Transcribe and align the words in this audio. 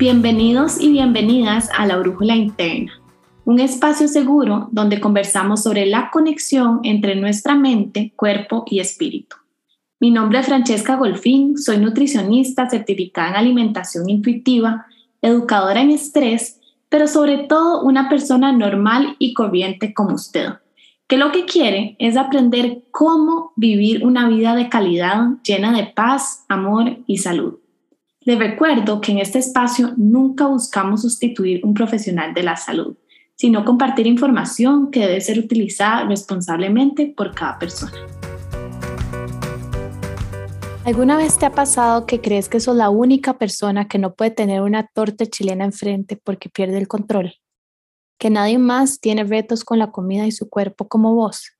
Bienvenidos 0.00 0.80
y 0.80 0.90
bienvenidas 0.90 1.68
a 1.76 1.84
La 1.84 1.98
Brújula 1.98 2.34
Interna, 2.34 2.90
un 3.44 3.60
espacio 3.60 4.08
seguro 4.08 4.70
donde 4.72 4.98
conversamos 4.98 5.62
sobre 5.62 5.84
la 5.84 6.10
conexión 6.10 6.80
entre 6.84 7.16
nuestra 7.16 7.54
mente, 7.54 8.14
cuerpo 8.16 8.64
y 8.66 8.80
espíritu. 8.80 9.36
Mi 10.00 10.10
nombre 10.10 10.38
es 10.38 10.46
Francesca 10.46 10.96
Golfín, 10.96 11.58
soy 11.58 11.76
nutricionista 11.76 12.70
certificada 12.70 13.28
en 13.28 13.36
alimentación 13.36 14.08
intuitiva, 14.08 14.86
educadora 15.20 15.82
en 15.82 15.90
estrés, 15.90 16.58
pero 16.88 17.06
sobre 17.06 17.36
todo 17.36 17.82
una 17.82 18.08
persona 18.08 18.52
normal 18.52 19.16
y 19.18 19.34
corriente 19.34 19.92
como 19.92 20.14
usted, 20.14 20.48
que 21.08 21.18
lo 21.18 21.30
que 21.30 21.44
quiere 21.44 21.96
es 21.98 22.16
aprender 22.16 22.84
cómo 22.90 23.52
vivir 23.54 24.06
una 24.06 24.30
vida 24.30 24.54
de 24.54 24.70
calidad 24.70 25.26
llena 25.44 25.76
de 25.76 25.84
paz, 25.84 26.46
amor 26.48 27.00
y 27.06 27.18
salud. 27.18 27.59
Les 28.30 28.38
recuerdo 28.38 29.00
que 29.00 29.10
en 29.10 29.18
este 29.18 29.40
espacio 29.40 29.92
nunca 29.96 30.46
buscamos 30.46 31.02
sustituir 31.02 31.66
un 31.66 31.74
profesional 31.74 32.32
de 32.32 32.44
la 32.44 32.54
salud, 32.54 32.96
sino 33.34 33.64
compartir 33.64 34.06
información 34.06 34.92
que 34.92 35.00
debe 35.00 35.20
ser 35.20 35.40
utilizada 35.40 36.04
responsablemente 36.04 37.12
por 37.16 37.34
cada 37.34 37.58
persona. 37.58 38.06
¿Alguna 40.84 41.16
vez 41.16 41.38
te 41.38 41.46
ha 41.46 41.50
pasado 41.50 42.06
que 42.06 42.20
crees 42.20 42.48
que 42.48 42.60
sos 42.60 42.76
la 42.76 42.88
única 42.88 43.36
persona 43.36 43.88
que 43.88 43.98
no 43.98 44.14
puede 44.14 44.30
tener 44.30 44.60
una 44.62 44.86
torta 44.86 45.26
chilena 45.26 45.64
enfrente 45.64 46.14
porque 46.14 46.48
pierde 46.48 46.78
el 46.78 46.86
control? 46.86 47.34
¿Que 48.16 48.30
nadie 48.30 48.58
más 48.58 49.00
tiene 49.00 49.24
retos 49.24 49.64
con 49.64 49.80
la 49.80 49.90
comida 49.90 50.24
y 50.28 50.30
su 50.30 50.48
cuerpo 50.48 50.86
como 50.86 51.16
vos? 51.16 51.56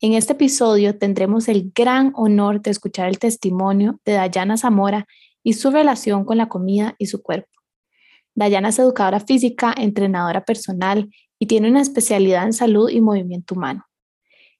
En 0.00 0.12
este 0.12 0.34
episodio 0.34 0.96
tendremos 0.96 1.48
el 1.48 1.72
gran 1.74 2.12
honor 2.14 2.62
de 2.62 2.70
escuchar 2.70 3.08
el 3.08 3.18
testimonio 3.18 3.98
de 4.04 4.12
Dayana 4.12 4.56
Zamora 4.56 5.08
y 5.42 5.54
su 5.54 5.70
relación 5.70 6.24
con 6.24 6.38
la 6.38 6.48
comida 6.48 6.94
y 6.98 7.06
su 7.06 7.22
cuerpo. 7.22 7.50
Dayana 8.34 8.68
es 8.68 8.78
educadora 8.78 9.20
física, 9.20 9.74
entrenadora 9.76 10.44
personal 10.44 11.10
y 11.38 11.46
tiene 11.46 11.68
una 11.68 11.80
especialidad 11.80 12.44
en 12.44 12.52
salud 12.52 12.88
y 12.90 13.00
movimiento 13.00 13.54
humano. 13.54 13.86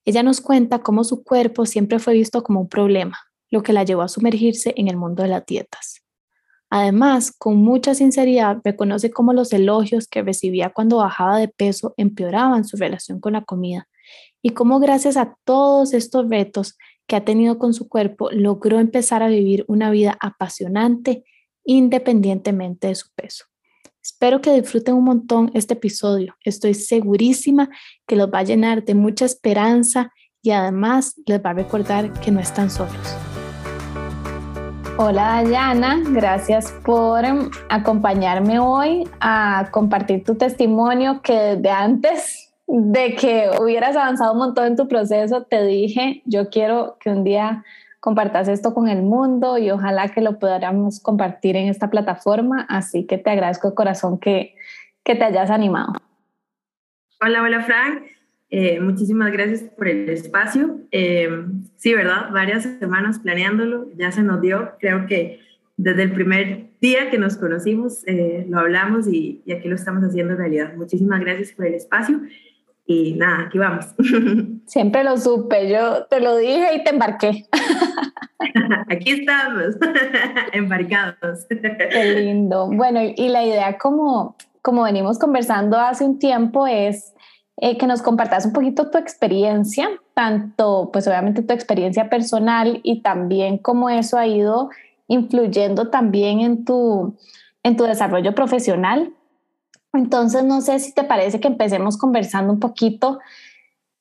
Ella 0.05 0.23
nos 0.23 0.41
cuenta 0.41 0.81
cómo 0.81 1.05
su 1.05 1.23
cuerpo 1.23 1.67
siempre 1.67 1.99
fue 1.99 2.15
visto 2.15 2.43
como 2.43 2.61
un 2.61 2.69
problema, 2.69 3.19
lo 3.51 3.63
que 3.63 3.73
la 3.73 3.85
llevó 3.85 4.03
a 4.03 4.09
sumergirse 4.09 4.73
en 4.77 4.89
el 4.89 4.97
mundo 4.97 5.23
de 5.23 5.29
las 5.29 5.45
dietas. 5.47 6.03
Además, 6.71 7.33
con 7.37 7.57
mucha 7.57 7.95
sinceridad, 7.95 8.59
reconoce 8.65 9.11
cómo 9.11 9.33
los 9.33 9.53
elogios 9.53 10.07
que 10.07 10.23
recibía 10.23 10.71
cuando 10.71 10.99
bajaba 10.99 11.39
de 11.39 11.49
peso 11.49 11.95
empeoraban 11.97 12.65
su 12.65 12.77
relación 12.77 13.21
con 13.21 13.33
la 13.33 13.45
comida 13.45 13.89
y 14.41 14.51
cómo 14.51 14.79
gracias 14.79 15.17
a 15.17 15.37
todos 15.45 15.93
estos 15.93 16.29
retos 16.29 16.79
que 17.11 17.17
ha 17.17 17.25
tenido 17.25 17.59
con 17.59 17.75
su 17.75 17.89
cuerpo, 17.89 18.31
logró 18.31 18.79
empezar 18.79 19.21
a 19.25 19.27
vivir 19.27 19.65
una 19.67 19.91
vida 19.91 20.17
apasionante 20.21 21.25
independientemente 21.65 22.87
de 22.87 22.95
su 22.95 23.09
peso. 23.17 23.47
Espero 24.01 24.41
que 24.41 24.55
disfruten 24.55 24.95
un 24.95 25.03
montón 25.03 25.51
este 25.55 25.75
episodio. 25.75 26.37
Estoy 26.45 26.75
segurísima 26.75 27.69
que 28.07 28.15
los 28.15 28.29
va 28.29 28.39
a 28.39 28.45
llenar 28.45 28.85
de 28.85 28.95
mucha 28.95 29.25
esperanza 29.25 30.13
y 30.41 30.53
además 30.53 31.21
les 31.27 31.45
va 31.45 31.51
a 31.51 31.55
recordar 31.55 32.13
que 32.21 32.31
no 32.31 32.39
están 32.39 32.71
solos. 32.71 33.17
Hola 34.97 35.43
Dayana, 35.43 36.01
gracias 36.11 36.73
por 36.85 37.25
acompañarme 37.71 38.61
hoy 38.61 39.03
a 39.19 39.69
compartir 39.73 40.23
tu 40.23 40.37
testimonio 40.37 41.23
que 41.23 41.57
desde 41.57 41.71
antes 41.71 42.50
de 42.73 43.17
que 43.17 43.51
hubieras 43.61 43.97
avanzado 43.97 44.33
un 44.33 44.39
montón 44.39 44.67
en 44.67 44.77
tu 44.77 44.87
proceso 44.87 45.43
te 45.43 45.65
dije, 45.65 46.23
yo 46.25 46.51
quiero 46.51 46.97
que 47.01 47.11
un 47.11 47.25
día 47.25 47.65
compartas 47.99 48.49
esto 48.49 48.73
con 48.75 48.89
el 48.89 49.03
mundo 49.03 49.59
y 49.59 49.71
ojalá 49.71 50.09
que 50.09 50.21
lo 50.21 50.39
podamos 50.39 51.01
compartir 51.01 51.57
en 51.57 51.69
esta 51.69 51.91
plataforma, 51.91 52.67
así 52.69 53.07
que 53.07 53.19
te 53.19 53.31
agradezco 53.31 53.71
de 53.71 53.75
corazón 53.75 54.19
que, 54.19 54.55
que 55.05 55.17
te 55.17 55.25
hayas 55.25 55.51
animado. 55.51 55.95
Hola, 57.21 57.43
hola 57.43 57.61
Frank. 57.63 58.05
Eh, 58.51 58.81
muchísimas 58.81 59.33
gracias 59.33 59.63
por 59.63 59.89
el 59.89 60.09
espacio. 60.09 60.79
Eh, 60.93 61.29
sí, 61.77 61.95
¿verdad? 61.95 62.31
Varias 62.33 62.63
semanas 62.79 63.19
planeándolo, 63.19 63.89
ya 63.97 64.13
se 64.13 64.23
nos 64.23 64.41
dio. 64.41 64.73
Creo 64.81 65.07
que 65.07 65.41
desde 65.77 66.05
el 66.05 66.13
primer 66.13 66.71
día 66.81 67.11
que 67.11 67.19
nos 67.19 67.37
conocimos 67.37 68.07
eh, 68.07 68.47
lo 68.49 68.59
hablamos 68.59 69.07
y, 69.07 69.43
y, 69.45 69.53
aquí 69.53 69.69
lo 69.69 69.75
estamos 69.75 70.03
haciendo 70.03 70.37
realidad. 70.37 70.75
Muchísimas 70.77 71.21
gracias 71.21 71.53
por 71.53 71.67
el 71.67 71.75
espacio. 71.75 72.21
Y 72.93 73.13
nada, 73.13 73.45
aquí 73.47 73.57
vamos. 73.57 73.87
Siempre 74.67 75.05
lo 75.05 75.17
supe, 75.17 75.71
yo 75.71 76.07
te 76.07 76.19
lo 76.19 76.37
dije 76.37 76.75
y 76.75 76.83
te 76.83 76.91
embarqué. 76.91 77.47
Aquí 78.91 79.13
estamos, 79.13 79.77
embarcados. 80.53 81.47
Qué 81.49 82.15
lindo. 82.17 82.67
Bueno, 82.67 83.01
y 83.01 83.29
la 83.29 83.45
idea 83.45 83.79
como, 83.79 84.35
como 84.61 84.83
venimos 84.83 85.21
conversando 85.21 85.79
hace 85.79 86.05
un 86.05 86.19
tiempo 86.19 86.67
es 86.67 87.15
eh, 87.59 87.79
que 87.79 87.87
nos 87.87 88.03
compartas 88.03 88.47
un 88.47 88.53
poquito 88.53 88.91
tu 88.91 88.99
experiencia, 88.99 89.89
tanto 90.15 90.91
pues 90.93 91.07
obviamente 91.07 91.43
tu 91.43 91.55
experiencia 91.55 92.11
personal 92.11 92.81
y 92.83 93.03
también 93.03 93.59
cómo 93.59 93.89
eso 93.89 94.19
ha 94.19 94.27
ido 94.27 94.69
influyendo 95.07 95.91
también 95.91 96.41
en 96.41 96.65
tu, 96.65 97.17
en 97.63 97.77
tu 97.77 97.85
desarrollo 97.85 98.35
profesional. 98.35 99.13
Entonces, 99.93 100.45
no 100.45 100.61
sé 100.61 100.79
si 100.79 100.93
te 100.93 101.05
parece 101.05 101.41
que 101.41 101.49
empecemos 101.49 101.97
conversando 101.97 102.53
un 102.53 102.61
poquito 102.61 103.19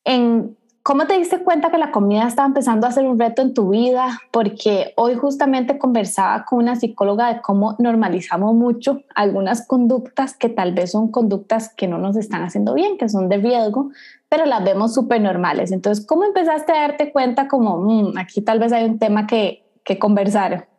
en 0.04 0.58
¿Cómo 0.90 1.06
te 1.06 1.18
diste 1.18 1.44
cuenta 1.44 1.70
que 1.70 1.78
la 1.78 1.92
comida 1.92 2.26
estaba 2.26 2.48
empezando 2.48 2.88
a 2.88 2.92
ser 2.92 3.06
un 3.06 3.20
reto 3.20 3.44
en 3.44 3.54
tu 3.54 3.70
vida? 3.70 4.22
Porque 4.32 4.94
hoy 4.96 5.14
justamente 5.14 5.78
conversaba 5.78 6.46
con 6.46 6.58
una 6.58 6.76
psicóloga 6.78 7.32
de 7.32 7.42
cómo 7.42 7.76
normalizamos 7.78 8.56
mucho 8.56 9.04
algunas 9.14 9.68
conductas 9.68 10.36
que 10.36 10.50
tal 10.50 10.74
vez 10.74 10.94
son 10.94 11.12
conductas 11.12 11.72
que 11.76 11.88
no 11.88 12.00
nos 12.00 12.16
están 12.16 12.42
haciendo 12.42 12.74
bien, 12.74 12.98
que 12.98 13.08
son 13.08 13.30
de 13.30 13.38
riesgo, 13.38 13.92
pero 14.30 14.46
las 14.46 14.64
vemos 14.64 14.96
súper 14.96 15.22
normales. 15.22 15.72
Entonces, 15.72 16.04
¿cómo 16.08 16.24
empezaste 16.24 16.72
a 16.72 16.82
darte 16.82 17.12
cuenta 17.12 17.48
como, 17.48 17.78
mm, 17.78 18.18
aquí 18.18 18.42
tal 18.42 18.58
vez 18.58 18.72
hay 18.72 18.86
un 18.86 18.98
tema 18.98 19.28
que, 19.28 19.64
que 19.84 20.00
conversar? 20.00 20.70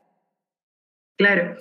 Claro. 1.18 1.56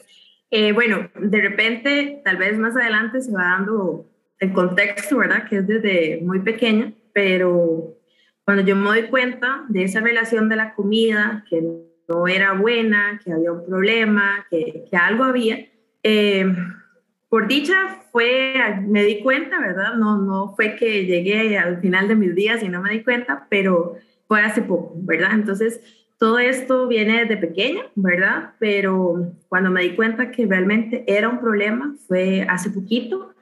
Eh, 0.52 0.72
bueno, 0.72 1.10
de 1.16 1.42
repente, 1.42 2.22
tal 2.26 2.38
vez 2.38 2.58
más 2.58 2.76
adelante 2.76 3.22
se 3.22 3.32
va 3.32 3.44
dando 3.44 4.06
el 4.40 4.52
contexto, 4.54 5.18
¿verdad? 5.18 5.48
Que 5.48 5.58
es 5.58 5.68
desde 5.68 6.22
muy 6.24 6.40
pequeña, 6.40 6.94
pero 7.14 7.96
cuando 8.46 8.64
yo 8.64 8.76
me 8.76 8.86
doy 8.86 9.04
cuenta 9.04 9.66
de 9.70 9.84
esa 9.84 10.00
relación 10.00 10.50
de 10.50 10.56
la 10.56 10.74
comida, 10.74 11.46
que 11.50 11.62
no 12.08 12.28
era 12.28 12.54
buena, 12.54 13.22
que 13.24 13.32
había 13.32 13.52
un 13.52 13.66
problema, 13.66 14.48
que, 14.50 14.86
algo 14.94 15.24
había, 15.24 15.68
eh, 16.02 16.52
por 17.30 17.48
dicha 17.48 17.76
fue, 18.12 18.56
me 18.88 19.04
di 19.04 19.22
cuenta, 19.22 19.60
¿verdad? 19.60 19.94
No, 19.96 20.18
no 20.18 20.56
fue 20.56 20.76
que 20.76 21.06
llegué 21.06 21.60
al 21.60 21.80
final 21.80 22.08
de 22.08 22.16
mis 22.16 22.34
días 22.34 22.64
y 22.64 22.70
no 22.70 22.82
me 22.82 22.92
di 22.92 23.04
cuenta, 23.04 23.46
pero 23.50 23.98
fue 24.28 24.42
hace 24.42 24.64
poco, 24.64 24.94
¿verdad? 24.96 25.32
Entonces, 25.34 25.82
todo 26.20 26.38
esto 26.38 26.88
viene 26.88 27.22
desde 27.22 27.38
pequeña, 27.38 27.88
¿verdad? 27.96 28.52
Pero 28.60 29.34
cuando 29.48 29.72
me 29.72 29.82
di 29.82 29.96
cuenta 29.96 30.30
que 30.30 30.46
realmente 30.46 31.04
era 31.08 31.30
un 31.30 31.40
problema 31.40 31.96
fue 32.08 32.46
hace 32.48 32.70
poquito, 32.70 33.34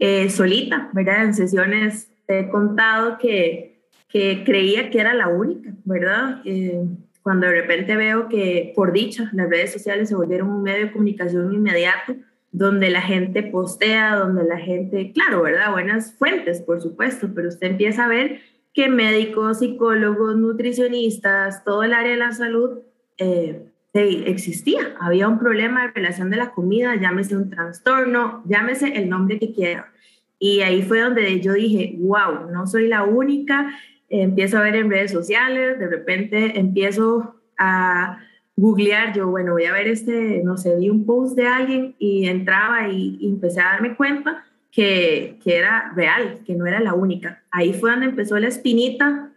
eh, 0.00 0.28
solita, 0.30 0.90
¿verdad? 0.92 1.24
En 1.24 1.34
sesiones 1.34 2.10
he 2.26 2.48
contado 2.48 3.18
que 3.18 3.72
que 4.12 4.44
creía 4.44 4.90
que 4.90 5.00
era 5.00 5.14
la 5.14 5.28
única, 5.28 5.72
¿verdad? 5.84 6.42
Eh, 6.44 6.84
cuando 7.22 7.46
de 7.46 7.62
repente 7.62 7.96
veo 7.96 8.28
que, 8.28 8.72
por 8.76 8.92
dicha, 8.92 9.30
las 9.32 9.48
redes 9.48 9.72
sociales 9.72 10.10
se 10.10 10.14
volvieron 10.14 10.50
un 10.50 10.62
medio 10.62 10.86
de 10.86 10.92
comunicación 10.92 11.54
inmediato, 11.54 12.16
donde 12.50 12.90
la 12.90 13.00
gente 13.00 13.42
postea, 13.42 14.16
donde 14.16 14.44
la 14.44 14.58
gente, 14.58 15.12
claro, 15.12 15.40
¿verdad? 15.40 15.72
Buenas 15.72 16.12
fuentes, 16.18 16.60
por 16.60 16.82
supuesto, 16.82 17.30
pero 17.34 17.48
usted 17.48 17.68
empieza 17.68 18.04
a 18.04 18.08
ver 18.08 18.40
que 18.74 18.88
médicos, 18.88 19.58
psicólogos, 19.58 20.36
nutricionistas, 20.36 21.64
todo 21.64 21.82
el 21.82 21.92
área 21.92 22.12
de 22.12 22.18
la 22.18 22.32
salud 22.32 22.78
eh, 23.18 23.66
existía. 23.94 24.94
Había 25.00 25.28
un 25.28 25.38
problema 25.38 25.82
de 25.82 25.92
relación 25.92 26.30
de 26.30 26.38
la 26.38 26.52
comida, 26.52 26.96
llámese 26.96 27.36
un 27.36 27.50
trastorno, 27.50 28.42
llámese 28.46 28.96
el 28.96 29.08
nombre 29.08 29.38
que 29.38 29.52
quiera. 29.52 29.92
Y 30.38 30.60
ahí 30.60 30.82
fue 30.82 31.00
donde 31.00 31.40
yo 31.40 31.52
dije, 31.52 31.94
wow, 31.98 32.50
no 32.50 32.66
soy 32.66 32.88
la 32.88 33.04
única 33.04 33.72
empiezo 34.20 34.58
a 34.58 34.62
ver 34.62 34.76
en 34.76 34.90
redes 34.90 35.10
sociales, 35.10 35.78
de 35.78 35.88
repente 35.88 36.58
empiezo 36.58 37.36
a 37.58 38.18
googlear, 38.56 39.14
yo, 39.14 39.28
bueno, 39.28 39.52
voy 39.52 39.64
a 39.64 39.72
ver 39.72 39.88
este, 39.88 40.42
no 40.44 40.58
sé, 40.58 40.76
vi 40.76 40.90
un 40.90 41.06
post 41.06 41.34
de 41.34 41.46
alguien 41.46 41.94
y 41.98 42.28
entraba 42.28 42.88
y, 42.88 43.18
empecé 43.26 43.60
a 43.60 43.72
darme 43.72 43.96
cuenta 43.96 44.44
que, 44.72 45.38
que, 45.44 45.56
era 45.56 45.92
real, 45.94 46.40
que 46.44 46.56
no 46.56 46.66
era 46.66 46.80
la 46.80 46.94
única. 46.94 47.44
Ahí 47.52 47.72
fue 47.72 47.92
donde 47.92 48.06
empezó 48.06 48.36
la 48.40 48.48
espinita 48.48 49.30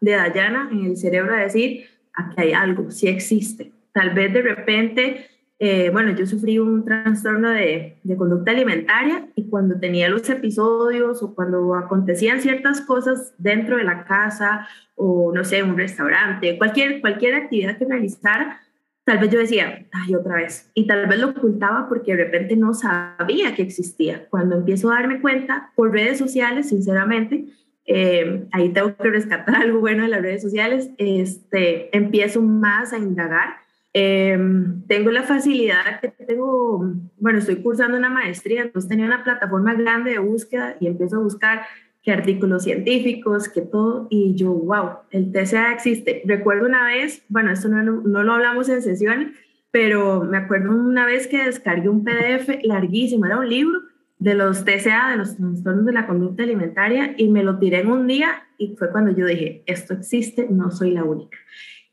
de 0.00 0.12
Dayana 0.12 0.70
en 0.72 0.86
el 0.86 0.96
cerebro 0.96 1.34
a 1.34 1.38
decir, 1.38 1.84
aquí 2.14 2.34
hay 2.38 2.52
algo, 2.52 2.90
sí 2.90 3.06
existe. 3.06 3.70
Tal 3.92 4.10
vez 4.10 4.32
de 4.32 4.42
repente 4.42 5.28
eh, 5.60 5.90
bueno, 5.90 6.14
yo 6.14 6.24
sufrí 6.24 6.60
un 6.60 6.84
trastorno 6.84 7.50
de, 7.50 7.96
de, 8.04 8.16
conducta 8.16 8.52
alimentaria 8.52 9.26
y 9.34 9.48
cuando 9.48 9.76
tenía 9.80 10.08
los 10.08 10.28
episodios 10.30 11.20
o 11.20 11.34
cuando 11.34 11.74
acontecían 11.74 12.40
ciertas 12.40 12.80
cosas 12.80 13.34
dentro 13.38 13.76
de 13.76 13.82
la 13.82 14.04
casa 14.04 14.68
o 14.94 15.32
no 15.34 15.42
sé, 15.42 15.64
un 15.64 15.76
restaurante, 15.76 16.56
cualquier, 16.58 17.00
cualquier 17.00 17.34
actividad 17.34 17.76
que 17.76 17.86
realizara, 17.86 18.60
tal 19.08 19.18
vez 19.20 19.30
yo 19.30 19.38
decía, 19.38 19.86
ay, 19.90 20.14
otra 20.14 20.36
vez, 20.36 20.70
y 20.74 20.86
tal 20.86 21.06
vez 21.06 21.18
lo 21.18 21.30
ocultaba 21.30 21.88
porque 21.88 22.14
de 22.14 22.24
repente 22.24 22.56
no 22.56 22.74
sabía 22.74 23.54
que 23.54 23.62
existía. 23.62 24.28
Cuando 24.28 24.56
empiezo 24.56 24.90
a 24.90 24.96
darme 24.96 25.22
cuenta 25.22 25.72
por 25.74 25.92
redes 25.92 26.18
sociales, 26.18 26.68
sinceramente, 26.68 27.46
eh, 27.86 28.46
ahí 28.52 28.68
tengo 28.68 28.94
que 28.94 29.08
rescatar 29.08 29.56
algo 29.62 29.80
bueno 29.80 30.02
de 30.02 30.10
las 30.10 30.20
redes 30.20 30.42
sociales, 30.42 30.90
este, 30.98 31.96
empiezo 31.96 32.42
más 32.42 32.92
a 32.92 32.98
indagar. 32.98 33.56
Em, 33.94 34.82
tengo 34.86 35.10
la 35.10 35.22
facilidad 35.22 36.00
que 36.02 36.08
tengo, 36.08 36.92
bueno, 37.16 37.38
estoy 37.38 37.56
cursando 37.62 37.96
una 37.96 38.10
maestría, 38.10 38.60
entonces 38.60 38.90
tenía 38.90 39.06
una 39.06 39.24
plataforma 39.24 39.72
grande 39.72 40.10
de 40.10 40.18
búsqueda 40.18 40.76
y 40.80 40.86
empiezo 40.86 41.16
a 41.16 41.20
buscar 41.20 41.62
qué 42.02 42.12
artículos 42.12 42.64
científicos, 42.64 43.48
que 43.48 43.62
todo, 43.62 44.06
y 44.10 44.34
yo, 44.34 44.52
wow, 44.52 44.98
el 45.10 45.32
TCA 45.32 45.72
existe. 45.72 46.22
Recuerdo 46.24 46.66
una 46.66 46.86
vez, 46.86 47.24
bueno, 47.28 47.50
esto 47.50 47.68
no, 47.68 47.82
no 47.82 48.22
lo 48.22 48.32
hablamos 48.32 48.68
en 48.68 48.82
sesión, 48.82 49.34
pero 49.70 50.22
me 50.22 50.38
acuerdo 50.38 50.70
una 50.70 51.06
vez 51.06 51.26
que 51.26 51.44
descargué 51.44 51.88
un 51.88 52.04
PDF 52.04 52.62
larguísimo, 52.62 53.26
era 53.26 53.38
un 53.38 53.48
libro 53.48 53.80
de 54.18 54.34
los 54.34 54.64
TCA, 54.64 55.10
de 55.10 55.16
los 55.16 55.36
trastornos 55.36 55.86
de 55.86 55.92
la 55.92 56.06
conducta 56.06 56.42
alimentaria, 56.42 57.14
y 57.16 57.28
me 57.28 57.42
lo 57.42 57.58
tiré 57.58 57.80
en 57.80 57.88
un 57.88 58.06
día 58.06 58.42
y 58.58 58.74
fue 58.76 58.90
cuando 58.90 59.12
yo 59.12 59.26
dije, 59.26 59.62
esto 59.66 59.94
existe, 59.94 60.48
no 60.50 60.70
soy 60.70 60.90
la 60.90 61.04
única. 61.04 61.38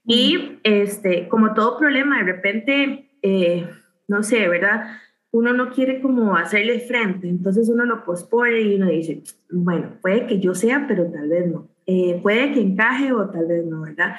Y 0.06 0.38
mm. 0.38 0.60
este, 0.64 1.28
como 1.28 1.54
todo 1.54 1.78
problema, 1.78 2.18
de 2.18 2.32
repente, 2.32 3.10
eh, 3.22 3.70
no 4.08 4.24
sé, 4.24 4.48
¿verdad? 4.48 4.88
Uno 5.36 5.54
no 5.54 5.70
quiere 5.72 6.02
como 6.02 6.36
hacerle 6.36 6.80
frente, 6.80 7.28
entonces 7.28 7.70
uno 7.70 7.86
lo 7.86 8.06
pospone 8.06 8.62
y 8.62 8.76
uno 8.76 8.90
dice, 8.90 9.24
bueno, 9.52 9.98
puede 10.02 10.28
que 10.28 10.40
yo 10.40 10.56
sea, 10.56 10.86
pero 10.88 11.12
tal 11.12 11.30
vez 11.30 11.48
no. 11.48 11.68
Eh, 11.86 12.20
puede 12.22 12.54
que 12.54 12.62
encaje 12.62 13.12
o 13.12 13.30
tal 13.30 13.48
vez 13.48 13.66
no, 13.66 13.82
¿verdad? 13.82 14.16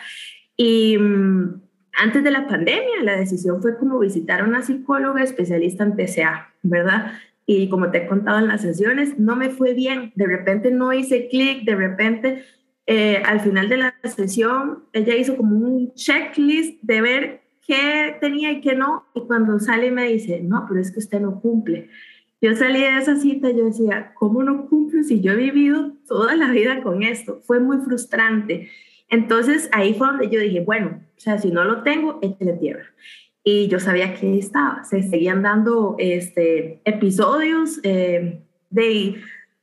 Y 0.56 0.98
mm, 0.98 1.60
antes 1.98 2.22
de 2.22 2.30
la 2.30 2.46
pandemia, 2.46 3.02
la 3.02 3.16
decisión 3.16 3.62
fue 3.62 3.78
como 3.78 3.98
visitar 3.98 4.40
a 4.40 4.44
una 4.44 4.62
psicóloga 4.62 5.22
especialista 5.22 5.84
en 5.84 5.96
TCA, 5.96 6.54
¿verdad? 6.62 7.12
y 7.46 7.68
como 7.68 7.90
te 7.90 7.98
he 7.98 8.06
contado 8.08 8.40
en 8.40 8.48
las 8.48 8.62
sesiones, 8.62 9.18
no 9.18 9.36
me 9.36 9.50
fue 9.50 9.72
bien. 9.72 10.12
De 10.16 10.26
repente 10.26 10.72
no 10.72 10.92
hice 10.92 11.28
clic, 11.28 11.64
de 11.64 11.76
repente 11.76 12.44
eh, 12.86 13.22
al 13.24 13.40
final 13.40 13.68
de 13.68 13.76
la 13.78 13.94
sesión 14.02 14.84
ella 14.92 15.14
hizo 15.14 15.36
como 15.36 15.56
un 15.56 15.94
checklist 15.94 16.82
de 16.82 17.00
ver 17.00 17.40
qué 17.66 18.16
tenía 18.20 18.52
y 18.52 18.60
qué 18.60 18.74
no. 18.74 19.06
Y 19.14 19.20
cuando 19.22 19.58
sale 19.58 19.90
me 19.90 20.08
dice, 20.08 20.40
no, 20.42 20.64
pero 20.68 20.80
es 20.80 20.90
que 20.92 20.98
usted 20.98 21.20
no 21.20 21.40
cumple. 21.40 21.88
Yo 22.40 22.54
salí 22.54 22.80
de 22.80 22.98
esa 22.98 23.16
cita 23.16 23.50
y 23.50 23.56
yo 23.56 23.64
decía, 23.64 24.12
¿cómo 24.14 24.42
no 24.42 24.66
cumple 24.66 25.04
si 25.04 25.20
yo 25.20 25.32
he 25.32 25.36
vivido 25.36 25.92
toda 26.06 26.36
la 26.36 26.50
vida 26.50 26.82
con 26.82 27.02
esto? 27.02 27.40
Fue 27.44 27.60
muy 27.60 27.78
frustrante. 27.78 28.68
Entonces 29.08 29.68
ahí 29.72 29.94
fue 29.94 30.08
donde 30.08 30.28
yo 30.28 30.40
dije, 30.40 30.60
bueno, 30.60 31.00
o 31.16 31.20
sea, 31.20 31.38
si 31.38 31.50
no 31.50 31.64
lo 31.64 31.82
tengo, 31.82 32.18
échale 32.22 32.52
tierra 32.54 32.86
y 33.48 33.68
yo 33.68 33.78
sabía 33.78 34.12
que 34.12 34.38
estaba. 34.38 34.82
Se 34.82 35.04
seguían 35.04 35.40
dando 35.40 35.94
este, 36.00 36.80
episodios 36.84 37.78
eh, 37.84 38.42
de 38.70 39.14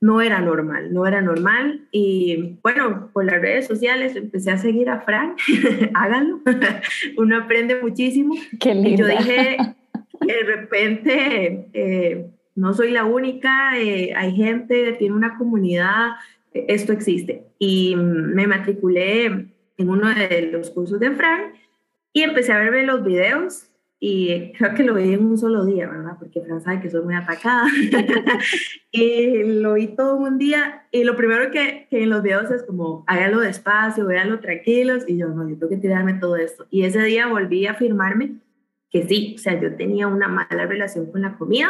no 0.04 0.20
era 0.20 0.42
normal, 0.42 0.94
no 0.94 1.08
era 1.08 1.22
normal. 1.22 1.88
Y 1.90 2.58
bueno, 2.62 3.10
por 3.14 3.24
las 3.24 3.42
redes 3.42 3.68
sociales 3.68 4.18
empecé 4.18 4.52
a 4.52 4.58
seguir 4.58 4.90
a 4.90 5.00
Frank, 5.00 5.38
háganlo, 5.94 6.42
uno 7.18 7.38
aprende 7.38 7.82
muchísimo. 7.82 8.36
Qué 8.60 8.74
y 8.74 8.98
yo 8.98 9.08
dije, 9.08 9.58
de 10.20 10.44
repente, 10.46 11.70
eh, 11.72 12.26
no 12.54 12.74
soy 12.74 12.92
la 12.92 13.06
única, 13.06 13.80
eh, 13.80 14.14
hay 14.14 14.36
gente, 14.36 14.92
tiene 15.00 15.16
una 15.16 15.38
comunidad, 15.38 16.12
esto 16.54 16.92
existe. 16.92 17.46
Y 17.58 17.96
me 17.96 18.46
matriculé 18.46 19.26
en 19.26 19.90
uno 19.90 20.14
de 20.14 20.50
los 20.52 20.70
cursos 20.72 21.00
de 21.00 21.12
Frank 21.12 21.54
y 22.12 22.24
empecé 22.24 22.52
a 22.52 22.60
verme 22.60 22.84
los 22.84 23.06
videos 23.06 23.70
y 24.06 24.52
creo 24.58 24.76
que 24.76 24.84
lo 24.84 24.96
vi 24.96 25.14
en 25.14 25.26
un 25.26 25.38
solo 25.38 25.64
día, 25.64 25.88
¿verdad? 25.88 26.18
Porque 26.20 26.42
Fran 26.42 26.60
sabe 26.60 26.82
que 26.82 26.90
soy 26.90 27.06
muy 27.06 27.16
atacada. 27.16 27.68
y 28.92 29.44
lo 29.62 29.76
vi 29.76 29.88
todo 29.96 30.18
un 30.18 30.38
día 30.38 30.88
y 30.92 31.06
lo 31.06 31.16
primero 31.16 31.52
que, 31.52 31.88
que, 31.90 32.04
en 32.04 32.10
los 32.10 32.22
videos 32.22 32.52
es 32.52 32.64
como, 32.64 33.06
háganlo 33.08 33.40
despacio, 33.40 34.06
véanlo 34.06 34.42
tranquilos 34.42 35.06
y 35.08 35.16
yo, 35.16 35.30
no, 35.30 35.48
yo 35.48 35.56
tengo 35.56 35.70
que 35.70 35.78
tirarme 35.78 36.16
todo 36.16 36.36
esto. 36.36 36.68
Y 36.70 36.84
ese 36.84 37.02
día 37.04 37.28
volví 37.28 37.66
a 37.66 37.72
afirmarme 37.72 38.42
que 38.92 39.04
sí, 39.04 39.36
o 39.38 39.40
sea, 39.40 39.58
yo 39.58 39.74
tenía 39.78 40.10
una 40.10 40.28
mala 40.28 40.66
relación 40.66 41.10
con 41.10 41.22
la 41.22 41.38
comida. 41.38 41.70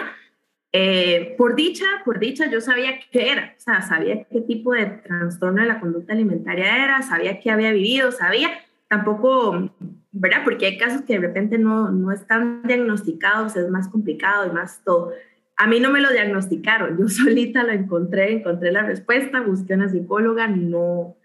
Eh, 0.71 1.35
por 1.37 1.53
dicha, 1.53 1.85
por 2.03 2.17
dicha, 2.17 2.49
yo 2.49 2.61
sabía 2.61 2.93
qué 3.11 3.31
era, 3.31 3.53
o 3.55 3.61
sea, 3.61 3.83
sabía 3.83 4.23
qué 4.23 4.41
tipo 4.41 4.73
de 4.73 4.87
trastorno 4.87 5.61
de 5.61 5.67
la 5.67 5.79
conducta 5.79 6.13
alimentaria 6.13 6.83
era, 6.83 7.03
sabía 7.03 7.39
qué 7.39 7.51
había 7.51 7.71
vivido, 7.71 8.11
sabía, 8.11 8.49
tampoco 8.87 9.69
¿verdad? 10.13 10.41
Porque 10.43 10.67
hay 10.67 10.77
casos 10.77 11.01
que 11.01 11.13
de 11.13 11.19
repente 11.19 11.57
no, 11.57 11.91
no 11.91 12.11
están 12.11 12.61
diagnosticados, 12.63 13.57
es 13.57 13.69
más 13.69 13.89
complicado 13.89 14.47
y 14.47 14.53
más 14.53 14.83
todo. 14.85 15.11
A 15.57 15.67
mí 15.67 15.79
no 15.79 15.91
me 15.91 16.01
lo 16.01 16.11
diagnosticaron, 16.11 16.97
yo 16.97 17.07
solita 17.09 17.63
lo 17.63 17.73
encontré, 17.73 18.31
encontré 18.31 18.71
la 18.71 18.83
respuesta, 18.83 19.41
busqué 19.41 19.73
una 19.73 19.89
psicóloga, 19.89 20.47
no, 20.47 21.17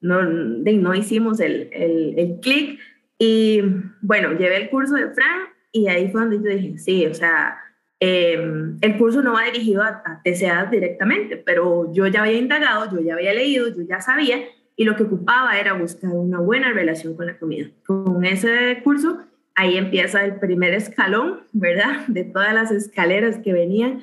no, 0.00 0.22
no 0.22 0.94
hicimos 0.94 1.40
el, 1.40 1.68
el, 1.72 2.14
el 2.18 2.40
clic 2.40 2.78
y 3.18 3.62
bueno, 4.00 4.32
llevé 4.32 4.56
el 4.58 4.70
curso 4.70 4.94
de 4.94 5.10
Fran 5.10 5.40
y 5.72 5.88
ahí 5.88 6.10
fue 6.10 6.20
donde 6.22 6.36
yo 6.36 6.56
dije, 6.56 6.78
sí, 6.78 7.04
o 7.06 7.14
sea, 7.14 7.58
em, 7.98 8.78
el 8.80 8.96
curso 8.96 9.22
no 9.22 9.32
va 9.32 9.44
dirigido 9.44 9.82
a, 9.82 10.02
a 10.04 10.22
TCA 10.22 10.66
directamente, 10.66 11.36
pero 11.36 11.92
yo 11.92 12.06
ya 12.06 12.22
había 12.22 12.38
indagado, 12.38 12.92
yo 12.92 13.00
ya 13.04 13.14
había 13.14 13.34
leído, 13.34 13.68
yo 13.68 13.82
ya 13.82 14.00
sabía 14.00 14.38
y 14.76 14.84
lo 14.84 14.94
que 14.94 15.04
ocupaba 15.04 15.58
era 15.58 15.72
buscar 15.72 16.10
una 16.12 16.38
buena 16.38 16.70
relación 16.70 17.16
con 17.16 17.26
la 17.26 17.38
comida. 17.38 17.68
Con 17.86 18.24
ese 18.24 18.80
curso, 18.84 19.18
ahí 19.54 19.78
empieza 19.78 20.24
el 20.24 20.36
primer 20.36 20.74
escalón, 20.74 21.40
¿verdad? 21.52 22.00
De 22.08 22.24
todas 22.24 22.54
las 22.54 22.70
escaleras 22.70 23.38
que 23.38 23.54
venían. 23.54 24.02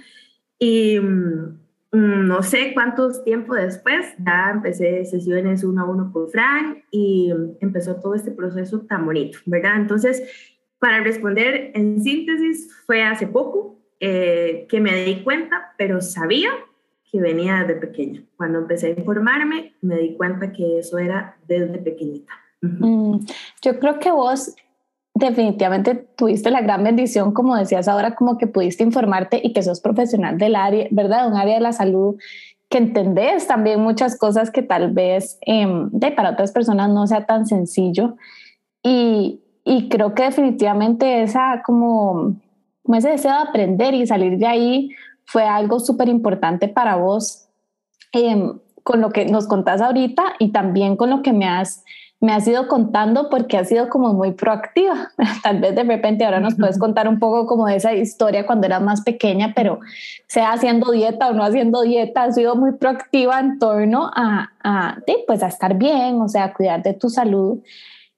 Y 0.58 1.00
mm, 1.00 1.60
no 1.92 2.42
sé 2.42 2.74
cuántos 2.74 3.24
tiempo 3.24 3.54
después, 3.54 4.16
ya 4.18 4.50
empecé 4.52 5.06
sesiones 5.06 5.64
uno 5.64 5.84
a 5.84 5.86
uno 5.86 6.12
con 6.12 6.28
Frank 6.30 6.80
y 6.90 7.32
empezó 7.62 7.98
todo 7.98 8.16
este 8.16 8.32
proceso 8.32 8.82
tan 8.82 9.06
bonito, 9.06 9.38
¿verdad? 9.46 9.76
Entonces, 9.76 10.24
para 10.80 11.04
responder 11.04 11.72
en 11.76 12.02
síntesis, 12.02 12.74
fue 12.88 13.04
hace 13.04 13.28
poco 13.28 13.80
eh, 14.00 14.66
que 14.70 14.82
me 14.82 15.06
di 15.06 15.22
cuenta, 15.24 15.76
pero 15.78 16.02
sabía 16.02 16.50
que 17.14 17.22
venía 17.22 17.60
desde 17.60 17.76
pequeña. 17.76 18.24
Cuando 18.36 18.58
empecé 18.58 18.88
a 18.88 19.00
informarme, 19.00 19.76
me 19.82 19.98
di 20.00 20.18
cuenta 20.18 20.52
que 20.52 20.80
eso 20.80 20.98
era 20.98 21.38
desde 21.48 21.78
pequeñita. 21.78 22.34
Mm, 22.62 23.20
yo 23.62 23.80
creo 23.80 24.00
que 24.00 24.12
vos 24.12 24.56
definitivamente 25.14 25.94
tuviste 25.94 26.50
la 26.50 26.62
gran 26.62 26.84
bendición, 26.84 27.32
como 27.32 27.56
decías 27.56 27.88
ahora, 27.88 28.16
como 28.16 28.40
que 28.40 28.48
pudiste 28.48 28.84
informarte 28.84 29.40
y 29.44 29.54
que 29.54 29.62
sos 29.62 29.80
profesional 29.80 30.40
del 30.40 30.56
área, 30.56 30.88
¿verdad? 30.90 31.28
Un 31.28 31.36
área 31.36 31.54
de 31.54 31.62
la 31.62 31.72
salud 31.72 32.16
que 32.68 32.80
entendés 32.80 33.46
también 33.46 33.80
muchas 33.80 34.18
cosas 34.18 34.50
que 34.50 34.64
tal 34.64 34.92
vez 34.92 35.38
em, 35.42 35.92
de, 35.92 36.10
para 36.10 36.32
otras 36.32 36.52
personas 36.52 36.90
no 36.90 37.06
sea 37.06 37.28
tan 37.28 37.46
sencillo. 37.46 38.16
Y, 38.82 39.40
y 39.64 39.88
creo 39.88 40.16
que 40.16 40.24
definitivamente 40.24 41.22
esa 41.22 41.62
como, 41.64 42.38
como 42.82 42.98
ese 42.98 43.10
deseo 43.10 43.34
de 43.34 43.50
aprender 43.50 43.94
y 43.94 44.08
salir 44.08 44.40
de 44.40 44.48
ahí 44.48 44.90
fue 45.26 45.44
algo 45.44 45.80
súper 45.80 46.10
importante 46.10 46.68
para 46.68 46.96
vos 46.96 47.48
em, 48.12 48.60
con 48.84 49.02
lo 49.02 49.12
que 49.12 49.26
nos 49.26 49.48
contás 49.48 49.82
ahorita 49.82 50.24
y 50.40 50.52
también 50.52 50.96
con 50.96 51.10
lo 51.10 51.22
que 51.22 51.34
me 51.34 51.48
has, 51.48 51.84
me 52.20 52.34
has 52.34 52.48
ido 52.48 52.68
contando 52.68 53.30
porque 53.30 53.58
has 53.58 53.70
sido 53.70 53.90
como 53.90 54.14
muy 54.14 54.32
proactiva. 54.34 55.12
Tal 55.44 55.60
vez 55.60 55.76
de 55.76 55.84
repente 55.84 56.26
ahora 56.26 56.40
nos 56.40 56.56
puedes 56.56 56.78
contar 56.78 57.08
un 57.08 57.20
poco 57.20 57.46
como 57.48 57.66
de 57.68 57.78
esa 57.78 57.94
historia 57.94 58.46
cuando 58.46 58.68
eras 58.68 58.82
más 58.82 59.02
pequeña, 59.02 59.54
pero 59.56 59.80
sea 60.28 60.52
haciendo 60.52 60.92
dieta 60.92 61.30
o 61.30 61.34
no 61.34 61.44
haciendo 61.44 61.82
dieta, 61.82 62.24
has 62.24 62.36
sido 62.36 62.56
muy 62.56 62.74
proactiva 62.74 63.40
en 63.40 63.60
torno 63.60 64.12
a, 64.14 64.52
a 64.64 64.98
pues 65.26 65.42
a 65.44 65.48
estar 65.48 65.78
bien, 65.78 66.22
o 66.22 66.28
sea, 66.28 66.46
a 66.46 66.54
cuidar 66.54 66.84
de 66.84 66.94
tu 66.94 67.10
salud. 67.10 67.60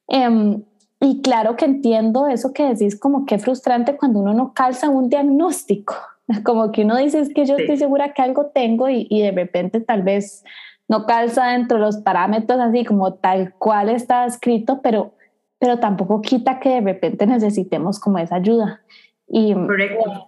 Em, 0.07 0.63
y 0.99 1.21
claro 1.21 1.55
que 1.55 1.65
entiendo 1.65 2.27
eso 2.27 2.53
que 2.53 2.63
decís 2.73 2.99
como 2.99 3.25
que 3.25 3.37
frustrante 3.37 3.95
cuando 3.97 4.19
uno 4.19 4.33
no 4.33 4.53
calza 4.53 4.89
un 4.89 5.09
diagnóstico. 5.09 5.95
Como 6.43 6.71
que 6.71 6.83
uno 6.83 6.97
dice, 6.97 7.19
es 7.19 7.33
que 7.33 7.45
yo 7.45 7.57
estoy 7.57 7.77
segura 7.77 8.13
que 8.13 8.21
algo 8.21 8.47
tengo 8.47 8.89
y, 8.89 9.07
y, 9.09 9.21
de 9.21 9.31
repente 9.31 9.79
tal 9.79 10.03
vez 10.03 10.43
no 10.87 11.05
calza 11.05 11.47
dentro 11.47 11.77
de 11.77 11.85
los 11.85 11.97
parámetros 11.97 12.59
así 12.59 12.85
como 12.85 13.13
tal 13.15 13.53
cual 13.55 13.89
está 13.89 14.25
escrito, 14.25 14.81
pero, 14.81 15.13
pero 15.59 15.79
tampoco 15.79 16.21
quita 16.21 16.59
que 16.59 16.69
de 16.69 16.81
repente 16.81 17.25
necesitemos 17.25 17.99
como 17.99 18.19
esa 18.19 18.35
ayuda. 18.35 18.81
Y 19.27 19.55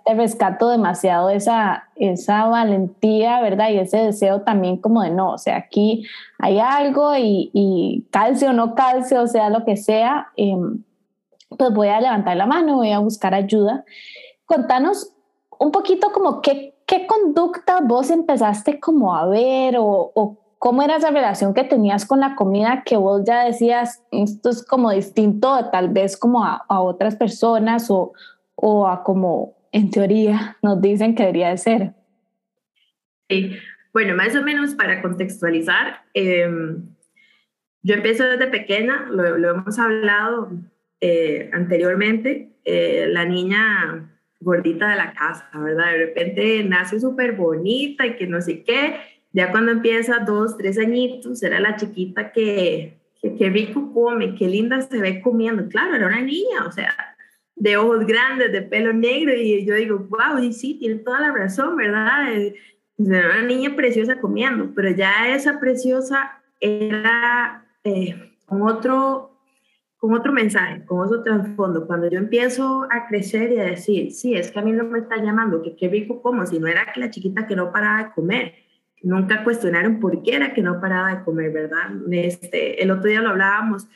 te 0.05 0.15
rescato 0.15 0.69
demasiado 0.69 1.29
esa, 1.29 1.83
esa 1.95 2.47
valentía, 2.47 3.39
¿verdad? 3.41 3.69
Y 3.69 3.77
ese 3.77 3.97
deseo 3.97 4.41
también 4.41 4.77
como 4.77 5.03
de 5.03 5.11
no, 5.11 5.33
o 5.33 5.37
sea, 5.37 5.57
aquí 5.57 6.07
hay 6.39 6.57
algo 6.57 7.15
y, 7.15 7.51
y 7.53 8.07
calcio 8.09 8.49
o 8.49 8.53
no 8.53 8.73
calcio, 8.73 9.21
o 9.21 9.27
sea, 9.27 9.51
lo 9.51 9.65
que 9.65 9.77
sea, 9.77 10.29
em, 10.35 10.83
pues 11.55 11.71
voy 11.73 11.89
a 11.89 12.01
levantar 12.01 12.35
la 12.37 12.47
mano, 12.47 12.77
voy 12.77 12.91
a 12.91 12.99
buscar 12.99 13.35
ayuda. 13.35 13.85
Contanos 14.45 15.13
un 15.59 15.71
poquito 15.71 16.11
como 16.11 16.41
qué, 16.41 16.75
qué 16.85 17.07
conducta 17.07 17.79
vos 17.81 18.09
empezaste 18.09 18.79
como 18.79 19.15
a 19.15 19.27
ver 19.27 19.77
o, 19.77 20.11
o 20.13 20.37
¿cómo 20.59 20.81
era 20.81 20.97
esa 20.97 21.11
relación 21.11 21.53
que 21.53 21.63
tenías 21.63 22.05
con 22.05 22.19
la 22.19 22.35
comida 22.35 22.83
que 22.85 22.97
vos 22.97 23.23
ya 23.25 23.43
decías, 23.43 24.03
esto 24.11 24.49
es 24.49 24.63
como 24.65 24.91
distinto 24.91 25.69
tal 25.71 25.89
vez 25.89 26.17
como 26.17 26.43
a, 26.43 26.65
a 26.67 26.81
otras 26.81 27.15
personas 27.15 27.89
o, 27.91 28.13
o 28.55 28.87
a 28.87 29.03
como 29.03 29.55
en 29.71 29.91
teoría 29.91 30.57
nos 30.61 30.81
dicen 30.81 31.15
que 31.15 31.23
debería 31.23 31.49
de 31.49 31.57
ser? 31.57 31.93
Sí, 33.29 33.51
bueno, 33.93 34.15
más 34.15 34.35
o 34.35 34.41
menos 34.41 34.75
para 34.75 35.01
contextualizar, 35.01 36.03
em, 36.13 36.95
yo 37.81 37.95
empiezo 37.95 38.23
desde 38.23 38.47
pequeña, 38.47 39.05
lo, 39.09 39.37
lo 39.37 39.51
hemos 39.51 39.77
hablado 39.79 40.51
eh, 41.01 41.49
anteriormente, 41.53 42.51
eh, 42.63 43.07
la 43.09 43.25
niña 43.25 44.16
gordita 44.39 44.89
de 44.89 44.95
la 44.95 45.13
casa, 45.13 45.49
¿verdad? 45.53 45.91
De 45.91 45.97
repente 45.97 46.63
nace 46.63 46.99
súper 46.99 47.33
bonita 47.33 48.05
y 48.05 48.15
que 48.15 48.27
no 48.27 48.41
sé 48.41 48.63
qué, 48.63 48.95
ya 49.33 49.51
cuando 49.51 49.71
empieza 49.71 50.19
dos, 50.19 50.57
tres 50.57 50.77
añitos, 50.79 51.43
era 51.43 51.59
la 51.59 51.75
chiquita 51.75 52.31
que, 52.31 52.97
que, 53.21 53.49
rico 53.49 53.91
come, 53.93 54.35
qué 54.35 54.47
linda 54.47 54.81
se 54.81 54.99
ve 54.99 55.21
comiendo. 55.21 55.67
Claro, 55.67 55.95
era 55.95 56.07
una 56.07 56.21
niña, 56.21 56.65
o 56.67 56.71
sea, 56.71 56.95
de 57.55 57.77
ojos 57.77 58.05
grandes, 58.05 58.51
de 58.51 58.61
pelo 58.61 58.93
negro, 58.93 59.33
y 59.35 59.65
yo 59.65 59.75
digo, 59.75 60.07
wow, 60.09 60.41
y 60.41 60.53
sí, 60.53 60.75
tiene 60.79 60.95
toda 60.95 61.21
la 61.21 61.31
razón, 61.33 61.75
¿verdad? 61.75 62.33
Eh, 62.33 62.55
era 62.99 63.29
una 63.29 63.43
niña 63.43 63.75
preciosa 63.75 64.19
comiendo, 64.19 64.71
pero 64.75 64.89
ya 64.91 65.33
esa 65.33 65.59
preciosa 65.59 66.41
era 66.59 67.65
eh, 67.83 68.15
otro, 68.47 69.36
con 69.97 70.13
otro 70.13 70.31
mensaje, 70.31 70.85
con 70.85 70.99
otro 70.99 71.23
trasfondo. 71.23 71.87
Cuando 71.87 72.09
yo 72.09 72.19
empiezo 72.19 72.87
a 72.91 73.07
crecer 73.07 73.51
y 73.51 73.59
a 73.59 73.63
decir, 73.63 74.11
sí, 74.11 74.35
es 74.35 74.51
que 74.51 74.59
a 74.59 74.61
mí 74.61 74.71
no 74.71 74.83
me 74.85 74.99
está 74.99 75.17
llamando, 75.17 75.61
que 75.61 75.75
qué 75.75 75.89
rico 75.89 76.21
como, 76.21 76.45
si 76.45 76.59
no 76.59 76.67
era 76.67 76.91
que 76.93 76.99
la 76.99 77.09
chiquita 77.09 77.47
que 77.47 77.55
no 77.55 77.71
paraba 77.71 78.03
de 78.03 78.11
comer. 78.11 78.53
Nunca 79.03 79.43
cuestionaron 79.43 79.99
por 79.99 80.23
qué 80.23 80.35
era 80.35 80.53
que 80.53 80.61
no 80.61 80.79
paraba 80.79 81.15
de 81.15 81.23
comer, 81.23 81.51
¿verdad? 81.51 81.91
Este, 82.11 82.81
el 82.81 82.91
otro 82.91 83.09
día 83.09 83.21
lo 83.21 83.29
hablábamos, 83.29 83.87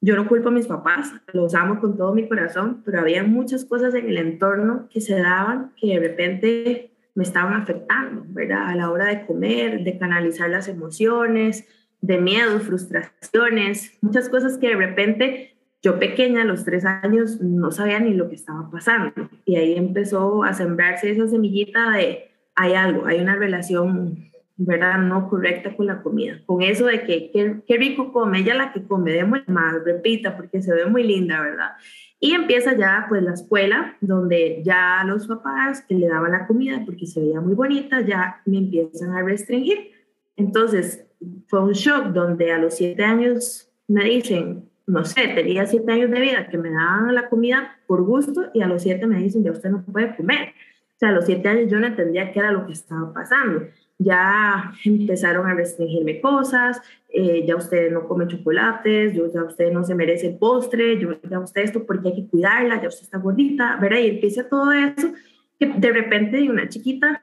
yo 0.00 0.14
no 0.14 0.28
culpo 0.28 0.48
a 0.48 0.52
mis 0.52 0.66
papás, 0.66 1.12
los 1.32 1.54
amo 1.54 1.80
con 1.80 1.96
todo 1.96 2.14
mi 2.14 2.28
corazón, 2.28 2.82
pero 2.84 3.00
había 3.00 3.24
muchas 3.24 3.64
cosas 3.64 3.94
en 3.94 4.08
el 4.08 4.16
entorno 4.16 4.88
que 4.90 5.00
se 5.00 5.18
daban 5.18 5.72
que 5.76 5.88
de 5.88 5.98
repente 5.98 6.92
me 7.14 7.24
estaban 7.24 7.54
afectando, 7.54 8.24
¿verdad? 8.28 8.68
A 8.68 8.76
la 8.76 8.90
hora 8.90 9.06
de 9.06 9.26
comer, 9.26 9.82
de 9.82 9.98
canalizar 9.98 10.50
las 10.50 10.68
emociones, 10.68 11.66
de 12.00 12.18
miedo, 12.18 12.60
frustraciones, 12.60 13.96
muchas 14.00 14.28
cosas 14.28 14.58
que 14.58 14.68
de 14.68 14.76
repente 14.76 15.58
yo 15.82 15.98
pequeña, 15.98 16.42
a 16.42 16.44
los 16.44 16.64
tres 16.64 16.84
años, 16.84 17.40
no 17.40 17.70
sabía 17.70 18.00
ni 18.00 18.14
lo 18.14 18.28
que 18.28 18.34
estaba 18.34 18.68
pasando. 18.70 19.12
Y 19.44 19.56
ahí 19.56 19.76
empezó 19.76 20.42
a 20.42 20.52
sembrarse 20.52 21.10
esa 21.10 21.28
semillita 21.28 21.90
de 21.92 22.30
hay 22.56 22.74
algo, 22.74 23.06
hay 23.06 23.20
una 23.20 23.36
relación, 23.36 24.30
¿verdad? 24.56 24.98
No 24.98 25.28
correcta 25.28 25.76
con 25.76 25.86
la 25.86 26.02
comida. 26.02 26.40
Con 26.46 26.62
eso 26.62 26.86
de 26.86 27.02
que 27.04 27.30
qué, 27.32 27.76
rico 27.76 28.12
come, 28.12 28.40
ella 28.40 28.54
la 28.54 28.72
que 28.72 28.82
come, 28.82 29.12
démosle 29.12 29.44
más, 29.46 29.84
repita, 29.84 30.36
porque 30.36 30.60
se 30.60 30.74
ve 30.74 30.86
muy 30.86 31.04
linda, 31.04 31.40
¿verdad? 31.40 31.70
Y 32.18 32.32
empieza 32.32 32.76
ya 32.76 33.06
pues 33.08 33.22
la 33.22 33.34
escuela, 33.34 33.96
donde 34.00 34.60
ya 34.64 35.04
los 35.06 35.28
papás 35.28 35.82
que 35.82 35.94
le 35.94 36.08
daban 36.08 36.32
la 36.32 36.48
comida 36.48 36.82
porque 36.84 37.06
se 37.06 37.20
veía 37.20 37.40
muy 37.40 37.54
bonita, 37.54 38.00
ya 38.00 38.42
me 38.44 38.58
empiezan 38.58 39.12
a 39.12 39.22
restringir. 39.22 39.92
Entonces 40.34 41.07
fue 41.46 41.62
un 41.62 41.72
shock 41.72 42.06
donde 42.06 42.52
a 42.52 42.58
los 42.58 42.76
siete 42.76 43.04
años 43.04 43.70
me 43.86 44.04
dicen, 44.04 44.68
no 44.86 45.04
sé, 45.04 45.28
tenía 45.28 45.66
siete 45.66 45.92
años 45.92 46.10
de 46.10 46.20
vida 46.20 46.48
que 46.48 46.58
me 46.58 46.70
daban 46.70 47.14
la 47.14 47.28
comida 47.28 47.78
por 47.86 48.02
gusto 48.04 48.50
y 48.54 48.62
a 48.62 48.66
los 48.66 48.82
siete 48.82 49.06
me 49.06 49.18
dicen, 49.18 49.44
ya 49.44 49.52
usted 49.52 49.70
no 49.70 49.84
puede 49.84 50.16
comer. 50.16 50.54
O 50.96 50.98
sea, 50.98 51.10
a 51.10 51.12
los 51.12 51.26
siete 51.26 51.48
años 51.48 51.70
yo 51.70 51.78
no 51.78 51.86
entendía 51.86 52.32
qué 52.32 52.40
era 52.40 52.52
lo 52.52 52.66
que 52.66 52.72
estaba 52.72 53.12
pasando 53.12 53.66
ya 53.98 54.72
empezaron 54.84 55.46
a 55.48 55.54
restringirme 55.54 56.20
cosas, 56.20 56.80
eh, 57.08 57.44
ya 57.46 57.56
usted 57.56 57.90
no 57.90 58.06
come 58.06 58.28
chocolates, 58.28 59.14
yo, 59.14 59.30
ya 59.32 59.42
usted 59.42 59.72
no 59.72 59.84
se 59.84 59.94
merece 59.94 60.28
el 60.28 60.38
postre, 60.38 60.98
yo, 60.98 61.20
ya 61.28 61.40
usted 61.40 61.62
esto 61.62 61.84
porque 61.84 62.08
hay 62.08 62.14
que 62.14 62.28
cuidarla, 62.28 62.80
ya 62.80 62.88
usted 62.88 63.02
está 63.02 63.18
gordita, 63.18 63.76
¿verdad? 63.80 63.98
Y 63.98 64.08
empieza 64.08 64.48
todo 64.48 64.72
eso 64.72 65.12
que 65.58 65.66
de 65.66 65.92
repente 65.92 66.48
una 66.48 66.68
chiquita 66.68 67.20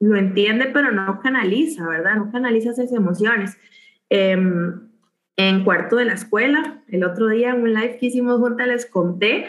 lo 0.00 0.16
entiende, 0.16 0.70
pero 0.72 0.92
no 0.92 1.20
canaliza, 1.20 1.88
¿verdad? 1.88 2.16
No 2.16 2.30
canaliza 2.30 2.70
esas 2.70 2.92
emociones. 2.92 3.56
Em, 4.10 4.88
en 5.36 5.64
cuarto 5.64 5.96
de 5.96 6.04
la 6.04 6.14
escuela, 6.14 6.82
el 6.88 7.04
otro 7.04 7.28
día 7.28 7.50
en 7.50 7.62
un 7.62 7.74
live 7.74 7.98
que 7.98 8.06
hicimos 8.06 8.38
juntas 8.40 8.66
les 8.66 8.86
conté 8.86 9.46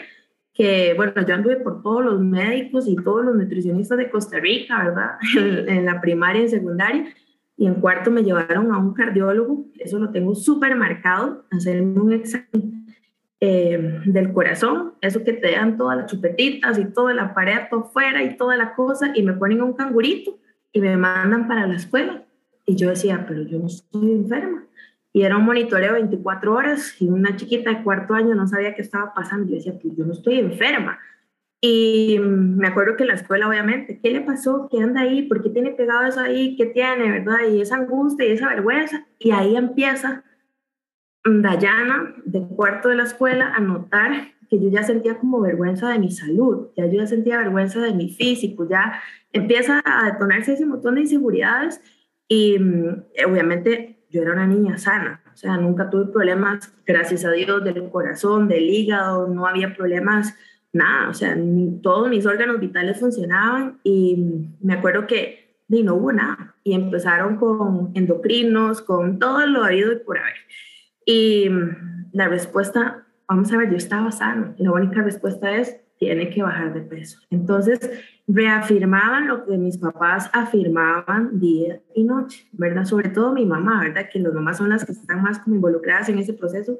que, 0.52 0.94
bueno, 0.94 1.14
yo 1.26 1.34
anduve 1.34 1.56
por 1.56 1.82
todos 1.82 2.04
los 2.04 2.20
médicos 2.20 2.86
y 2.86 2.96
todos 2.96 3.24
los 3.24 3.34
nutricionistas 3.34 3.96
de 3.98 4.10
Costa 4.10 4.38
Rica, 4.38 4.84
¿verdad? 4.84 5.10
en, 5.68 5.84
la 5.84 6.00
primaria 6.00 6.42
y 6.42 6.48
secundaria. 6.48 7.06
Y 7.56 7.66
en 7.66 7.74
cuarto 7.74 8.10
me 8.10 8.22
llevaron 8.22 8.72
a 8.72 8.78
un 8.78 8.94
cardiólogo, 8.94 9.66
eso 9.78 9.98
lo 9.98 10.10
tengo 10.10 10.34
súper 10.34 10.76
marcado, 10.76 11.44
hacerme 11.50 12.00
un 12.00 12.12
examen 12.12 12.79
eh, 13.40 14.00
del 14.04 14.32
corazón, 14.32 14.94
eso 15.00 15.24
que 15.24 15.32
te 15.32 15.52
dan 15.52 15.76
todas 15.78 15.96
las 15.96 16.10
chupetitas 16.10 16.78
y 16.78 16.84
todo 16.86 17.10
el 17.10 17.18
aparato 17.18 17.80
afuera 17.80 18.22
y 18.22 18.36
toda 18.36 18.56
la 18.56 18.74
cosa, 18.74 19.12
y 19.14 19.22
me 19.22 19.32
ponen 19.32 19.62
un 19.62 19.72
cangurito 19.72 20.38
y 20.72 20.80
me 20.80 20.96
mandan 20.96 21.48
para 21.48 21.66
la 21.66 21.76
escuela. 21.76 22.24
Y 22.66 22.76
yo 22.76 22.90
decía, 22.90 23.24
pero 23.26 23.42
yo 23.42 23.58
no 23.58 23.66
estoy 23.66 24.12
enferma 24.12 24.64
y 25.12 25.22
era 25.22 25.36
un 25.36 25.44
monitoreo 25.44 25.94
24 25.94 26.54
horas 26.54 26.94
y 27.00 27.08
una 27.08 27.34
chiquita 27.36 27.70
de 27.70 27.82
cuarto 27.82 28.14
año 28.14 28.34
no 28.34 28.46
sabía 28.46 28.74
qué 28.74 28.82
estaba 28.82 29.12
pasando. 29.12 29.48
Yo 29.48 29.56
decía, 29.56 29.74
pues 29.80 29.96
yo 29.96 30.04
no 30.04 30.12
estoy 30.12 30.38
enferma. 30.38 30.98
Y 31.60 32.18
me 32.20 32.68
acuerdo 32.68 32.96
que 32.96 33.02
en 33.02 33.08
la 33.08 33.14
escuela, 33.14 33.48
obviamente, 33.48 33.98
¿qué 34.02 34.10
le 34.10 34.20
pasó? 34.20 34.68
¿Qué 34.70 34.80
anda 34.80 35.02
ahí? 35.02 35.22
¿Por 35.22 35.42
qué 35.42 35.50
tiene 35.50 35.72
pegado 35.72 36.06
eso 36.06 36.20
ahí? 36.20 36.56
¿Qué 36.56 36.66
tiene, 36.66 37.10
verdad? 37.10 37.48
Y 37.52 37.60
esa 37.60 37.76
angustia 37.76 38.26
y 38.26 38.32
esa 38.32 38.48
vergüenza. 38.48 39.06
Y 39.18 39.32
ahí 39.32 39.56
empieza 39.56 40.24
Dayana, 41.24 42.14
de 42.24 42.46
cuarto 42.46 42.88
de 42.88 42.96
la 42.96 43.04
escuela, 43.04 43.52
a 43.54 43.60
notar 43.60 44.32
que 44.48 44.60
yo 44.60 44.68
ya 44.68 44.82
sentía 44.82 45.18
como 45.18 45.40
vergüenza 45.40 45.90
de 45.90 45.98
mi 45.98 46.10
salud, 46.10 46.68
ya 46.76 46.86
yo 46.86 46.94
ya 46.94 47.06
sentía 47.06 47.38
vergüenza 47.38 47.80
de 47.80 47.94
mi 47.94 48.08
físico, 48.08 48.66
ya 48.68 49.00
empieza 49.32 49.80
a 49.84 50.10
detonarse 50.10 50.54
ese 50.54 50.66
montón 50.66 50.96
de 50.96 51.02
inseguridades 51.02 51.80
y 52.26 52.58
mm, 52.58 53.04
obviamente 53.28 54.04
yo 54.10 54.22
era 54.22 54.32
una 54.32 54.46
niña 54.46 54.76
sana, 54.76 55.22
o 55.32 55.36
sea, 55.36 55.56
nunca 55.56 55.88
tuve 55.88 56.12
problemas, 56.12 56.74
gracias 56.84 57.24
a 57.24 57.30
Dios, 57.30 57.62
del 57.62 57.88
corazón, 57.90 58.48
del 58.48 58.68
hígado, 58.68 59.28
no 59.28 59.46
había 59.46 59.76
problemas, 59.76 60.34
nada, 60.72 61.10
o 61.10 61.14
sea, 61.14 61.36
todos 61.80 62.08
mis 62.10 62.26
órganos 62.26 62.58
vitales 62.58 62.98
funcionaban 62.98 63.78
y 63.84 64.48
me 64.60 64.74
acuerdo 64.74 65.06
que 65.06 65.40
no 65.68 65.94
hubo 65.94 66.12
nada 66.12 66.56
y 66.64 66.74
empezaron 66.74 67.36
con 67.36 67.92
endocrinos, 67.94 68.82
con 68.82 69.20
todo 69.20 69.46
lo 69.46 69.62
habido 69.62 69.92
y 69.92 69.96
por 70.00 70.18
haber. 70.18 70.34
Y 71.04 71.48
la 72.12 72.28
respuesta, 72.28 73.06
vamos 73.28 73.52
a 73.52 73.56
ver, 73.56 73.70
yo 73.70 73.76
estaba 73.76 74.10
sano, 74.12 74.54
la 74.58 74.72
única 74.72 75.02
respuesta 75.02 75.54
es, 75.56 75.76
tiene 75.98 76.30
que 76.30 76.42
bajar 76.42 76.72
de 76.72 76.80
peso. 76.80 77.20
Entonces, 77.30 77.78
reafirmaban 78.26 79.28
lo 79.28 79.44
que 79.44 79.58
mis 79.58 79.76
papás 79.76 80.30
afirmaban 80.32 81.38
día 81.38 81.80
y 81.94 82.04
noche, 82.04 82.48
¿verdad? 82.52 82.84
Sobre 82.84 83.10
todo 83.10 83.34
mi 83.34 83.44
mamá, 83.44 83.82
¿verdad? 83.82 84.08
Que 84.10 84.18
las 84.18 84.32
mamás 84.32 84.56
son 84.56 84.70
las 84.70 84.84
que 84.84 84.92
están 84.92 85.22
más 85.22 85.38
como 85.40 85.56
involucradas 85.56 86.08
en 86.08 86.18
ese 86.18 86.32
proceso. 86.32 86.78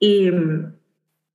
Y, 0.00 0.30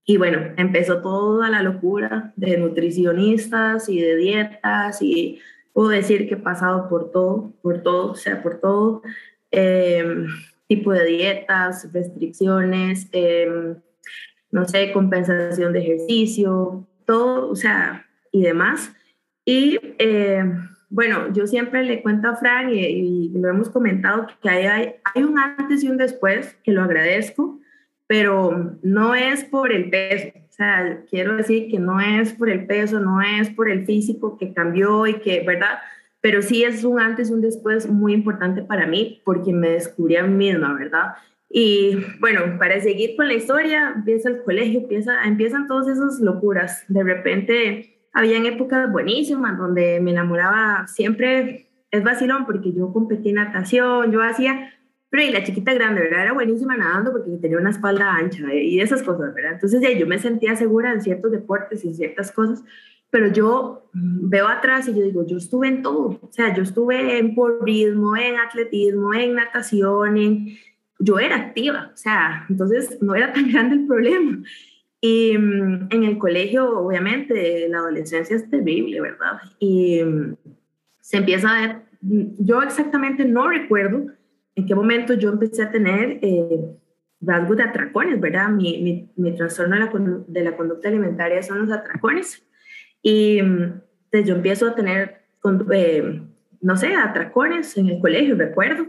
y 0.05 0.17
bueno, 0.17 0.39
empezó 0.57 1.01
toda 1.01 1.49
la 1.49 1.63
locura 1.63 2.33
de 2.35 2.57
nutricionistas 2.57 3.87
y 3.87 4.01
de 4.01 4.15
dietas 4.17 5.01
y 5.01 5.39
puedo 5.73 5.89
decir 5.89 6.27
que 6.27 6.35
he 6.35 6.37
pasado 6.37 6.89
por 6.89 7.11
todo, 7.11 7.53
por 7.61 7.81
todo, 7.81 8.11
o 8.11 8.15
sea, 8.15 8.43
por 8.43 8.59
todo 8.59 9.03
em, 9.51 10.27
tipo 10.71 10.93
de 10.93 11.05
dietas, 11.05 11.91
restricciones, 11.91 13.09
em, 13.11 13.75
no 14.51 14.65
sé, 14.65 14.93
compensación 14.93 15.73
de 15.73 15.79
ejercicio, 15.79 16.87
todo, 17.05 17.49
o 17.49 17.55
sea, 17.57 18.05
y 18.31 18.41
demás. 18.43 18.93
Y 19.43 19.77
eh, 19.99 20.45
bueno, 20.89 21.33
yo 21.33 21.45
siempre 21.45 21.83
le 21.83 22.01
cuento 22.01 22.29
a 22.29 22.37
Fran 22.37 22.69
y, 22.73 23.33
lo 23.33 23.49
hemos 23.49 23.69
comentado 23.69 24.27
que 24.41 24.49
hay, 24.49 24.65
hay, 24.65 24.95
hay, 25.13 25.23
un 25.23 25.37
antes 25.37 25.83
y 25.83 25.89
un 25.89 25.97
después, 25.97 26.55
que 26.63 26.71
lo 26.71 26.83
agradezco, 26.83 27.59
pero 28.07 28.77
no 28.81 29.13
es 29.13 29.43
por 29.43 29.73
el 29.73 29.89
peso. 29.89 30.29
O 30.37 30.53
sea, 30.53 31.03
quiero 31.09 31.35
decir 31.35 31.69
que 31.69 31.79
no 31.79 31.99
es 31.99 32.31
por 32.31 32.49
el 32.49 32.65
peso, 32.65 33.01
no 33.01 33.21
es 33.21 33.49
por 33.49 33.69
el 33.69 33.85
físico 33.85 34.37
que 34.37 34.53
cambió 34.53 35.05
y 35.05 35.15
que, 35.15 35.41
¿verdad? 35.45 35.79
Pero 36.21 36.41
sí 36.41 36.63
es 36.63 36.83
un 36.83 36.99
antes 36.99 37.29
y 37.29 37.33
un 37.33 37.41
después 37.41 37.89
muy 37.89 38.13
importante 38.13 38.61
para 38.61 38.85
mí 38.85 39.21
porque 39.25 39.53
me 39.53 39.71
descubrí 39.71 40.15
a 40.15 40.23
mí 40.23 40.51
misma, 40.51 40.73
¿verdad? 40.73 41.15
Y 41.49 41.97
bueno, 42.19 42.57
para 42.57 42.79
seguir 42.79 43.15
con 43.17 43.27
la 43.27 43.33
historia, 43.33 43.91
empieza 43.95 44.29
el 44.29 44.43
colegio, 44.43 44.81
empieza, 44.81 45.23
empiezan 45.25 45.67
todas 45.67 45.87
esas 45.87 46.19
locuras. 46.21 46.85
De 46.87 47.03
repente, 47.03 47.91
habían 48.13 48.45
épocas 48.45 48.91
buenísimas 48.91 49.57
donde 49.57 49.99
me 49.99 50.11
enamoraba 50.11 50.87
siempre, 50.87 51.67
es 51.91 52.03
vacilón 52.03 52.45
porque 52.45 52.71
yo 52.71 52.93
competí 52.93 53.29
en 53.29 53.35
natación, 53.35 54.11
yo 54.11 54.21
hacía, 54.21 54.73
pero 55.09 55.23
y 55.23 55.31
la 55.31 55.43
chiquita 55.43 55.73
grande, 55.73 56.01
¿verdad? 56.01 56.21
Era 56.21 56.33
buenísima 56.33 56.77
nadando 56.77 57.11
porque 57.11 57.31
tenía 57.41 57.57
una 57.57 57.71
espalda 57.71 58.15
ancha 58.15 58.53
y 58.53 58.79
esas 58.79 59.03
cosas, 59.03 59.33
¿verdad? 59.33 59.53
Entonces 59.53 59.81
ya 59.81 59.91
yo 59.91 60.07
me 60.07 60.19
sentía 60.19 60.55
segura 60.55 60.93
en 60.93 61.01
ciertos 61.01 61.31
deportes 61.31 61.83
y 61.83 61.93
ciertas 61.93 62.31
cosas. 62.31 62.63
Pero 63.11 63.27
yo 63.31 63.89
veo 63.93 64.47
atrás 64.47 64.87
y 64.87 64.95
yo 64.95 65.03
digo, 65.03 65.27
yo 65.27 65.37
estuve 65.37 65.67
en 65.67 65.83
todo, 65.83 66.19
o 66.21 66.31
sea, 66.31 66.53
yo 66.55 66.63
estuve 66.63 67.19
en 67.19 67.35
porrismo, 67.35 68.15
en 68.15 68.39
atletismo, 68.39 69.13
en 69.13 69.35
natación, 69.35 70.17
en... 70.17 70.47
yo 70.97 71.19
era 71.19 71.35
activa, 71.35 71.91
o 71.93 71.97
sea, 71.97 72.45
entonces 72.49 72.97
no 73.01 73.13
era 73.13 73.31
tan 73.33 73.51
grande 73.51 73.75
el 73.75 73.85
problema. 73.85 74.41
Y 75.01 75.37
mm, 75.37 75.87
en 75.89 76.03
el 76.03 76.17
colegio, 76.17 76.79
obviamente, 76.79 77.67
la 77.67 77.79
adolescencia 77.79 78.35
es 78.35 78.49
terrible, 78.49 79.01
¿verdad? 79.01 79.41
Y 79.59 80.01
mm, 80.03 80.35
se 81.01 81.17
empieza 81.17 81.49
a 81.49 81.61
ver, 81.61 81.81
mm, 82.01 82.23
yo 82.39 82.61
exactamente 82.61 83.25
no 83.25 83.49
recuerdo 83.49 84.05
en 84.55 84.65
qué 84.65 84.75
momento 84.75 85.15
yo 85.15 85.31
empecé 85.31 85.63
a 85.63 85.71
tener 85.71 86.19
eh, 86.21 86.61
rasgos 87.19 87.57
de 87.57 87.63
atracones, 87.63 88.19
¿verdad? 88.19 88.49
Mi, 88.49 88.81
mi, 88.81 89.11
mi 89.15 89.35
trastorno 89.35 89.75
de 89.75 89.81
la, 89.81 90.23
de 90.27 90.43
la, 90.43 90.55
conducta 90.55 90.87
alimentaria 90.87 91.41
son 91.43 91.65
los 91.65 91.71
atracones. 91.71 92.45
Y 93.01 93.39
entonces 93.39 94.25
yo 94.25 94.35
empiezo 94.35 94.67
a 94.67 94.75
tener, 94.75 95.21
eh, 95.71 96.21
no 96.61 96.77
sé, 96.77 96.95
atracones 96.95 97.77
en 97.77 97.89
el 97.89 97.99
colegio, 97.99 98.35
recuerdo. 98.35 98.87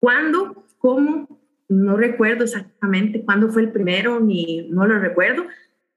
¿Cuándo? 0.00 0.64
¿Cómo? 0.78 1.40
no 1.70 1.96
recuerdo 1.96 2.44
exactamente 2.44 3.22
cuándo 3.24 3.48
fue 3.48 3.62
el 3.62 3.70
primero, 3.70 4.18
ni 4.18 4.68
no 4.70 4.86
lo 4.86 4.98
recuerdo, 4.98 5.46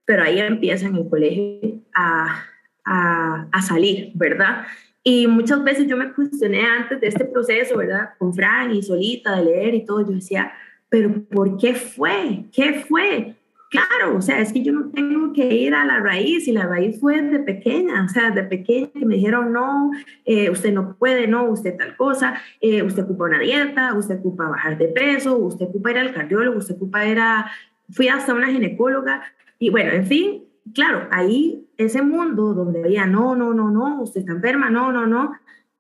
pero 0.06 0.22
ahí 0.22 0.40
empieza 0.40 0.86
en 0.86 0.96
el 0.98 1.10
colegio 1.10 1.82
a, 1.96 2.46
a, 2.86 3.62
salir, 3.64 4.12
¿verdad? 4.14 4.68
Y 5.04 5.26
muchas 5.26 5.64
veces 5.64 5.88
yo 5.88 5.98
me 5.98 6.14
cuestioné 6.14 6.64
antes 6.64 7.02
de 7.02 7.08
este 7.08 7.26
proceso, 7.26 7.76
¿verdad? 7.76 8.12
Con 8.20 8.36
Fran 8.36 8.72
y 8.72 8.84
solita 8.84 9.36
de 9.36 9.46
leer 9.46 9.74
y 9.74 9.84
todo, 9.84 10.06
yo 10.06 10.14
decía, 10.14 10.54
pero 10.90 11.12
¿por 11.24 11.58
qué 11.58 11.74
fue? 11.74 12.46
¿Qué 12.52 12.86
fue? 12.88 13.34
Claro, 13.74 14.18
o 14.18 14.22
sea, 14.22 14.40
es 14.40 14.54
que 14.54 14.62
yo 14.62 14.72
no 14.72 14.92
tengo 14.92 15.34
que 15.34 15.52
ir 15.56 15.74
a 15.74 15.84
la 15.84 16.00
raíz 16.00 16.48
y 16.48 16.52
la 16.52 16.68
raíz 16.68 17.00
fue 17.00 17.20
de 17.24 17.40
pequeña, 17.40 18.06
o 18.06 18.08
sea, 18.08 18.30
de 18.30 18.44
pequeña 18.44 18.92
que 18.94 19.04
me 19.04 19.16
dijeron, 19.16 19.52
no, 19.52 19.90
eh, 20.26 20.52
usted 20.52 20.72
no 20.72 20.96
puede, 20.96 21.26
no, 21.28 21.46
usted 21.46 21.76
tal 21.76 21.98
cosa, 21.98 22.36
eh, 22.62 22.84
usted 22.84 23.06
ocupa 23.06 23.24
una 23.24 23.40
dieta, 23.40 23.96
usted 23.96 24.20
ocupa 24.20 24.48
bajar 24.48 24.78
de 24.78 24.90
peso, 24.90 25.38
usted 25.38 25.66
ocupa 25.66 25.90
ir 25.90 25.98
al 25.98 26.14
cardiólogo, 26.14 26.60
usted 26.60 26.76
ocupa 26.76 27.04
ir 27.08 27.18
a, 27.18 27.50
fui 27.90 28.10
hasta 28.10 28.36
una 28.36 28.52
ginecóloga 28.52 29.24
y 29.58 29.72
bueno, 29.72 29.92
en 29.94 30.06
fin, 30.06 30.44
claro, 30.76 31.08
ahí 31.10 31.68
ese 31.78 32.04
mundo 32.04 32.54
donde 32.54 32.84
había, 32.84 33.08
no, 33.08 33.36
no, 33.36 33.56
no, 33.56 33.72
no, 33.72 34.04
usted 34.04 34.20
está 34.20 34.34
enferma, 34.34 34.70
no, 34.70 34.92
no, 34.92 35.08
no, 35.08 35.32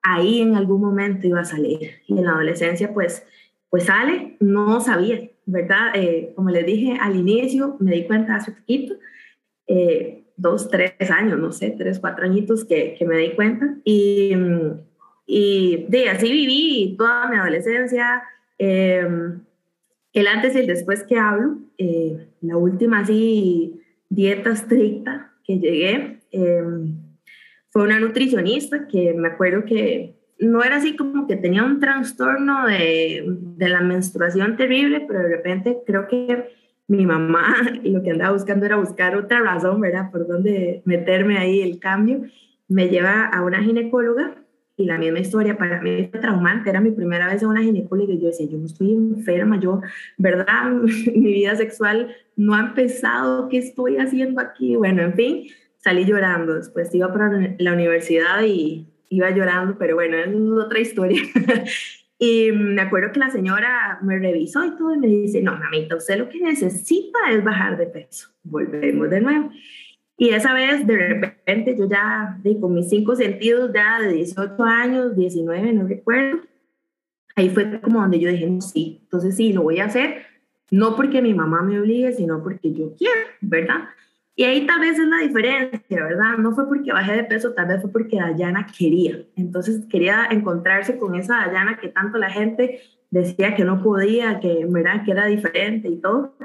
ahí 0.01 0.41
en 0.41 0.55
algún 0.55 0.81
momento 0.81 1.27
iba 1.27 1.41
a 1.41 1.45
salir 1.45 1.91
y 2.07 2.17
en 2.17 2.25
la 2.25 2.31
adolescencia 2.31 2.91
pues, 2.91 3.23
pues 3.69 3.83
sale, 3.83 4.35
no 4.39 4.81
sabía, 4.81 5.29
¿verdad? 5.45 5.91
Eh, 5.95 6.33
como 6.35 6.49
les 6.49 6.65
dije 6.65 6.97
al 6.99 7.15
inicio, 7.15 7.77
me 7.79 7.91
di 7.91 8.05
cuenta 8.05 8.35
hace 8.35 8.51
poquito, 8.51 8.95
eh, 9.67 10.23
dos, 10.37 10.69
tres 10.69 10.93
años, 11.09 11.39
no 11.39 11.51
sé, 11.51 11.75
tres, 11.77 11.99
cuatro 11.99 12.25
añitos 12.25 12.65
que, 12.65 12.95
que 12.97 13.05
me 13.05 13.17
di 13.17 13.31
cuenta. 13.31 13.77
Y, 13.83 14.33
y 15.25 15.85
de 15.89 16.09
así 16.09 16.31
viví 16.31 16.95
toda 16.97 17.29
mi 17.29 17.37
adolescencia. 17.37 18.23
Eh, 18.57 19.07
el 20.13 20.27
antes 20.27 20.55
y 20.55 20.59
el 20.59 20.67
después 20.67 21.03
que 21.03 21.17
hablo, 21.17 21.57
la 22.41 22.57
última 22.57 22.99
así 22.99 23.81
dieta 24.09 24.51
estricta 24.51 25.33
que 25.43 25.57
llegué, 25.57 26.19
fue 27.71 27.83
una 27.83 27.99
nutricionista 27.99 28.87
que 28.87 29.13
me 29.13 29.29
acuerdo 29.29 29.65
que 29.65 30.13
no 30.43 30.63
era 30.63 30.77
así 30.77 30.95
como 30.95 31.27
que 31.27 31.35
tenía 31.35 31.63
un 31.63 31.79
trastorno 31.79 32.67
de, 32.67 33.23
de, 33.25 33.69
la 33.69 33.81
menstruación 33.81 34.57
terrible, 34.57 35.05
pero 35.07 35.19
de 35.19 35.29
repente 35.29 35.79
creo 35.85 36.07
que 36.07 36.49
mi 36.87 37.05
mamá 37.05 37.55
lo 37.83 38.03
que 38.03 38.11
andaba 38.11 38.33
buscando 38.33 38.65
era 38.65 38.75
buscar 38.75 39.15
otra 39.15 39.41
razón, 39.41 39.81
¿verdad? 39.81 40.11
Por 40.11 40.27
dónde 40.27 40.81
meterme 40.85 41.37
ahí 41.37 41.61
el 41.61 41.79
cambio. 41.79 42.23
Me 42.67 42.89
lleva 42.89 43.25
a 43.25 43.43
una 43.43 43.61
ginecóloga 43.61 44.35
y 44.75 44.85
la 44.85 44.97
misma 44.97 45.19
historia 45.19 45.57
para 45.57 45.81
mí 45.81 46.07
fue 46.09 46.19
traumante. 46.19 46.69
Era 46.69 46.81
mi 46.81 46.91
primera 46.91 47.27
vez 47.27 47.43
a 47.43 47.47
una 47.47 47.61
ginecóloga 47.61 48.13
y 48.13 48.19
yo 48.19 48.27
decía, 48.27 48.47
yo 48.49 48.57
no 48.57 48.65
estoy 48.65 48.93
enferma, 48.93 49.59
yo, 49.59 49.81
¿verdad? 50.17 50.71
mi 51.15 51.33
vida 51.33 51.55
sexual 51.55 52.15
no 52.35 52.55
ha 52.55 52.59
empezado, 52.59 53.49
¿qué 53.49 53.57
estoy 53.57 53.97
haciendo 53.97 54.41
aquí? 54.41 54.75
Bueno, 54.75 55.03
en 55.03 55.13
fin, 55.13 55.47
salí 55.77 56.05
llorando. 56.05 56.55
Después 56.55 56.93
iba 56.95 57.11
para 57.11 57.55
la 57.57 57.73
universidad 57.73 58.43
y 58.43 58.92
iba 59.15 59.29
llorando, 59.31 59.77
pero 59.77 59.95
bueno, 59.95 60.17
es 60.17 60.65
otra 60.65 60.79
historia. 60.79 61.21
y 62.19 62.51
me 62.51 62.81
acuerdo 62.81 63.11
que 63.11 63.19
la 63.19 63.29
señora 63.29 63.99
me 64.01 64.19
revisó 64.19 64.63
y 64.65 64.75
todo 64.75 64.93
y 64.93 64.97
me 64.97 65.07
dice, 65.07 65.41
no, 65.41 65.55
mamita, 65.57 65.95
usted 65.95 66.17
lo 66.17 66.29
que 66.29 66.39
necesita 66.39 67.19
es 67.31 67.43
bajar 67.43 67.77
de 67.77 67.87
peso. 67.87 68.29
Volvemos 68.43 69.09
de 69.09 69.21
nuevo. 69.21 69.51
Y 70.17 70.29
esa 70.29 70.53
vez, 70.53 70.85
de 70.85 70.95
repente, 70.95 71.75
yo 71.77 71.89
ya, 71.89 72.39
con 72.61 72.73
mis 72.73 72.89
cinco 72.89 73.15
sentidos, 73.15 73.71
ya 73.73 73.99
de 73.99 74.13
18 74.13 74.63
años, 74.63 75.15
19, 75.15 75.73
no 75.73 75.87
recuerdo, 75.87 76.39
ahí 77.35 77.49
fue 77.49 77.81
como 77.81 77.99
donde 77.99 78.19
yo 78.19 78.29
dije, 78.29 78.47
no, 78.47 78.61
sí, 78.61 78.99
entonces 79.03 79.35
sí, 79.35 79.53
lo 79.53 79.63
voy 79.63 79.79
a 79.79 79.85
hacer, 79.85 80.25
no 80.69 80.95
porque 80.95 81.21
mi 81.21 81.33
mamá 81.33 81.61
me 81.63 81.79
obligue, 81.79 82.13
sino 82.13 82.43
porque 82.43 82.73
yo 82.73 82.93
quiero, 82.95 83.21
¿verdad? 83.41 83.89
Y 84.35 84.45
ahí 84.45 84.65
tal 84.65 84.79
vez 84.79 84.97
es 84.97 85.07
la 85.07 85.19
diferencia, 85.19 86.03
¿verdad? 86.03 86.37
No 86.39 86.55
fue 86.55 86.67
porque 86.67 86.91
bajé 86.91 87.13
de 87.13 87.23
peso, 87.23 87.53
tal 87.53 87.67
vez 87.67 87.81
fue 87.81 87.91
porque 87.91 88.17
Dayana 88.17 88.65
quería. 88.77 89.19
Entonces 89.35 89.85
quería 89.89 90.27
encontrarse 90.31 90.97
con 90.97 91.15
esa 91.15 91.45
Dayana 91.45 91.77
que 91.77 91.89
tanto 91.89 92.17
la 92.17 92.31
gente 92.31 92.81
decía 93.11 93.55
que 93.55 93.63
no 93.63 93.83
podía, 93.83 94.39
que, 94.39 94.65
¿verdad? 94.67 95.03
que 95.05 95.11
era 95.11 95.27
diferente 95.27 95.87
y 95.87 96.01
todo. 96.01 96.35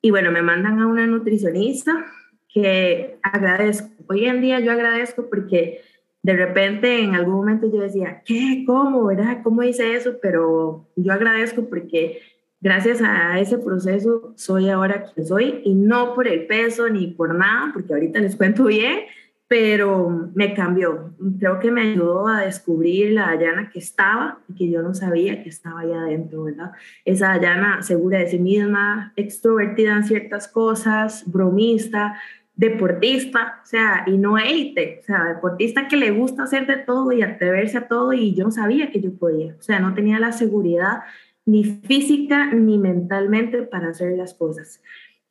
Y 0.00 0.10
bueno, 0.10 0.30
me 0.30 0.40
mandan 0.40 0.80
a 0.80 0.86
una 0.86 1.06
nutricionista 1.06 2.06
que 2.48 3.18
agradezco. 3.22 3.90
Hoy 4.08 4.24
en 4.24 4.40
día 4.40 4.60
yo 4.60 4.72
agradezco 4.72 5.28
porque 5.28 5.82
de 6.22 6.36
repente 6.36 7.00
en 7.00 7.14
algún 7.14 7.34
momento 7.34 7.70
yo 7.70 7.82
decía, 7.82 8.22
¿qué? 8.24 8.64
¿Cómo? 8.66 9.04
¿Verdad? 9.04 9.40
¿Cómo 9.42 9.62
hice 9.62 9.94
eso? 9.94 10.14
Pero 10.22 10.88
yo 10.96 11.12
agradezco 11.12 11.68
porque 11.68 12.22
gracias 12.64 13.02
a 13.02 13.38
ese 13.38 13.58
proceso 13.58 14.32
soy 14.36 14.70
ahora 14.70 15.04
quien 15.04 15.26
soy 15.26 15.60
y 15.64 15.74
no 15.74 16.14
por 16.14 16.26
el 16.26 16.46
peso 16.46 16.88
ni 16.88 17.08
por 17.08 17.34
nada, 17.34 17.70
porque 17.74 17.92
ahorita 17.92 18.20
les 18.20 18.36
cuento 18.36 18.64
bien, 18.64 19.00
pero 19.46 20.30
me 20.34 20.54
cambió. 20.54 21.14
Creo 21.38 21.60
que 21.60 21.70
me 21.70 21.82
ayudó 21.82 22.26
a 22.26 22.40
descubrir 22.40 23.12
la 23.12 23.26
Dayana 23.26 23.68
que 23.70 23.80
estaba 23.80 24.38
y 24.48 24.54
que 24.54 24.70
yo 24.70 24.80
no 24.80 24.94
sabía 24.94 25.42
que 25.42 25.50
estaba 25.50 25.80
allá 25.80 26.00
adentro, 26.00 26.44
¿verdad? 26.44 26.72
Esa 27.04 27.28
Dayana 27.28 27.82
segura 27.82 28.20
de 28.20 28.28
sí 28.28 28.38
misma, 28.38 29.12
extrovertida 29.14 29.96
en 29.96 30.04
ciertas 30.04 30.48
cosas, 30.48 31.22
bromista, 31.26 32.18
deportista, 32.56 33.60
o 33.62 33.66
sea, 33.66 34.04
y 34.06 34.16
no 34.16 34.38
élite, 34.38 35.00
o 35.02 35.04
sea, 35.04 35.24
deportista 35.24 35.86
que 35.86 35.96
le 35.96 36.12
gusta 36.12 36.44
hacer 36.44 36.66
de 36.66 36.78
todo 36.78 37.12
y 37.12 37.20
atreverse 37.20 37.76
a 37.76 37.88
todo 37.88 38.14
y 38.14 38.34
yo 38.34 38.44
no 38.44 38.50
sabía 38.50 38.90
que 38.90 39.02
yo 39.02 39.12
podía, 39.12 39.54
o 39.58 39.62
sea, 39.62 39.80
no 39.80 39.92
tenía 39.92 40.18
la 40.18 40.32
seguridad 40.32 41.00
ni 41.46 41.64
física 41.64 42.52
ni 42.52 42.78
mentalmente 42.78 43.62
para 43.62 43.88
hacer 43.88 44.16
las 44.16 44.34
cosas. 44.34 44.80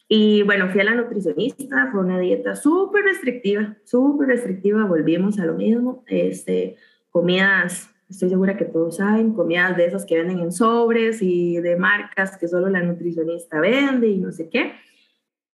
Y 0.08 0.44
bueno, 0.44 0.70
fui 0.70 0.82
a 0.82 0.84
la 0.84 0.96
nutricionista, 0.96 1.90
fue 1.92 2.02
una 2.02 2.20
dieta 2.20 2.56
súper 2.56 3.04
restrictiva, 3.04 3.78
súper 3.84 4.28
restrictiva, 4.28 4.86
volvimos 4.86 5.40
a 5.40 5.46
lo 5.46 5.56
mismo, 5.56 6.04
este, 6.08 6.76
comidas, 7.10 7.90
estoy 8.10 8.30
segura 8.30 8.58
que 8.58 8.66
todos 8.66 8.98
saben, 8.98 9.34
comidas 9.34 9.76
de 9.76 9.86
esas 9.86 10.06
que 10.06 10.18
venden 10.18 10.40
en 10.40 10.52
sobres 10.52 11.22
y 11.22 11.58
de 11.58 11.78
marcas 11.78 12.38
que 12.38 12.48
solo 12.48 12.70
la 12.70 12.84
nutricionista 12.84 13.60
vende 13.60 14.08
y 14.08 14.20
no 14.20 14.32
sé 14.32 14.50
qué. 14.50 14.74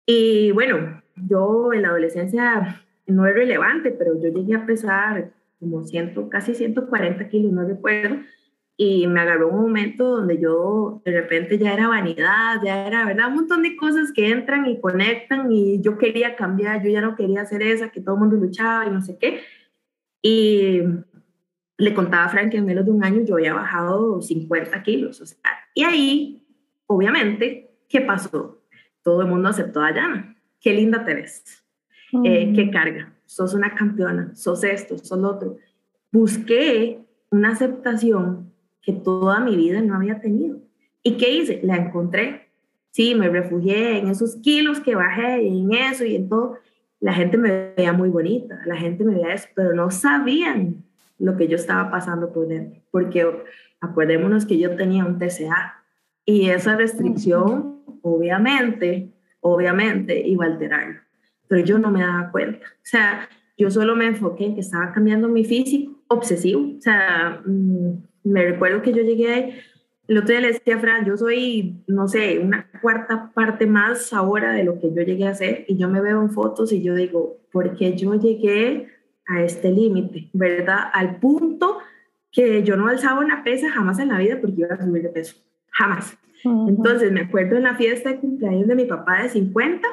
Y 0.07 0.53
bueno, 0.53 1.03
yo 1.17 1.73
en 1.73 1.83
la 1.83 1.89
adolescencia 1.89 2.85
no 3.07 3.27
es 3.27 3.35
relevante, 3.35 3.91
pero 3.91 4.15
yo 4.21 4.29
llegué 4.29 4.55
a 4.55 4.67
pesar 4.67 5.33
como 5.59 5.83
ciento, 5.85 6.29
casi 6.29 6.55
140 6.55 7.29
kilos, 7.29 7.53
no 7.53 7.67
recuerdo, 7.67 8.17
y 8.77 9.07
me 9.07 9.21
agarró 9.21 9.51
un 9.51 9.63
momento 9.63 10.17
donde 10.17 10.41
yo 10.41 11.01
de 11.05 11.13
repente 11.13 11.59
ya 11.59 11.73
era 11.73 11.89
vanidad, 11.89 12.61
ya 12.65 12.87
era, 12.87 13.05
¿verdad? 13.05 13.29
Un 13.29 13.35
montón 13.35 13.63
de 13.63 13.77
cosas 13.77 14.13
que 14.13 14.29
entran 14.29 14.67
y 14.67 14.81
conectan 14.81 15.53
y 15.53 15.81
yo 15.81 15.97
quería 15.97 16.35
cambiar, 16.35 16.83
yo 16.83 16.91
ya 16.91 17.01
no 17.01 17.15
quería 17.15 17.43
hacer 17.43 17.63
esa, 17.63 17.91
que 17.91 18.01
todo 18.01 18.17
el 18.17 18.21
mundo 18.21 18.37
luchaba 18.37 18.87
y 18.87 18.91
no 18.91 19.01
sé 19.01 19.17
qué. 19.19 19.43
Y 20.23 20.81
le 21.77 21.95
contaba 21.95 22.25
a 22.25 22.29
Frank 22.29 22.51
que 22.51 22.57
en 22.57 22.67
menos 22.67 22.85
de 22.85 22.91
un 22.91 23.05
año 23.05 23.25
yo 23.25 23.35
había 23.37 23.55
bajado 23.55 24.21
50 24.21 24.83
kilos, 24.83 25.21
o 25.21 25.27
sea, 25.27 25.39
y 25.75 25.85
ahí, 25.85 26.47
obviamente, 26.87 27.77
¿qué 27.89 28.01
pasó? 28.01 28.61
Todo 29.03 29.23
el 29.23 29.29
mundo 29.29 29.49
aceptó 29.49 29.81
a 29.81 29.91
Dayana. 29.91 30.37
Qué 30.61 30.73
linda 30.73 31.05
te 31.05 31.15
ves, 31.15 31.63
eh, 32.25 32.53
qué 32.55 32.71
carga, 32.71 33.13
sos 33.27 33.55
una 33.55 33.75
campeona, 33.75 34.35
sos 34.35 34.65
esto, 34.65 34.97
sos 34.99 35.19
lo 35.19 35.31
otro. 35.31 35.57
Busqué 36.11 37.05
una 37.31 37.51
aceptación 37.51 38.54
que 38.85 38.93
toda 38.93 39.41
mi 39.41 39.57
vida 39.57 39.81
no 39.81 39.97
había 39.97 40.21
tenido. 40.21 40.59
¿Y 41.03 41.17
qué 41.17 41.31
hice? 41.31 41.61
La 41.63 41.77
encontré. 41.77 42.49
Sí, 42.91 43.15
me 43.15 43.29
refugié 43.29 43.99
en 43.99 44.09
esos 44.09 44.37
kilos 44.37 44.81
que 44.81 44.95
bajé, 44.95 45.47
en 45.47 45.73
eso 45.73 46.05
y 46.05 46.17
en 46.17 46.29
todo. 46.29 46.59
La 47.01 47.13
gente 47.13 47.37
me 47.37 47.73
veía 47.77 47.93
muy 47.93 48.09
bonita, 48.09 48.61
la 48.67 48.77
gente 48.77 49.05
me 49.05 49.15
veía 49.15 49.35
eso, 49.35 49.49
pero 49.55 49.75
no 49.75 49.91
sabían 49.91 50.85
lo 51.19 51.37
que 51.37 51.49
yo 51.49 51.57
estaba 51.57 51.91
pasando 51.91 52.33
por 52.33 52.49
dentro, 52.49 52.81
porque 52.91 53.27
acordémonos 53.81 54.47
que 54.47 54.59
yo 54.59 54.75
tenía 54.77 55.05
un 55.05 55.19
TCA 55.19 55.83
y 56.25 56.49
esa 56.49 56.77
restricción, 56.77 57.83
obviamente, 58.03 59.13
obviamente 59.41 60.27
iba 60.27 60.45
a 60.45 60.49
alterarlo, 60.49 61.01
pero 61.49 61.65
yo 61.65 61.79
no 61.79 61.91
me 61.91 62.01
daba 62.01 62.31
cuenta. 62.31 62.67
O 62.67 62.87
sea, 62.87 63.29
yo 63.57 63.71
solo 63.71 63.95
me 63.95 64.07
enfoqué 64.07 64.47
en 64.47 64.55
que 64.55 64.61
estaba 64.61 64.93
cambiando 64.93 65.29
mi 65.29 65.45
físico 65.45 65.95
obsesivo. 66.09 66.77
O 66.79 66.81
sea, 66.81 67.43
mm, 67.45 67.93
me 68.25 68.45
recuerdo 68.45 68.83
que 68.83 68.93
yo 68.93 69.03
llegué, 69.03 69.61
el 70.07 70.19
otro 70.19 70.31
día 70.31 70.41
le 70.41 70.53
decía 70.53 70.77
a 70.77 70.81
Fran, 70.81 71.07
yo 71.07 71.17
soy, 71.17 71.83
no 71.87 72.09
sé, 72.09 72.39
una 72.39 72.69
cuarta 72.83 73.33
parte 73.33 73.67
más 73.67 74.13
ahora 74.13 74.53
de 74.53 74.65
lo 74.65 74.79
que 74.79 74.93
yo 74.93 75.03
llegué 75.03 75.27
a 75.27 75.31
hacer 75.31 75.65
y 75.69 75.77
yo 75.77 75.89
me 75.89 76.01
veo 76.01 76.21
en 76.21 76.31
fotos 76.31 76.73
y 76.73 76.83
yo 76.83 76.95
digo, 76.95 77.39
¿por 77.53 77.77
qué 77.77 77.97
yo 77.97 78.15
llegué 78.15 78.89
a 79.27 79.43
este 79.43 79.71
límite? 79.71 80.29
¿Verdad? 80.33 80.91
Al 80.93 81.21
punto 81.21 81.79
que 82.31 82.63
yo 82.65 82.77
no 82.77 82.89
alzaba 82.89 83.21
una 83.21 83.45
pesa 83.45 83.71
jamás 83.71 83.99
en 83.99 84.09
la 84.09 84.19
vida 84.19 84.39
porque 84.41 84.57
iba 84.59 84.75
a 84.75 84.85
subir 84.85 85.03
de 85.03 85.09
peso. 85.09 85.37
Jamás. 85.71 86.19
Entonces 86.45 87.11
me 87.11 87.23
acuerdo 87.23 87.57
en 87.57 87.63
la 87.63 87.75
fiesta 87.75 88.11
de 88.11 88.19
cumpleaños 88.19 88.69
de 88.69 88.75
mi 88.75 88.85
papá 88.85 89.23
de 89.23 89.31
50, 89.31 89.89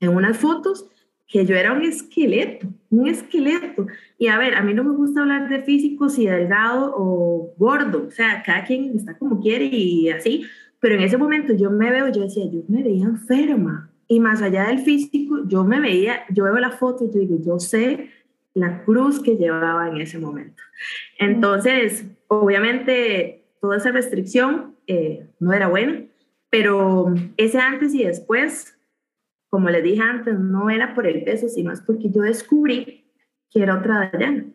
en 0.00 0.10
unas 0.10 0.38
fotos, 0.38 0.88
que 1.28 1.44
yo 1.44 1.54
era 1.54 1.72
un 1.72 1.82
esqueleto, 1.82 2.66
un 2.90 3.06
esqueleto. 3.06 3.86
Y 4.18 4.28
a 4.28 4.38
ver, 4.38 4.54
a 4.54 4.62
mí 4.62 4.72
no 4.72 4.82
me 4.82 4.96
gusta 4.96 5.20
hablar 5.20 5.48
de 5.48 5.62
físico, 5.62 6.08
si 6.08 6.26
delgado 6.26 6.94
o 6.96 7.54
gordo, 7.58 8.06
o 8.08 8.10
sea, 8.10 8.42
cada 8.44 8.64
quien 8.64 8.96
está 8.96 9.16
como 9.18 9.40
quiere 9.40 9.66
y 9.66 10.08
así, 10.08 10.46
pero 10.80 10.94
en 10.94 11.02
ese 11.02 11.18
momento 11.18 11.52
yo 11.54 11.70
me 11.70 11.90
veo, 11.90 12.08
yo 12.08 12.22
decía, 12.22 12.44
yo 12.50 12.62
me 12.68 12.82
veía 12.82 13.04
enferma. 13.04 13.90
Y 14.08 14.20
más 14.20 14.40
allá 14.40 14.68
del 14.68 14.78
físico, 14.78 15.42
yo 15.46 15.64
me 15.64 15.80
veía, 15.80 16.24
yo 16.30 16.44
veo 16.44 16.58
la 16.58 16.70
foto 16.70 17.04
y 17.04 17.12
yo 17.12 17.20
digo, 17.20 17.36
yo 17.44 17.58
sé 17.58 18.08
la 18.54 18.82
cruz 18.84 19.20
que 19.20 19.36
llevaba 19.36 19.88
en 19.88 20.00
ese 20.00 20.18
momento. 20.18 20.62
Entonces, 21.18 22.06
obviamente, 22.28 23.44
toda 23.60 23.76
esa 23.76 23.92
restricción 23.92 24.76
eh, 24.86 25.26
no 25.40 25.52
era 25.52 25.68
buena, 25.68 26.04
pero 26.48 27.14
ese 27.36 27.58
antes 27.58 27.94
y 27.94 28.04
después 28.04 28.77
como 29.48 29.70
les 29.70 29.82
dije 29.82 30.02
antes, 30.02 30.38
no 30.38 30.70
era 30.70 30.94
por 30.94 31.06
el 31.06 31.24
peso, 31.24 31.48
sino 31.48 31.72
es 31.72 31.80
porque 31.80 32.10
yo 32.10 32.22
descubrí 32.22 33.04
que 33.50 33.62
era 33.62 33.78
otra 33.78 34.10
Dayana. 34.12 34.46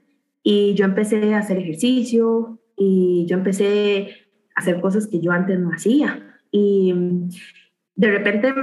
Y 0.43 0.73
yo 0.75 0.86
empecé 0.86 1.34
a 1.34 1.39
hacer 1.39 1.58
ejercicio 1.58 2.60
y 2.75 3.25
yo 3.27 3.38
empecé 3.38 4.10
a 4.56 4.62
hacer 4.62 4.82
cosas 4.82 5.08
que 5.08 5.19
yo 5.19 5.32
antes 5.32 5.60
no 5.60 5.71
hacía. 5.71 6.41
Y 6.51 6.93
de 7.95 8.12
repente, 8.12 8.53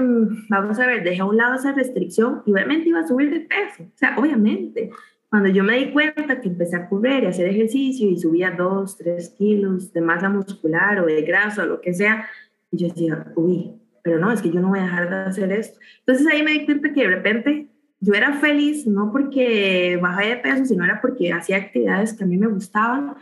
vamos 0.48 0.78
a 0.78 0.86
ver, 0.86 1.02
dejé 1.02 1.20
a 1.20 1.24
un 1.24 1.36
lado 1.36 1.54
esa 1.54 1.72
restricción 1.72 2.42
y 2.46 2.52
obviamente 2.52 2.88
iba 2.88 3.00
a 3.00 3.08
subir 3.08 3.30
de 3.30 3.40
peso. 3.40 3.84
O 3.84 3.96
sea, 3.96 4.16
obviamente. 4.18 4.90
Cuando 5.28 5.48
yo 5.48 5.62
me 5.62 5.78
di 5.78 5.92
cuenta 5.92 6.40
que 6.40 6.48
empecé 6.48 6.74
a 6.74 6.88
correr 6.88 7.22
y 7.22 7.26
hacer 7.26 7.46
ejercicio 7.46 8.10
y 8.10 8.18
subía 8.18 8.50
dos, 8.50 8.96
tres 8.96 9.28
kilos 9.30 9.92
de 9.92 10.00
masa 10.00 10.28
muscular 10.28 10.98
o 10.98 11.06
de 11.06 11.22
grasa 11.22 11.62
o 11.62 11.66
lo 11.66 11.80
que 11.80 11.94
sea, 11.94 12.26
yo 12.72 12.88
decía, 12.88 13.32
uy, 13.36 13.79
pero 14.02 14.18
no, 14.18 14.30
es 14.32 14.42
que 14.42 14.50
yo 14.50 14.60
no 14.60 14.68
voy 14.68 14.78
a 14.78 14.84
dejar 14.84 15.10
de 15.10 15.16
hacer 15.16 15.52
esto. 15.52 15.78
Entonces 16.00 16.26
ahí 16.26 16.42
me 16.42 16.52
di 16.52 16.64
cuenta 16.64 16.92
que 16.92 17.02
de 17.02 17.08
repente 17.08 17.68
yo 18.00 18.14
era 18.14 18.32
feliz, 18.34 18.86
no 18.86 19.12
porque 19.12 19.98
bajé 20.00 20.28
de 20.28 20.36
peso, 20.36 20.64
sino 20.64 20.84
era 20.84 21.00
porque 21.00 21.32
hacía 21.32 21.58
actividades 21.58 22.14
que 22.14 22.24
a 22.24 22.26
mí 22.26 22.36
me 22.36 22.48
gustaban 22.48 23.14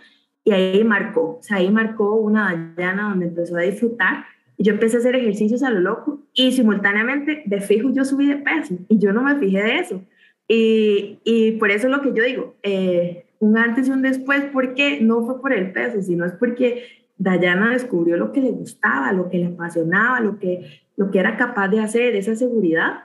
y 0.44 0.52
ahí 0.52 0.84
marcó, 0.84 1.38
o 1.38 1.42
sea, 1.42 1.58
ahí 1.58 1.70
marcó 1.70 2.14
una 2.14 2.72
Dayana 2.76 3.10
donde 3.10 3.26
empezó 3.26 3.56
a 3.56 3.62
disfrutar 3.62 4.24
y 4.56 4.64
yo 4.64 4.72
empecé 4.72 4.96
a 4.96 5.00
hacer 5.00 5.16
ejercicios 5.16 5.62
a 5.62 5.70
lo 5.70 5.80
loco 5.80 6.22
y 6.32 6.52
simultáneamente 6.52 7.42
de 7.44 7.60
fijo 7.60 7.92
yo 7.92 8.04
subí 8.04 8.26
de 8.26 8.36
peso 8.36 8.74
y 8.88 8.98
yo 8.98 9.12
no 9.12 9.22
me 9.22 9.36
fijé 9.36 9.62
de 9.62 9.78
eso. 9.78 10.02
Y, 10.46 11.18
y 11.24 11.52
por 11.52 11.70
eso 11.70 11.88
es 11.88 11.92
lo 11.92 12.00
que 12.00 12.14
yo 12.14 12.24
digo, 12.24 12.56
eh, 12.62 13.26
un 13.40 13.56
antes 13.56 13.88
y 13.88 13.90
un 13.90 14.02
después, 14.02 14.44
porque 14.52 15.00
no 15.00 15.24
fue 15.24 15.40
por 15.40 15.52
el 15.52 15.72
peso, 15.72 16.02
sino 16.02 16.24
es 16.24 16.32
porque 16.32 16.84
Dayana 17.18 17.72
descubrió 17.72 18.16
lo 18.16 18.32
que 18.32 18.40
le 18.40 18.50
gustaba, 18.52 19.12
lo 19.12 19.28
que 19.28 19.38
le 19.38 19.46
apasionaba, 19.46 20.20
lo 20.20 20.38
que, 20.38 20.82
lo 20.96 21.10
que 21.10 21.18
era 21.18 21.36
capaz 21.36 21.68
de 21.68 21.80
hacer, 21.80 22.14
esa 22.14 22.36
seguridad. 22.36 23.04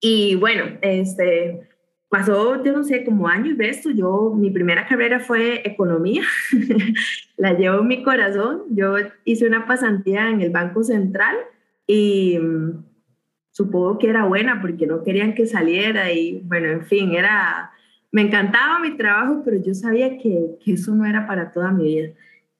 Y 0.00 0.36
bueno, 0.36 0.64
este, 0.80 1.68
pasó, 2.08 2.62
yo 2.62 2.72
no 2.72 2.84
sé, 2.84 3.04
como 3.04 3.26
año 3.26 3.50
y 3.50 3.54
resto. 3.54 3.90
Yo, 3.90 4.34
mi 4.36 4.50
primera 4.50 4.86
carrera 4.86 5.18
fue 5.18 5.66
economía, 5.66 6.22
la 7.36 7.54
llevo 7.54 7.80
en 7.80 7.88
mi 7.88 8.02
corazón. 8.02 8.62
Yo 8.70 8.96
hice 9.24 9.46
una 9.46 9.66
pasantía 9.66 10.28
en 10.30 10.40
el 10.40 10.50
Banco 10.50 10.84
Central 10.84 11.36
y 11.86 12.38
mm, 12.38 12.84
supongo 13.50 13.98
que 13.98 14.08
era 14.08 14.24
buena 14.24 14.60
porque 14.60 14.86
no 14.86 15.02
querían 15.02 15.34
que 15.34 15.46
saliera 15.46 16.12
y 16.12 16.40
bueno, 16.44 16.68
en 16.68 16.84
fin, 16.84 17.12
era, 17.12 17.70
me 18.10 18.22
encantaba 18.22 18.78
mi 18.78 18.96
trabajo, 18.96 19.42
pero 19.44 19.56
yo 19.56 19.74
sabía 19.74 20.18
que 20.18 20.58
eso 20.66 20.94
no 20.94 21.06
era 21.06 21.26
para 21.26 21.50
toda 21.50 21.72
mi 21.72 21.84
vida. 21.84 22.12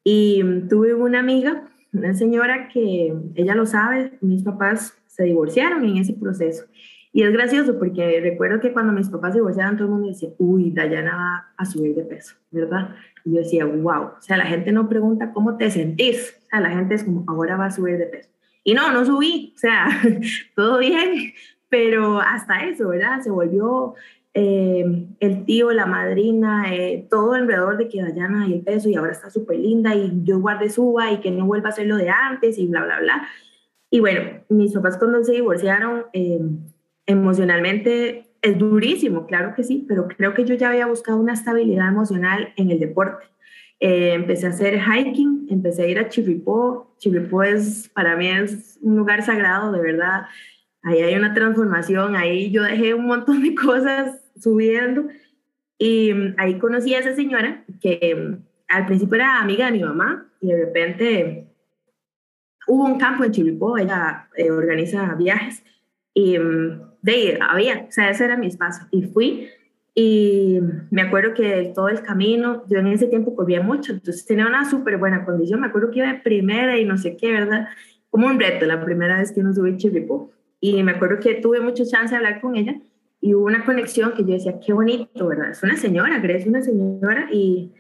Y 0.04 0.42
tuve 0.68 0.94
una 0.94 1.20
amiga, 1.20 1.68
una 1.92 2.14
señora 2.14 2.68
que 2.68 3.14
ella 3.34 3.54
lo 3.54 3.66
sabe, 3.66 4.18
mis 4.20 4.42
papás 4.42 4.96
se 5.06 5.24
divorciaron 5.24 5.84
en 5.84 5.98
ese 5.98 6.14
proceso. 6.14 6.64
Y 7.12 7.22
es 7.22 7.32
gracioso 7.32 7.78
porque 7.78 8.20
recuerdo 8.20 8.60
que 8.60 8.72
cuando 8.72 8.92
mis 8.92 9.10
papás 9.10 9.32
se 9.32 9.38
divorciaron, 9.38 9.76
todo 9.76 9.88
el 9.88 9.92
mundo 9.92 10.08
decía, 10.08 10.30
uy, 10.38 10.70
Dayana 10.70 11.16
va 11.16 11.52
a 11.58 11.64
subir 11.66 11.94
de 11.94 12.04
peso, 12.04 12.36
¿verdad? 12.50 12.96
Y 13.24 13.34
yo 13.34 13.40
decía, 13.40 13.66
wow, 13.66 14.04
o 14.18 14.22
sea, 14.22 14.38
la 14.38 14.46
gente 14.46 14.72
no 14.72 14.88
pregunta 14.88 15.32
cómo 15.32 15.58
te 15.58 15.70
sentís, 15.70 16.40
o 16.46 16.48
sea, 16.48 16.60
la 16.60 16.70
gente 16.70 16.94
es 16.94 17.04
como, 17.04 17.24
ahora 17.28 17.56
va 17.56 17.66
a 17.66 17.70
subir 17.70 17.98
de 17.98 18.06
peso. 18.06 18.30
Y 18.64 18.72
no, 18.72 18.90
no 18.92 19.04
subí, 19.04 19.52
o 19.54 19.58
sea, 19.58 19.88
todo 20.56 20.78
bien, 20.78 21.34
pero 21.68 22.18
hasta 22.20 22.64
eso, 22.64 22.88
¿verdad? 22.88 23.20
Se 23.20 23.30
volvió 23.30 23.94
eh, 24.35 25.09
el 25.21 25.45
tío, 25.45 25.73
la 25.73 25.85
madrina, 25.85 26.75
eh, 26.75 27.07
todo 27.11 27.35
alrededor 27.35 27.77
de 27.77 27.88
que 27.88 28.01
Dayana 28.01 28.49
y 28.49 28.55
el 28.55 28.62
peso 28.62 28.88
y 28.88 28.95
ahora 28.95 29.12
está 29.12 29.29
súper 29.29 29.59
linda 29.59 29.95
y 29.95 30.23
yo 30.25 30.40
guarde 30.40 30.71
suba 30.71 31.12
y 31.12 31.21
que 31.21 31.31
no 31.31 31.45
vuelva 31.45 31.68
a 31.68 31.73
ser 31.73 31.87
lo 31.87 31.97
de 31.97 32.09
antes 32.09 32.59
y 32.59 32.66
bla, 32.66 32.85
bla, 32.85 33.01
bla. 33.01 33.29
Y 33.90 34.01
bueno, 34.01 34.23
mis 34.49 34.73
papás 34.73 34.97
cuando 34.97 35.23
se 35.23 35.33
divorciaron, 35.33 36.07
eh, 36.14 36.40
emocionalmente 37.05 38.31
es 38.40 38.59
durísimo, 38.59 39.27
claro 39.27 39.55
que 39.55 39.64
sí, 39.64 39.85
pero 39.87 40.09
creo 40.09 40.33
que 40.33 40.45
yo 40.45 40.55
ya 40.55 40.71
había 40.71 40.87
buscado 40.87 41.18
una 41.18 41.35
estabilidad 41.35 41.88
emocional 41.88 42.55
en 42.57 42.71
el 42.71 42.81
deporte. 42.81 43.27
empecé 43.81 44.47
a 44.47 44.51
hacer 44.51 44.81
hiking, 44.81 45.49
empecé 45.51 45.83
a 45.83 45.87
ir 45.88 45.99
a 45.99 46.09
Chirripó. 46.09 46.95
Chirripó 46.99 47.42
es, 47.42 47.90
para 47.95 48.16
mí 48.16 48.29
es 48.29 48.79
un 48.81 48.97
lugar 48.97 49.23
sagrado, 49.23 49.73
de 49.73 49.81
verdad. 49.81 50.23
Ahí 50.83 51.01
hay 51.03 51.14
una 51.16 51.35
transformación, 51.35 52.16
ahí 52.16 52.51
yo 52.51 52.62
dejé 52.62 52.95
un 52.95 53.07
montón 53.07 53.42
de 53.42 53.55
cosas 53.66 54.21
subiendo. 54.40 55.07
Y 55.79 56.12
mm, 56.12 56.35
ahí 56.38 56.59
conocí 56.59 56.95
a 56.95 57.01
esa 57.01 57.14
señora 57.14 57.64
que 57.81 58.14
mm, 58.14 58.45
al 58.68 58.87
principio 58.87 59.16
era 59.16 59.40
amiga 59.40 59.66
de 59.66 59.73
mi 59.73 59.83
mamá 59.83 60.27
y 60.40 60.49
de 60.49 60.64
repente 60.64 61.47
hubo 62.66 62.85
un 62.85 62.99
campo 62.99 63.25
en 63.25 63.33
Chiripó, 63.33 63.77
ella 63.77 64.29
eh, 64.37 64.51
organiza 64.51 65.14
viajes 65.14 65.62
y 66.14 66.38
mm, 66.38 66.81
de 67.03 67.18
ir, 67.18 67.38
había, 67.42 67.87
o 67.88 67.92
sea, 67.92 68.11
ese 68.11 68.25
era 68.25 68.37
mi 68.37 68.47
espacio. 68.47 68.87
Y 68.90 69.03
fui 69.03 69.49
y 69.95 70.61
me 70.90 71.03
acuerdo 71.03 71.35
que 71.35 71.73
todo 71.75 71.88
el 71.88 72.03
camino, 72.03 72.64
yo 72.68 72.79
en 72.79 72.87
ese 72.87 73.09
tiempo 73.09 73.37
corría 73.37 73.61
mucho, 73.61 73.92
entonces 73.92 74.25
tenía 74.25 74.47
una 74.47 74.68
súper 74.68 74.97
buena 74.97 75.25
condición, 75.25 75.61
me 75.61 75.66
acuerdo 75.66 75.90
que 75.90 75.99
iba 75.99 76.09
de 76.12 76.21
primera 76.21 76.79
y 76.79 76.85
no 76.85 76.97
sé 76.97 77.16
qué, 77.16 77.31
¿verdad? 77.31 77.68
Como 78.09 78.27
un 78.27 78.40
reto 78.40 78.64
la 78.66 78.83
primera 78.83 79.18
vez 79.18 79.33
que 79.33 79.42
nos 79.42 79.57
subí 79.57 79.73
a 79.73 79.77
Chiripó. 79.77 80.31
Y 80.61 80.83
me 80.85 80.92
acuerdo 80.92 81.18
que 81.18 81.35
tuve 81.35 81.61
mucha 81.61 81.85
chance 81.85 82.14
de 82.14 82.18
hablar 82.18 82.40
con 82.40 82.55
ella 82.55 82.81
y 83.22 83.35
hubo 83.35 83.46
una 83.46 83.64
conexión 83.64 84.14
que 84.14 84.24
yo 84.24 84.32
decía, 84.35 84.58
qué 84.58 84.72
bonito, 84.72 85.28
¿verdad? 85.28 85.50
Es 85.50 85.62
una 85.62 85.76
señora, 85.76 86.16
es 86.16 86.46
una 86.46 86.61
señora 86.61 87.28
y, 87.32 87.72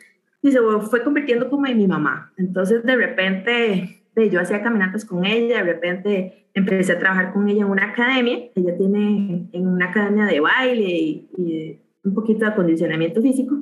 se 0.42 0.58
fue 0.88 1.04
convirtiendo 1.04 1.50
como 1.50 1.66
en 1.66 1.78
mi 1.78 1.86
mamá. 1.86 2.32
Entonces 2.36 2.82
de 2.84 2.96
repente 2.96 4.02
yo 4.16 4.40
hacía 4.40 4.62
caminatas 4.62 5.04
con 5.04 5.24
ella, 5.24 5.58
de 5.58 5.72
repente 5.72 6.46
empecé 6.54 6.92
a 6.92 6.98
trabajar 6.98 7.32
con 7.32 7.48
ella 7.48 7.62
en 7.62 7.70
una 7.70 7.86
academia, 7.90 8.50
ella 8.54 8.76
tiene 8.76 9.48
en 9.52 9.66
una 9.66 9.90
academia 9.90 10.26
de 10.26 10.40
baile 10.40 10.84
y, 10.84 11.28
y 11.36 11.78
un 12.04 12.14
poquito 12.14 12.40
de 12.40 12.52
acondicionamiento 12.52 13.20
físico. 13.20 13.56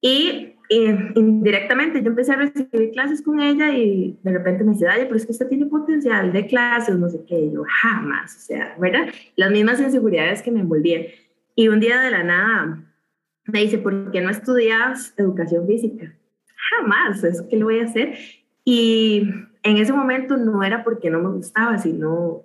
Y 0.00 0.51
indirectamente 0.74 2.02
yo 2.02 2.08
empecé 2.08 2.32
a 2.32 2.36
recibir 2.36 2.90
clases 2.92 3.22
con 3.22 3.40
ella 3.40 3.76
y 3.76 4.18
de 4.22 4.32
repente 4.32 4.64
me 4.64 4.72
dice, 4.72 4.86
Daya, 4.86 5.04
pero 5.04 5.16
es 5.16 5.26
que 5.26 5.32
usted 5.32 5.48
tiene 5.48 5.66
potencial 5.66 6.32
de 6.32 6.46
clases, 6.46 6.98
no 6.98 7.08
sé 7.08 7.24
qué, 7.26 7.50
yo 7.52 7.64
jamás, 7.82 8.36
o 8.36 8.40
sea, 8.40 8.76
¿verdad? 8.78 9.08
Las 9.36 9.50
mismas 9.50 9.80
inseguridades 9.80 10.42
que 10.42 10.50
me 10.50 10.60
envolvían. 10.60 11.04
Y 11.54 11.68
un 11.68 11.80
día 11.80 12.00
de 12.00 12.10
la 12.10 12.22
nada 12.22 12.82
me 13.46 13.60
dice, 13.60 13.78
¿por 13.78 14.10
qué 14.10 14.20
no 14.20 14.30
estudias 14.30 15.14
educación 15.16 15.66
física? 15.66 16.14
Jamás, 16.70 17.22
¿eso 17.24 17.48
qué 17.48 17.56
lo 17.56 17.66
voy 17.66 17.80
a 17.80 17.84
hacer? 17.84 18.14
Y 18.64 19.28
en 19.62 19.76
ese 19.76 19.92
momento 19.92 20.36
no 20.36 20.62
era 20.62 20.84
porque 20.84 21.10
no 21.10 21.20
me 21.20 21.30
gustaba, 21.30 21.78
sino 21.78 22.44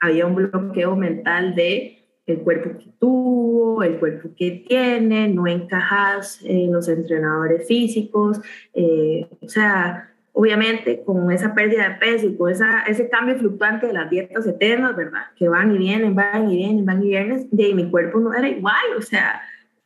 había 0.00 0.26
un 0.26 0.34
bloqueo 0.34 0.96
mental 0.96 1.54
de 1.54 2.03
el 2.26 2.38
cuerpo 2.38 2.78
que 2.78 2.90
tuvo, 2.98 3.82
el 3.82 3.98
cuerpo 3.98 4.30
que 4.36 4.64
tiene, 4.66 5.28
no 5.28 5.46
encajas 5.46 6.40
en 6.44 6.72
los 6.72 6.88
entrenadores 6.88 7.66
físicos, 7.68 8.40
eh, 8.72 9.26
o 9.40 9.48
sea, 9.48 10.10
obviamente 10.32 11.02
con 11.04 11.30
esa 11.30 11.54
pérdida 11.54 11.88
de 11.88 11.94
peso 11.96 12.26
y 12.26 12.36
con 12.36 12.50
esa, 12.50 12.82
ese 12.88 13.08
cambio 13.08 13.36
fluctuante 13.36 13.86
de 13.86 13.92
las 13.92 14.10
dietas 14.10 14.46
eternas, 14.46 14.96
¿verdad? 14.96 15.22
Que 15.36 15.48
van 15.48 15.74
y 15.74 15.78
vienen, 15.78 16.14
van 16.14 16.50
y 16.50 16.56
vienen, 16.56 16.84
van 16.84 17.02
y 17.02 17.08
vienen, 17.08 17.48
de 17.50 17.74
mi 17.74 17.90
cuerpo 17.90 18.18
no 18.18 18.32
era 18.32 18.48
igual, 18.48 18.96
o 18.96 19.02
sea, 19.02 19.42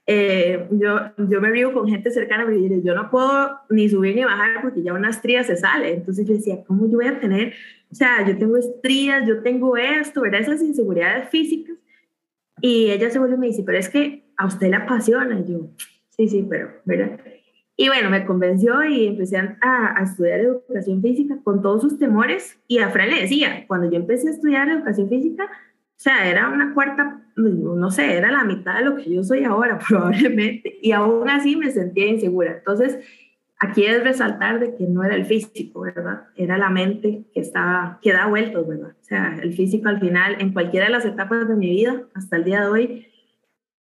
eh, 0.07 0.67
yo, 0.71 1.01
yo 1.19 1.41
me 1.41 1.51
río 1.51 1.75
con 1.75 1.87
gente 1.87 2.11
cercana 2.11 2.45
y 2.45 2.69
me 2.69 2.83
yo 2.83 2.95
no 2.95 3.11
puedo 3.11 3.59
ni 3.69 3.91
subir 3.91 4.15
ni 4.17 4.25
bajar 4.25 4.63
porque 4.63 4.83
ya 4.83 4.95
una 4.95 5.11
estría 5.11 5.45
se 5.45 5.55
sale. 5.55 5.93
Entonces 5.93 6.27
yo 6.27 6.33
decía, 6.33 6.65
¿cómo 6.67 6.87
yo 6.91 6.97
voy 6.97 7.09
a 7.09 7.21
tener? 7.21 7.53
O 7.93 7.95
sea, 7.95 8.27
yo 8.27 8.39
tengo 8.39 8.57
estrías, 8.57 9.29
yo 9.29 9.43
tengo 9.43 9.77
esto, 9.77 10.23
¿verdad? 10.23 10.41
Esas 10.41 10.63
inseguridades 10.63 11.29
físicas 11.29 11.77
y 12.61 12.91
ella 12.91 13.11
se 13.11 13.19
vuelve 13.19 13.37
y 13.37 13.39
me 13.39 13.47
dice, 13.49 13.63
pero 13.65 13.79
es 13.79 13.89
que 13.89 14.25
a 14.37 14.47
usted 14.47 14.71
le 14.71 14.77
apasiona. 14.77 15.41
Y 15.41 15.53
yo, 15.53 15.71
sí, 16.11 16.29
sí, 16.29 16.47
pero, 16.49 16.71
¿verdad? 16.85 17.21
Y 17.77 17.89
bueno, 17.89 18.11
me 18.11 18.27
convenció 18.27 18.85
y 18.85 19.07
empecé 19.07 19.39
a, 19.39 19.57
a, 19.61 20.03
estudiar 20.03 20.41
educación 20.41 21.01
física 21.01 21.39
con 21.45 21.63
todos 21.63 21.83
sus 21.83 21.99
temores. 21.99 22.59
Y 22.67 22.79
a 22.79 22.91
Fran 22.91 23.11
le 23.11 23.21
decía, 23.21 23.65
cuando 23.69 23.91
yo 23.91 23.97
empecé 23.97 24.29
a 24.29 24.33
estudiar 24.33 24.69
educación 24.69 25.09
física, 25.09 25.45
o 25.45 26.01
sea, 26.01 26.29
era 26.29 26.49
una 26.49 26.75
cuarta, 26.75 27.23
no 27.37 27.91
sé, 27.91 28.17
era 28.17 28.31
la 28.31 28.45
mitad 28.45 28.79
de 28.79 28.85
lo 28.85 28.97
que 28.97 29.13
yo 29.13 29.25
soy 29.25 29.45
ahora 29.45 29.79
probablemente. 29.89 30.79
Y 30.81 30.93
aún 30.93 31.29
así 31.29 31.57
me 31.57 31.71
sentía 31.71 32.07
insegura. 32.07 32.59
Entonces, 32.59 32.99
aquí 33.59 33.85
es 33.85 34.03
resaltar 34.03 34.61
de 34.61 34.75
que 34.77 34.85
no 34.85 35.03
era 35.03 35.15
el 35.15 35.25
físico, 35.25 35.81
¿verdad? 35.81 36.25
Era 36.37 36.59
la 36.59 36.71
mente 36.71 37.25
que 37.33 37.41
estaba, 37.41 37.99
que 38.03 38.13
da 38.13 38.27
vueltos, 38.27 38.67
¿verdad? 38.67 38.91
O 39.01 39.05
sea, 39.05 39.39
el 39.43 39.53
físico 39.53 39.89
al 39.89 40.01
final, 40.01 40.37
en 40.41 40.53
cualquiera 40.53 40.87
de 40.87 40.93
las 40.93 41.05
etapas 41.05 41.49
de 41.49 41.57
mi 41.57 41.69
vida, 41.71 42.03
hasta 42.15 42.37
el 42.37 42.45
día 42.45 42.61
de 42.63 42.69
hoy, 42.69 43.07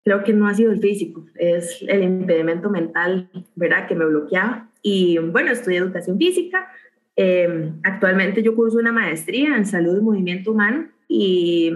creo 0.04 0.24
que 0.24 0.34
no 0.34 0.48
ha 0.48 0.54
sido 0.54 0.72
el 0.72 0.80
físico, 0.80 1.26
es 1.36 1.84
el 1.88 2.04
impedimento 2.04 2.70
mental, 2.70 3.30
¿verdad? 3.56 3.88
Que 3.88 3.96
me 3.96 4.06
bloqueaba. 4.06 4.70
Y 4.82 5.18
bueno, 5.18 5.52
estudié 5.52 5.80
educación 5.80 6.18
física. 6.18 6.68
Em, 7.16 7.80
actualmente 7.84 8.44
yo 8.44 8.56
curso 8.56 8.78
una 8.78 8.92
maestría 8.92 9.56
en 9.58 9.66
salud 9.66 9.98
y 9.98 10.02
movimiento 10.02 10.52
humano 10.52 10.90
y 11.08 11.72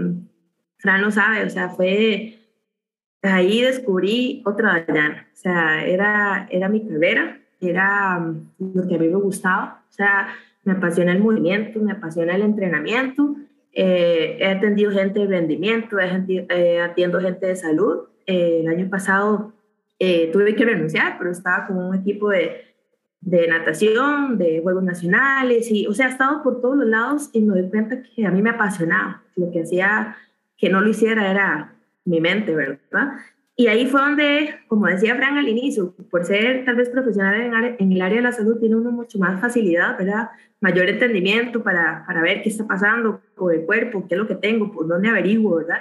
Fran 0.78 1.02
lo 1.02 1.12
sabe, 1.12 1.46
o 1.46 1.50
sea, 1.50 1.70
fue 1.70 2.40
ahí 3.22 3.62
descubrí 3.62 4.42
otra 4.46 4.84
Dayana, 4.86 5.28
o 5.34 5.36
sea, 5.36 5.86
era, 5.86 6.48
era 6.52 6.70
mi 6.70 6.86
carrera, 6.88 7.40
era 7.62 8.20
mm, 8.20 8.76
lo 8.76 8.88
que 8.88 8.96
a 8.96 9.00
mí 9.00 9.08
me 9.08 9.18
gustaba, 9.18 9.84
o 9.90 9.94
sea, 9.94 10.30
me 10.64 10.74
apasiona 10.74 11.12
el 11.12 11.22
movimiento, 11.22 11.80
me 11.80 11.92
apasiona 11.92 12.36
el 12.36 12.42
entrenamiento, 12.42 13.36
eh, 13.74 14.38
he 14.40 14.48
atendido 14.48 14.92
gente 14.92 15.20
de 15.20 15.28
rendimiento, 15.28 15.98
eh, 16.00 16.82
atiendo 16.82 17.20
gente 17.20 17.46
de 17.48 17.56
salud 17.56 18.10
eh, 18.26 18.60
el 18.62 18.68
año 18.68 18.90
pasado 18.90 19.54
eh, 19.98 20.30
tuve 20.32 20.56
que 20.56 20.64
renunciar, 20.64 21.18
pero 21.18 21.32
estaba 21.32 21.66
con 21.66 21.78
un 21.78 21.96
equipo 21.96 22.30
de, 22.30 22.64
de, 23.22 23.48
natación, 23.48 24.38
de 24.38 24.62
Juegos 24.62 24.84
Nacionales, 24.84 25.70
y, 25.72 25.88
o 25.88 25.94
sea, 25.94 26.08
he 26.08 26.12
estado 26.12 26.44
por 26.44 26.62
todos 26.62 26.78
los 26.78 26.88
lados 26.88 27.30
y 27.34 27.42
me 27.42 27.60
doy 27.60 27.70
cuenta 27.70 28.02
que 28.02 28.26
a 28.26 28.32
mí 28.32 28.42
me 28.42 28.52
apasionaba. 28.52 29.24
Lo 29.36 29.52
que 29.52 29.64
hacía 29.64 30.16
que 30.58 30.70
no 30.70 30.80
lo 30.80 30.90
hiciera 30.90 31.32
era 31.32 31.74
mi 32.06 32.22
mente, 32.22 32.54
¿verdad? 32.54 33.14
Y 33.60 33.68
ahí 33.68 33.88
fue 33.88 34.00
donde, 34.00 34.56
como 34.70 34.86
decía 34.86 35.18
Fran 35.18 35.38
al 35.38 35.50
inicio, 35.50 35.94
por 36.10 36.24
ser 36.24 36.64
tal 36.64 36.78
vez 36.78 36.88
profesional 36.88 37.76
en, 37.78 37.92
el 37.92 38.02
área 38.02 38.16
de 38.16 38.24
la 38.24 38.32
salud, 38.32 38.58
tiene 38.58 38.78
uno 38.78 38.90
mucho 38.90 39.20
más 39.20 39.42
facilidad, 39.42 39.98
¿verdad? 39.98 40.30
Mayor 40.62 40.88
entendimiento 40.88 41.62
para, 41.62 42.06
para 42.08 42.22
ver 42.22 42.42
qué 42.42 42.48
está 42.48 42.66
pasando 42.66 43.20
con 43.36 43.54
el 43.54 43.66
cuerpo, 43.66 44.06
qué 44.08 44.16
es 44.16 44.18
lo 44.18 44.30
que 44.30 44.36
tengo, 44.36 44.72
por 44.72 44.88
dónde 44.88 45.10
averiguo, 45.10 45.58
¿verdad? 45.58 45.80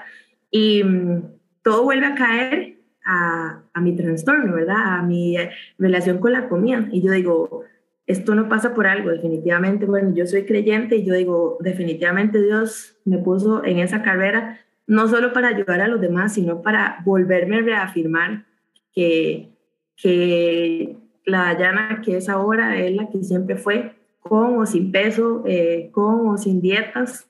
Y 0.51 0.83
mm, 0.83 1.23
todo 1.63 1.85
vuelve 1.85 2.07
a 2.07 2.17
caer 2.17 2.79
a, 3.05 3.63
a, 3.73 3.81
mi 3.81 3.95
trastorno, 3.95 4.55
¿verdad? 4.55 4.99
A 4.99 5.03
mi 5.03 5.37
relación 5.79 6.19
con 6.19 6.33
la 6.33 6.49
comida. 6.49 6.89
Y 6.91 7.01
yo 7.01 7.13
digo, 7.13 7.63
esto 8.09 8.35
no 8.35 8.49
pasa 8.49 8.75
por 8.75 8.89
algo, 8.89 9.11
definitivamente. 9.11 9.87
Bueno, 9.87 10.13
yo 10.17 10.27
soy 10.27 10.47
creyente 10.47 10.97
y 10.97 11.05
yo 11.05 11.15
digo, 11.15 11.59
definitivamente 11.61 12.43
Dios 12.43 12.99
me 13.05 13.19
puso 13.19 13.65
en 13.65 13.79
esa 13.79 14.03
carrera 14.03 14.59
no 14.89 15.07
solo 15.07 15.33
para 15.33 15.49
ayudar 15.49 15.83
a 15.83 15.87
los 15.87 16.01
demás, 16.01 16.35
sino 16.35 16.63
para 16.63 16.99
volverme 17.05 17.59
a 17.59 17.63
reafirmar 17.63 18.47
que, 18.93 19.51
que 19.97 20.97
la 21.25 21.53
Dayana 21.53 22.01
que 22.03 22.17
es 22.17 22.29
ahora 22.29 22.77
es 22.79 22.97
la 22.97 23.09
que 23.11 23.23
siempre 23.23 23.57
fue, 23.57 23.93
con 24.19 24.59
o 24.59 24.67
sin 24.67 24.91
peso, 24.91 25.45
eh, 25.47 25.91
con 25.93 26.27
o 26.29 26.39
sin 26.39 26.63
dietas, 26.63 27.29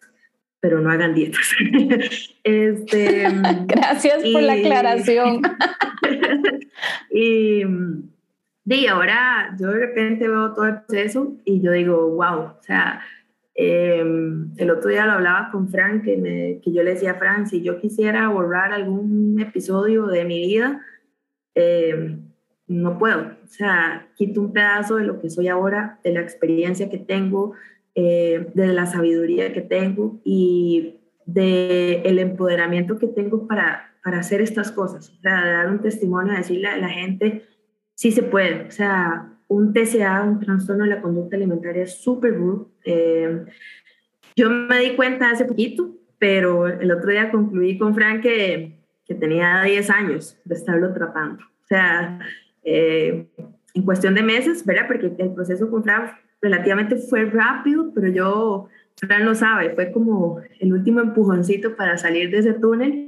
pero 0.61 0.81
no 0.81 0.91
hagan 0.91 1.15
dietas. 1.15 1.53
este, 2.45 3.27
Gracias 3.67 4.23
por 4.33 4.43
la 4.43 4.53
aclaración. 4.53 5.43
y, 7.11 7.63
y 8.67 8.87
ahora 8.87 9.57
yo 9.59 9.67
de 9.67 9.79
repente 9.79 10.29
veo 10.29 10.55
todo 10.55 10.67
el 10.67 10.83
proceso 10.83 11.37
y 11.45 11.61
yo 11.61 11.73
digo, 11.73 12.09
wow, 12.11 12.39
o 12.39 12.63
sea, 12.63 13.01
em, 13.61 14.53
el 14.57 14.71
otro 14.71 14.89
día 14.89 15.05
lo 15.05 15.15
hablaba 15.15 15.49
con 15.51 15.69
Frank, 15.69 16.05
que, 16.05 16.17
me, 16.17 16.61
que 16.63 16.73
yo 16.73 16.85
le 16.85 16.95
decía 16.95 17.13
a 17.13 17.15
Frank, 17.19 17.47
si 17.47 17.61
yo 17.61 17.81
quisiera 17.81 18.29
borrar 18.29 18.73
algún 18.73 19.41
episodio 19.41 20.07
de 20.07 20.25
mi 20.25 20.39
vida, 20.47 20.81
em, 21.55 22.23
no 22.69 22.99
puedo. 22.99 23.23
O 23.43 23.47
sea, 23.49 24.09
quito 24.15 24.41
un 24.41 24.53
pedazo 24.53 24.97
de 24.97 25.05
lo 25.05 25.21
que 25.21 25.29
soy 25.29 25.49
ahora, 25.49 25.99
de 26.05 26.13
la 26.13 26.21
experiencia 26.21 26.89
que 26.89 26.99
tengo, 26.99 27.55
eh, 27.97 28.47
de 28.55 28.69
la 28.69 28.87
sabiduría 28.87 29.53
que 29.53 29.63
tengo 29.63 30.21
y 30.23 31.01
de 31.27 32.03
el 32.03 32.21
empoderamiento 32.21 32.97
que 32.97 33.09
tengo 33.09 33.49
para, 33.49 33.93
para 34.05 34.21
hacer 34.21 34.41
estas 34.41 34.71
cosas, 34.71 35.11
para 35.21 35.51
dar 35.51 35.69
un 35.69 35.81
testimonio, 35.81 36.33
decirle 36.33 36.69
a 36.69 36.77
la 36.77 36.91
gente, 36.91 37.45
sí 37.95 38.13
se 38.13 38.23
puede, 38.23 38.69
o 38.69 38.71
sea, 38.71 39.33
un 39.49 39.73
TCA, 39.73 40.23
un 40.23 40.41
trastorno 40.41 40.85
de 40.85 40.91
la 40.91 41.01
conducta 41.01 41.37
alimentaria 41.37 41.87
súper 41.87 42.39
duro. 42.39 42.71
Eh, 42.85 43.45
yo 44.37 44.51
me 44.51 44.79
di 44.79 44.95
cuenta 44.95 45.31
hace 45.31 45.45
poquito, 45.45 45.97
pero 46.19 46.67
el 46.67 46.91
otro 46.93 47.11
día 47.11 47.31
concluí 47.31 47.79
con 47.79 47.95
Frank 47.95 48.23
que, 48.23 48.79
que 49.05 49.15
tenía 49.15 49.63
10 49.63 49.91
años 49.91 50.39
de 50.45 50.55
estarlo 50.55 50.93
tratando. 50.93 51.43
O 51.43 51.67
sea, 51.67 52.21
eh, 52.63 53.27
en 53.75 53.83
cuestión 53.83 54.15
de 54.15 54.23
meses, 54.23 54.65
¿verdad? 54.65 54.87
Porque 54.87 55.13
el 55.19 55.33
proceso 55.35 55.71
con 55.71 55.83
Frank 55.83 56.13
relativamente 56.41 56.97
fue 56.97 57.25
rápido, 57.25 57.93
pero 57.95 58.09
yo, 58.09 58.69
Fran 58.97 59.25
lo 59.25 59.35
sabe, 59.35 59.75
fue 59.75 59.91
como 59.93 60.41
el 60.61 60.73
último 60.73 61.01
empujoncito 61.01 61.77
para 61.77 61.97
salir 61.97 62.31
de 62.31 62.39
ese 62.39 62.55
túnel, 62.55 63.08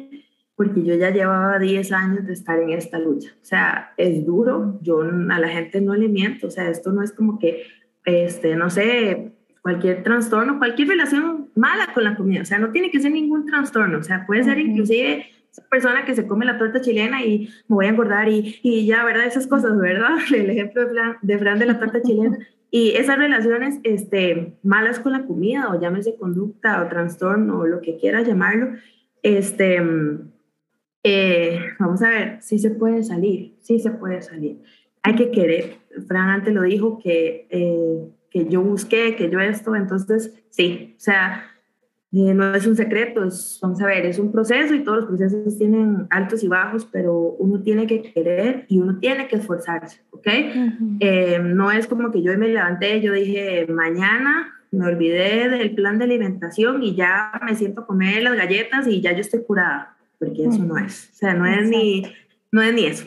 porque 0.61 0.83
yo 0.83 0.95
ya 0.95 1.09
llevaba 1.09 1.59
10 1.59 1.91
años 1.93 2.27
de 2.27 2.35
estar 2.35 2.59
en 2.59 2.69
esta 2.69 2.99
lucha. 2.99 3.31
O 3.41 3.45
sea, 3.47 3.95
es 3.97 4.27
duro, 4.27 4.79
yo 4.83 5.01
a 5.01 5.39
la 5.39 5.49
gente 5.49 5.81
no 5.81 5.95
le 5.95 6.07
miento, 6.07 6.49
o 6.49 6.51
sea, 6.51 6.69
esto 6.69 6.93
no 6.93 7.03
es 7.03 7.13
como 7.13 7.39
que, 7.39 7.63
este, 8.05 8.57
no 8.57 8.69
sé, 8.69 9.33
cualquier 9.63 10.03
trastorno, 10.03 10.59
cualquier 10.59 10.89
relación 10.89 11.49
mala 11.55 11.95
con 11.95 12.05
la 12.05 12.15
comida, 12.15 12.43
o 12.43 12.45
sea, 12.45 12.59
no 12.59 12.73
tiene 12.73 12.91
que 12.91 13.01
ser 13.01 13.11
ningún 13.11 13.47
trastorno, 13.47 14.01
o 14.01 14.03
sea, 14.03 14.27
puede 14.27 14.45
ser 14.45 14.59
inclusive 14.59 15.25
esa 15.51 15.67
persona 15.71 16.05
que 16.05 16.15
se 16.15 16.27
come 16.27 16.45
la 16.45 16.59
torta 16.59 16.83
chilena 16.83 17.25
y 17.25 17.49
me 17.67 17.77
voy 17.77 17.87
a 17.87 17.89
engordar 17.89 18.29
y, 18.29 18.61
y 18.63 18.85
ya, 18.85 19.03
¿verdad? 19.03 19.25
Esas 19.25 19.47
cosas, 19.47 19.79
¿verdad? 19.79 20.19
El 20.35 20.51
ejemplo 20.51 20.83
de 20.83 20.91
Fran 20.91 21.17
de, 21.23 21.39
Fran 21.39 21.59
de 21.59 21.65
la 21.65 21.79
torta 21.79 22.03
chilena. 22.07 22.37
Y 22.71 22.91
esas 22.97 23.17
relaciones 23.17 23.81
este, 23.83 24.59
malas 24.63 25.01
con 25.01 25.13
la 25.13 25.25
comida, 25.25 25.71
o 25.71 25.81
llámese 25.81 26.17
conducta 26.17 26.83
o 26.83 26.89
trastorno, 26.89 27.61
o 27.61 27.67
lo 27.67 27.81
que 27.81 27.97
quieras 27.97 28.29
llamarlo, 28.29 28.75
este, 29.23 29.81
eh, 31.03 31.59
vamos 31.79 32.03
a 32.03 32.09
ver, 32.09 32.39
sí 32.41 32.59
se 32.59 32.71
puede 32.71 33.03
salir, 33.03 33.57
sí 33.61 33.79
se 33.79 33.91
puede 33.91 34.21
salir. 34.23 34.63
Hay 35.03 35.15
que 35.15 35.31
querer. 35.31 35.79
Fran 36.07 36.29
antes 36.29 36.53
lo 36.53 36.63
dijo 36.63 36.99
que, 36.99 37.47
eh, 37.51 38.09
que 38.31 38.47
yo 38.47 38.63
busqué, 38.63 39.17
que 39.17 39.31
yo 39.31 39.41
esto, 39.41 39.75
entonces 39.75 40.35
sí, 40.51 40.95
o 40.97 41.01
sea, 41.01 41.45
eh, 42.13 42.35
no 42.35 42.55
es 42.57 42.67
un 42.67 42.75
secreto, 42.75 43.23
es, 43.25 43.59
vamos 43.63 43.81
a 43.81 43.87
ver, 43.87 44.05
es 44.05 44.19
un 44.19 44.33
proceso 44.33 44.75
y 44.75 44.83
todos 44.83 44.99
los 44.99 45.07
procesos 45.07 45.57
tienen 45.57 46.09
altos 46.11 46.43
y 46.43 46.49
bajos, 46.49 46.85
pero 46.91 47.15
uno 47.39 47.63
tiene 47.63 47.87
que 47.87 48.03
querer 48.03 48.67
y 48.69 48.81
uno 48.81 48.99
tiene 48.99 49.29
que 49.29 49.37
esforzarse, 49.37 50.01
¿ok? 50.11 50.27
Eh, 50.99 51.39
no 51.41 51.71
es 51.71 51.87
como 51.87 52.11
que 52.11 52.21
yo 52.21 52.37
me 52.37 52.49
levanté, 52.49 53.01
yo 53.01 53.13
dije, 53.13 53.67
mañana 53.69 54.55
me 54.73 54.87
olvidé 54.87 55.49
del 55.49 55.75
plan 55.77 55.99
de 55.99 56.05
alimentación 56.05 56.83
y 56.83 56.97
ya 56.97 57.31
me 57.45 57.55
siento 57.55 57.83
a 57.83 57.87
comer 57.87 58.25
las 58.25 58.37
galletas 58.37 58.89
y 58.89 59.01
ya 59.01 59.13
yo 59.13 59.21
estoy 59.21 59.45
curada, 59.45 59.97
porque 60.21 60.45
eso 60.45 60.63
no 60.63 60.77
es, 60.79 61.11
o 61.13 61.17
sea, 61.17 61.35
no 61.35 61.47
es, 61.47 61.69
ni, 61.69 62.03
no 62.53 62.63
es 62.63 62.75
ni 62.75 62.85
eso. 62.85 63.07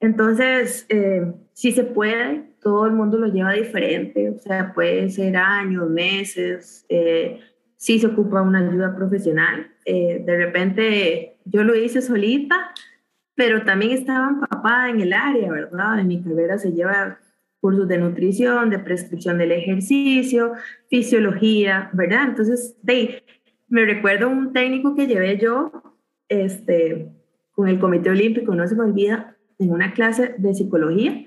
Entonces, 0.00 0.84
eh, 0.90 1.32
sí 1.54 1.72
se 1.72 1.84
puede, 1.84 2.50
todo 2.60 2.86
el 2.86 2.92
mundo 2.92 3.16
lo 3.16 3.28
lleva 3.28 3.52
diferente, 3.52 4.28
o 4.28 4.38
sea, 4.38 4.74
puede 4.74 5.08
ser 5.08 5.36
años, 5.36 5.88
meses, 5.88 6.84
eh, 6.88 7.40
sí 7.76 8.00
se 8.00 8.08
ocupa 8.08 8.42
una 8.42 8.58
ayuda 8.58 8.94
profesional. 8.94 9.70
Eh, 9.84 10.22
de 10.24 10.36
repente 10.36 11.38
yo 11.44 11.62
lo 11.62 11.74
hice 11.74 12.02
solita, 12.02 12.72
pero 13.34 13.64
también 13.64 13.92
estaba 13.92 14.28
empapada 14.28 14.90
en 14.90 15.00
el 15.00 15.12
área, 15.12 15.50
¿verdad? 15.50 16.00
En 16.00 16.08
mi 16.08 16.20
carrera 16.20 16.58
se 16.58 16.72
lleva 16.72 17.18
cursos 17.60 17.88
de 17.88 17.98
nutrición, 17.98 18.70
de 18.70 18.80
prescripción 18.80 19.38
del 19.38 19.52
ejercicio, 19.52 20.54
fisiología, 20.90 21.90
¿verdad? 21.92 22.24
Entonces, 22.28 22.76
de, 22.82 23.22
me 23.68 23.84
recuerdo 23.84 24.28
un 24.28 24.52
técnico 24.52 24.94
que 24.96 25.06
llevé 25.06 25.38
yo 25.38 25.70
este, 26.28 27.10
con 27.52 27.68
el 27.68 27.78
Comité 27.78 28.10
Olímpico, 28.10 28.54
no 28.54 28.66
se 28.66 28.74
me 28.74 28.84
olvida, 28.84 29.36
en 29.58 29.72
una 29.72 29.92
clase 29.92 30.34
de 30.38 30.54
psicología, 30.54 31.26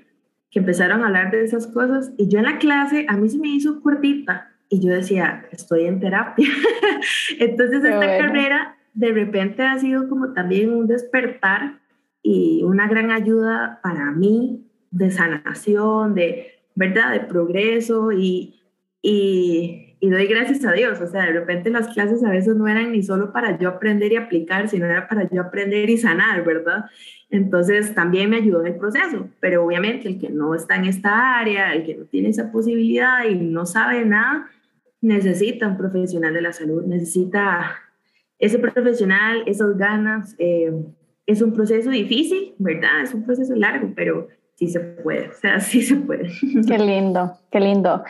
que 0.50 0.58
empezaron 0.58 1.02
a 1.02 1.06
hablar 1.06 1.30
de 1.30 1.44
esas 1.44 1.66
cosas, 1.66 2.12
y 2.16 2.28
yo 2.28 2.38
en 2.38 2.46
la 2.46 2.58
clase, 2.58 3.06
a 3.08 3.16
mí 3.16 3.28
se 3.28 3.38
me 3.38 3.48
hizo 3.48 3.80
cortita, 3.80 4.52
y 4.72 4.80
yo 4.80 4.90
decía, 4.90 5.44
estoy 5.52 5.84
en 5.84 6.00
terapia. 6.00 6.48
Entonces 7.38 7.84
esta 7.84 8.18
carrera 8.18 8.78
de 8.94 9.12
repente 9.12 9.62
ha 9.62 9.78
sido 9.78 10.08
como 10.08 10.32
también 10.32 10.72
un 10.72 10.86
despertar 10.86 11.80
y 12.22 12.62
una 12.62 12.88
gran 12.88 13.10
ayuda 13.10 13.80
para 13.82 14.10
mí 14.12 14.64
de 14.90 15.10
sanación, 15.10 16.14
de 16.14 16.52
verdad, 16.74 17.12
de 17.12 17.20
progreso 17.20 18.12
y, 18.12 18.60
y, 19.02 19.91
y 20.02 20.10
doy 20.10 20.26
gracias 20.26 20.64
a 20.64 20.72
Dios, 20.72 21.00
o 21.00 21.06
sea, 21.06 21.26
de 21.26 21.32
repente 21.32 21.70
las 21.70 21.86
clases 21.86 22.24
a 22.24 22.30
veces 22.30 22.56
no 22.56 22.66
eran 22.66 22.90
ni 22.90 23.04
solo 23.04 23.32
para 23.32 23.56
yo 23.56 23.68
aprender 23.68 24.10
y 24.10 24.16
aplicar, 24.16 24.68
sino 24.68 24.86
era 24.86 25.06
para 25.06 25.30
yo 25.30 25.40
aprender 25.40 25.88
y 25.90 25.96
sanar, 25.96 26.44
¿verdad? 26.44 26.86
Entonces 27.30 27.94
también 27.94 28.28
me 28.28 28.38
ayudó 28.38 28.62
en 28.62 28.72
el 28.72 28.78
proceso, 28.80 29.28
pero 29.38 29.64
obviamente 29.64 30.08
el 30.08 30.18
que 30.18 30.28
no 30.28 30.56
está 30.56 30.74
en 30.74 30.86
esta 30.86 31.38
área, 31.38 31.72
el 31.72 31.84
que 31.84 31.94
no 31.94 32.04
tiene 32.06 32.30
esa 32.30 32.50
posibilidad 32.50 33.24
y 33.26 33.36
no 33.36 33.64
sabe 33.64 34.04
nada, 34.04 34.50
necesita 35.00 35.68
un 35.68 35.76
profesional 35.76 36.34
de 36.34 36.42
la 36.42 36.52
salud, 36.52 36.82
necesita 36.84 37.76
ese 38.40 38.58
profesional, 38.58 39.44
esas 39.46 39.78
ganas. 39.78 40.34
Eh, 40.40 40.72
es 41.26 41.40
un 41.42 41.52
proceso 41.52 41.90
difícil, 41.90 42.54
¿verdad? 42.58 43.02
Es 43.04 43.14
un 43.14 43.22
proceso 43.22 43.54
largo, 43.54 43.92
pero 43.94 44.26
sí 44.56 44.66
se 44.66 44.80
puede, 44.80 45.28
o 45.28 45.32
sea, 45.40 45.60
sí 45.60 45.80
se 45.80 45.94
puede. 45.94 46.28
Qué 46.66 46.76
lindo, 46.76 47.38
qué 47.52 47.60
lindo. 47.60 48.02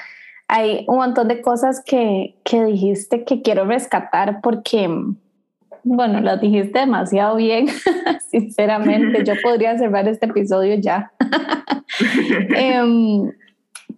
Hay 0.48 0.85
un 0.88 0.96
montón 0.96 1.28
de 1.28 1.40
cosas 1.40 1.83
que, 1.85 2.37
que 2.44 2.64
dijiste 2.64 3.24
que 3.24 3.42
quiero 3.42 3.64
rescatar 3.64 4.40
porque 4.42 4.88
bueno, 5.85 6.20
lo 6.20 6.37
dijiste 6.37 6.81
demasiado 6.81 7.37
bien, 7.37 7.66
sinceramente. 8.31 9.24
Yo 9.24 9.35
podría 9.42 9.76
cerrar 9.78 10.09
este 10.09 10.26
episodio 10.26 10.76
ya. 10.76 11.12
Em, 12.57 13.31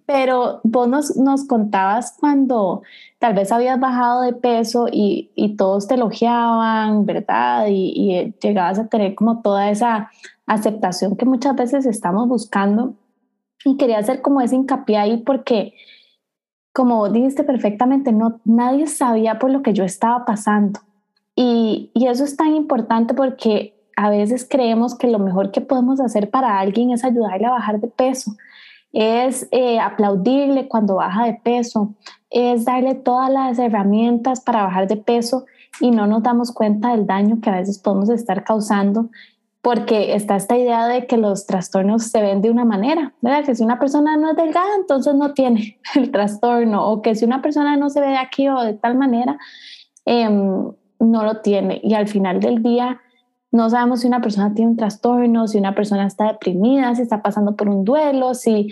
pero 0.06 0.60
vos 0.64 0.88
nos, 0.88 1.16
nos, 1.16 1.46
contabas 1.46 2.16
cuando 2.18 2.82
tal 3.20 3.34
vez 3.34 3.52
habías 3.52 3.78
bajado 3.78 4.22
de 4.22 4.32
peso 4.32 4.88
y, 4.90 5.30
y 5.36 5.56
todos 5.56 5.86
te 5.86 5.94
elogiaban, 5.94 7.06
¿verdad? 7.06 7.66
Y, 7.68 7.92
y, 7.94 8.34
llegabas 8.42 8.80
a 8.80 8.88
tener 8.88 9.14
como 9.14 9.42
toda 9.42 9.70
esa 9.70 10.10
aceptación 10.46 11.16
que 11.16 11.24
muchas 11.24 11.54
veces 11.54 11.86
estamos 11.86 12.28
buscando. 12.28 12.94
Y 13.64 13.76
quería 13.76 13.98
hacer 13.98 14.20
como 14.20 14.40
ese 14.40 14.56
hincapié 14.56 14.96
ahí 14.96 15.18
porque, 15.18 15.74
como 16.74 17.08
dijiste 17.08 17.44
perfectamente, 17.44 18.10
no, 18.10 18.40
nadie 18.44 18.88
sabía 18.88 19.38
por 19.38 19.50
lo 19.50 19.62
que 19.62 19.72
yo 19.72 19.84
estaba 19.84 20.24
pasando. 20.24 20.80
Y, 21.36 21.92
eso 21.94 22.24
es 22.24 22.36
tan 22.36 22.54
importante 22.54 23.14
porque 23.14 23.80
a 23.96 24.10
veces 24.10 24.44
creemos 24.48 24.98
que 24.98 25.06
lo 25.06 25.20
mejor 25.20 25.52
que 25.52 25.60
podemos 25.60 26.00
hacer 26.00 26.30
para 26.30 26.58
alguien 26.58 26.90
es 26.90 27.04
ayudarle 27.04 27.46
a 27.46 27.52
bajar 27.52 27.80
de 27.80 27.86
peso, 27.86 28.32
es 28.92 29.46
eh, 29.52 29.78
aplaudirle 29.78 30.66
cuando 30.66 30.96
baja 30.96 31.26
de 31.26 31.34
peso, 31.34 31.94
es 32.28 32.64
darle 32.64 32.96
todas 32.96 33.30
las 33.30 33.58
herramientas 33.60 34.40
para 34.40 34.64
bajar 34.64 34.88
de 34.88 34.96
peso 34.96 35.46
y 35.80 35.92
no 35.92 36.08
nos 36.08 36.24
damos 36.24 36.50
cuenta 36.50 36.90
del 36.90 37.06
daño 37.06 37.40
que 37.40 37.50
a 37.50 37.56
veces 37.56 37.78
podemos 37.78 38.08
estar 38.08 38.42
causando 38.42 39.10
porque 39.64 40.14
está 40.14 40.36
esta 40.36 40.58
idea 40.58 40.86
de 40.86 41.06
que 41.06 41.16
los 41.16 41.46
trastornos 41.46 42.08
se 42.08 42.20
ven 42.20 42.42
de 42.42 42.50
una 42.50 42.66
manera, 42.66 43.14
¿verdad? 43.22 43.46
Que 43.46 43.54
si 43.54 43.64
una 43.64 43.78
persona 43.78 44.14
no 44.18 44.30
es 44.30 44.36
delgada, 44.36 44.68
entonces 44.78 45.14
no 45.14 45.32
tiene 45.32 45.80
el 45.94 46.10
trastorno, 46.10 46.86
o 46.86 47.00
que 47.00 47.14
si 47.14 47.24
una 47.24 47.40
persona 47.40 47.74
no 47.78 47.88
se 47.88 48.02
ve 48.02 48.08
de 48.08 48.18
aquí 48.18 48.46
o 48.46 48.60
de 48.60 48.74
tal 48.74 48.94
manera, 48.94 49.38
eh, 50.04 50.28
no 50.28 51.24
lo 51.24 51.40
tiene 51.40 51.80
y 51.82 51.94
al 51.94 52.08
final 52.08 52.40
del 52.40 52.62
día 52.62 53.00
no 53.52 53.70
sabemos 53.70 54.00
si 54.00 54.06
una 54.06 54.20
persona 54.20 54.52
tiene 54.52 54.72
un 54.72 54.76
trastorno, 54.76 55.48
si 55.48 55.56
una 55.56 55.74
persona 55.74 56.06
está 56.06 56.26
deprimida, 56.26 56.94
si 56.94 57.00
está 57.00 57.22
pasando 57.22 57.56
por 57.56 57.70
un 57.70 57.84
duelo, 57.84 58.34
si 58.34 58.68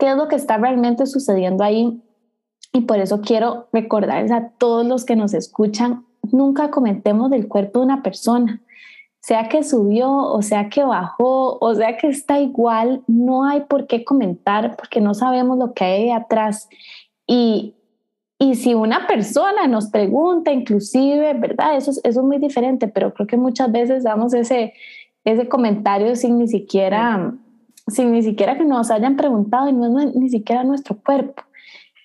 qué 0.00 0.10
es 0.10 0.16
lo 0.16 0.26
que 0.26 0.36
está 0.36 0.56
realmente 0.56 1.06
sucediendo 1.06 1.62
ahí. 1.62 2.02
Y 2.72 2.80
por 2.80 2.98
eso 2.98 3.20
quiero 3.20 3.68
recordarles 3.72 4.32
a 4.32 4.48
todos 4.58 4.84
los 4.84 5.04
que 5.04 5.14
nos 5.14 5.34
escuchan, 5.34 6.04
nunca 6.32 6.72
comentemos 6.72 7.30
del 7.30 7.46
cuerpo 7.46 7.78
de 7.78 7.84
una 7.84 8.02
persona, 8.02 8.60
sea 9.26 9.48
que 9.48 9.64
subió 9.64 10.08
o 10.08 10.40
sea 10.40 10.68
que 10.68 10.84
bajó 10.84 11.58
o 11.60 11.74
sea 11.74 11.96
que 11.96 12.06
está 12.06 12.38
igual, 12.38 13.02
no 13.08 13.44
hay 13.44 13.62
por 13.62 13.88
qué 13.88 14.04
comentar 14.04 14.76
porque 14.76 15.00
no 15.00 15.14
sabemos 15.14 15.58
lo 15.58 15.74
que 15.74 15.84
hay 15.84 16.10
atrás. 16.10 16.68
Y, 17.26 17.74
y 18.38 18.54
si 18.54 18.74
una 18.74 19.08
persona 19.08 19.66
nos 19.66 19.90
pregunta, 19.90 20.52
inclusive, 20.52 21.34
¿verdad? 21.34 21.76
Eso, 21.76 21.90
eso 21.90 22.04
es 22.04 22.16
muy 22.18 22.38
diferente, 22.38 22.86
pero 22.86 23.12
creo 23.14 23.26
que 23.26 23.36
muchas 23.36 23.72
veces 23.72 24.04
damos 24.04 24.32
ese, 24.32 24.74
ese 25.24 25.48
comentario 25.48 26.14
sin 26.14 26.38
ni 26.38 26.46
siquiera, 26.46 27.34
sin 27.88 28.12
ni 28.12 28.22
siquiera 28.22 28.56
que 28.56 28.64
nos 28.64 28.92
hayan 28.92 29.16
preguntado 29.16 29.68
y 29.68 29.72
no 29.72 29.98
es 29.98 30.14
ni 30.14 30.28
siquiera 30.28 30.62
nuestro 30.62 30.98
cuerpo. 31.04 31.42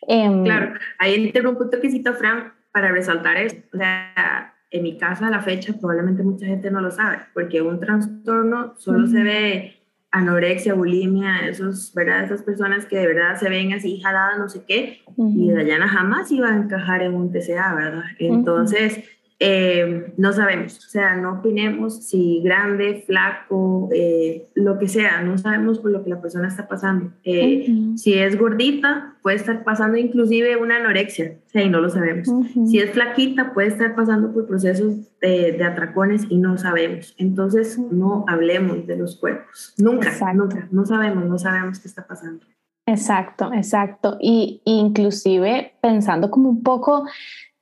Em, 0.07 0.43
claro, 0.43 0.73
ahí 0.97 1.27
interrumpo 1.27 1.65
un 1.65 1.69
toquecito, 1.69 2.15
Fran, 2.15 2.51
para 2.71 2.91
resaltar 2.91 3.37
esto. 3.37 3.61
O 3.75 3.77
sea, 3.77 4.50
en 4.71 4.83
mi 4.83 4.97
caso, 4.97 5.25
a 5.25 5.29
la 5.29 5.41
fecha, 5.41 5.73
probablemente 5.73 6.23
mucha 6.23 6.45
gente 6.45 6.71
no 6.71 6.81
lo 6.81 6.91
sabe, 6.91 7.19
porque 7.33 7.61
un 7.61 7.79
trastorno 7.79 8.73
solo 8.77 9.05
se 9.05 9.21
ve 9.21 9.77
anorexia, 10.11 10.73
bulimia, 10.73 11.47
esos, 11.47 11.93
¿verdad? 11.93 12.23
Esas 12.23 12.41
personas 12.41 12.85
que 12.85 12.97
de 12.97 13.07
verdad 13.07 13.37
se 13.37 13.49
ven 13.49 13.73
así 13.73 13.99
jaladas, 13.99 14.39
no 14.39 14.49
sé 14.49 14.63
qué, 14.67 15.01
y 15.17 15.51
Dayana 15.51 15.87
jamás 15.87 16.31
iba 16.31 16.49
a 16.49 16.55
encajar 16.55 17.01
en 17.03 17.13
un 17.13 17.31
TCA, 17.31 17.75
¿verdad? 17.75 18.03
Entonces, 18.19 19.03
eh, 19.43 20.13
no 20.17 20.33
sabemos, 20.33 20.77
o 20.77 20.89
sea, 20.89 21.15
no 21.15 21.39
opinemos 21.39 22.05
si 22.05 22.43
grande, 22.43 23.03
flaco, 23.07 23.89
eh, 23.91 24.47
lo 24.53 24.77
que 24.77 24.87
sea, 24.87 25.23
no 25.23 25.35
sabemos 25.39 25.79
por 25.79 25.89
lo 25.89 26.03
que 26.03 26.11
la 26.11 26.21
persona 26.21 26.47
está 26.47 26.67
pasando. 26.67 27.11
Eh, 27.23 27.65
si 27.95 28.13
es 28.13 28.37
gordita, 28.37 29.15
puede 29.23 29.37
estar 29.37 29.63
pasando 29.63 29.97
inclusive 29.97 30.57
una 30.57 30.75
anorexia, 30.75 31.37
o 31.43 31.49
sea, 31.49 31.63
y 31.63 31.69
no 31.69 31.81
lo 31.81 31.89
sabemos. 31.89 32.27
Si 32.69 32.77
es 32.77 32.91
flaquita, 32.91 33.51
puede 33.55 33.69
estar 33.69 33.95
pasando 33.95 34.31
por 34.31 34.45
procesos 34.45 34.93
de, 35.21 35.59
atracones 35.63 36.27
y 36.29 36.37
no 36.37 36.59
sabemos. 36.59 37.15
Entonces, 37.17 37.79
no 37.79 38.25
hablemos 38.27 38.85
de 38.85 38.95
los 38.95 39.15
cuerpos, 39.15 39.73
nunca, 39.79 40.11
nunca, 40.35 40.67
no 40.69 40.85
sabemos, 40.85 41.25
no 41.25 41.39
sabemos 41.39 41.79
qué 41.79 41.87
está 41.87 42.05
pasando. 42.05 42.45
Exacto, 42.85 43.51
exacto. 43.53 44.17
Y 44.21 44.61
inclusive 44.65 45.73
pensando 45.81 46.29
como 46.29 46.49
un 46.49 46.61
poco 46.61 47.05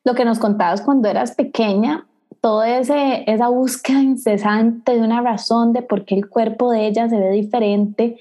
lo 0.10 0.16
que 0.16 0.26
nos 0.26 0.40
contabas 0.40 0.82
cuando 0.82 1.08
eras 1.08 1.36
pequeña, 1.36 2.08
toda 2.42 2.80
esa 2.80 3.48
búsqueda 3.48 4.02
incesante 4.02 4.94
de 4.94 5.02
una 5.02 5.22
razón 5.22 5.72
de 5.72 5.84
por 5.84 6.04
qué 6.04 6.16
el 6.16 6.28
cuerpo 6.28 6.72
de 6.72 6.88
ella 6.88 7.08
se 7.08 7.20
ve 7.20 7.30
diferente, 7.30 8.18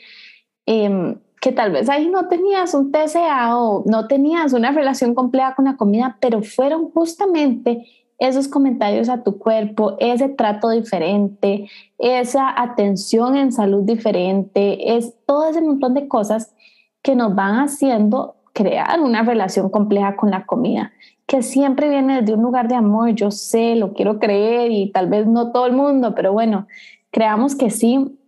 em, 0.66 1.16
que 1.40 1.50
tal 1.50 1.70
vez 1.72 1.88
ahí 1.88 2.08
no 2.10 2.28
tenías 2.28 2.74
un 2.74 2.92
TCA 2.92 3.56
o 3.56 3.84
no 3.86 4.06
tenías 4.06 4.52
una 4.52 4.70
relación 4.70 5.14
compleja 5.14 5.54
con 5.54 5.64
la 5.64 5.78
comida, 5.78 6.18
pero 6.20 6.42
fueron 6.42 6.90
justamente 6.90 7.86
esos 8.18 8.48
comentarios 8.48 9.08
a 9.08 9.22
tu 9.22 9.38
cuerpo, 9.38 9.96
ese 9.98 10.28
trato 10.28 10.68
diferente, 10.68 11.70
esa 11.96 12.52
atención 12.60 13.34
en 13.34 13.50
salud 13.50 13.84
diferente, 13.84 14.94
es 14.94 15.14
todo 15.24 15.48
ese 15.48 15.62
montón 15.62 15.94
de 15.94 16.06
cosas 16.06 16.54
que 17.00 17.14
nos 17.14 17.34
van 17.34 17.60
haciendo 17.60 18.34
crear 18.52 19.00
una 19.00 19.22
relación 19.22 19.70
compleja 19.70 20.16
con 20.16 20.30
la 20.30 20.44
comida 20.44 20.92
que 21.28 21.42
siempre 21.42 21.90
viene 21.90 22.22
desde 22.22 22.32
un 22.32 22.42
lugar 22.42 22.68
de 22.68 22.74
amor, 22.74 23.10
yo 23.10 23.30
sé, 23.30 23.76
lo 23.76 23.92
quiero 23.92 24.18
creer 24.18 24.72
y 24.72 24.90
tal 24.90 25.08
vez 25.08 25.26
no 25.26 25.52
todo 25.52 25.66
el 25.66 25.74
mundo, 25.74 26.14
pero 26.14 26.32
bueno, 26.32 26.66
creamos 27.10 27.54
que 27.54 27.68
sí, 27.68 28.18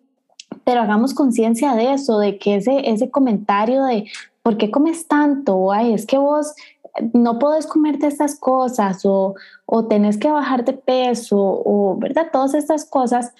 pero 0.64 0.82
hagamos 0.82 1.14
conciencia 1.14 1.74
de 1.74 1.94
eso, 1.94 2.18
de 2.18 2.36
que 2.36 2.56
ese, 2.56 2.90
ese 2.90 3.10
comentario 3.10 3.84
de 3.84 4.06
¿por 4.42 4.58
qué 4.58 4.70
comes 4.70 5.08
tanto? 5.08 5.72
Ay, 5.72 5.94
es 5.94 6.04
que 6.04 6.18
vos 6.18 6.54
no 7.14 7.38
podés 7.38 7.66
comerte 7.66 8.06
estas 8.06 8.38
cosas 8.38 9.00
o, 9.06 9.34
o 9.64 9.86
tenés 9.86 10.18
que 10.18 10.30
bajar 10.30 10.66
de 10.66 10.74
peso 10.74 11.38
o, 11.38 11.96
¿verdad? 11.98 12.26
Todas 12.30 12.52
estas 12.52 12.84
cosas 12.84 13.32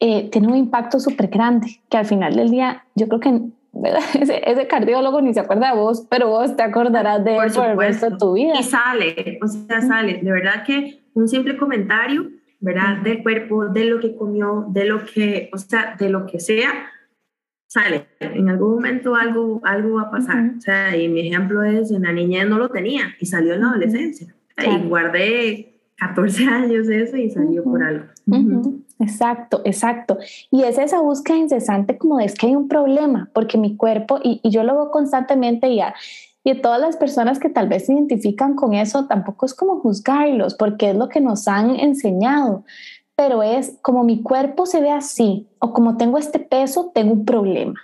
eh, 0.00 0.28
tienen 0.28 0.50
un 0.50 0.58
impacto 0.58 1.00
súper 1.00 1.28
grande 1.28 1.80
que 1.88 1.96
al 1.96 2.04
final 2.04 2.36
del 2.36 2.50
día 2.50 2.84
yo 2.94 3.08
creo 3.08 3.20
que 3.20 3.40
Ese, 4.44 4.66
cardiólogo 4.66 5.20
ni 5.20 5.34
se 5.34 5.40
acuerda 5.40 5.70
de 5.72 5.76
vos, 5.76 6.06
pero 6.10 6.28
vos 6.28 6.56
te 6.56 6.62
acordarás 6.62 7.24
de 7.24 7.36
él 7.36 7.52
por 7.52 7.66
el 7.66 7.78
resto 7.78 8.10
de 8.10 8.16
tu 8.16 8.32
vida. 8.34 8.54
Y 8.58 8.62
sale, 8.62 9.38
o 9.42 9.48
sea, 9.48 9.80
sale. 9.80 10.20
De 10.22 10.30
verdad 10.30 10.64
que 10.64 11.02
un 11.14 11.28
simple 11.28 11.56
comentario, 11.56 12.30
¿verdad? 12.60 12.98
Del 13.02 13.22
cuerpo, 13.22 13.66
de 13.68 13.84
lo 13.84 14.00
que 14.00 14.16
comió, 14.16 14.66
de 14.68 14.84
lo 14.84 15.04
que, 15.04 15.50
o 15.52 15.58
sea, 15.58 15.96
de 15.98 16.08
lo 16.08 16.26
que 16.26 16.40
sea, 16.40 16.70
sale. 17.66 18.06
En 18.20 18.48
algún 18.48 18.74
momento 18.74 19.14
algo, 19.14 19.60
algo 19.64 19.96
va 19.96 20.02
a 20.02 20.10
pasar. 20.10 20.52
O 20.58 20.60
sea, 20.60 20.96
y 20.96 21.08
mi 21.08 21.28
ejemplo 21.28 21.62
es, 21.62 21.90
en 21.90 22.02
la 22.02 22.12
niñez 22.12 22.48
no 22.48 22.58
lo 22.58 22.68
tenía 22.68 23.14
y 23.20 23.26
salió 23.26 23.54
en 23.54 23.60
la 23.60 23.68
adolescencia. 23.68 24.34
Y 24.58 24.88
guardé 24.88 25.80
14 25.96 26.44
años 26.48 26.88
eso 26.88 27.16
y 27.16 27.30
salió 27.30 27.62
por 27.64 27.82
algo. 27.82 28.06
Exacto, 29.00 29.60
exacto. 29.64 30.18
Y 30.50 30.64
es 30.64 30.78
esa 30.78 31.00
búsqueda 31.00 31.36
incesante 31.36 31.96
como 31.96 32.18
de 32.18 32.24
es 32.24 32.34
que 32.34 32.48
hay 32.48 32.56
un 32.56 32.68
problema, 32.68 33.30
porque 33.32 33.56
mi 33.56 33.76
cuerpo, 33.76 34.18
y, 34.22 34.40
yo 34.48 34.64
lo 34.64 34.74
veo 34.74 34.90
constantemente 34.90 35.74
ya, 35.74 35.94
y 36.42 36.54
todas 36.60 36.80
las 36.80 36.96
personas 36.96 37.38
que 37.38 37.48
tal 37.48 37.68
vez 37.68 37.86
se 37.86 37.92
identifican 37.92 38.54
con 38.54 38.74
eso, 38.74 39.06
tampoco 39.06 39.46
es 39.46 39.54
como 39.54 39.80
juzgarlos, 39.80 40.54
porque 40.54 40.90
es 40.90 40.96
lo 40.96 41.08
que 41.08 41.20
nos 41.20 41.46
han 41.46 41.76
enseñado, 41.78 42.64
pero 43.14 43.42
es 43.42 43.78
como 43.82 44.04
mi 44.04 44.22
cuerpo 44.22 44.66
se 44.66 44.80
ve 44.80 44.90
así, 44.90 45.48
o 45.60 45.72
como 45.72 45.96
tengo 45.96 46.18
este 46.18 46.38
peso, 46.38 46.90
tengo 46.94 47.12
un 47.12 47.24
problema. 47.24 47.74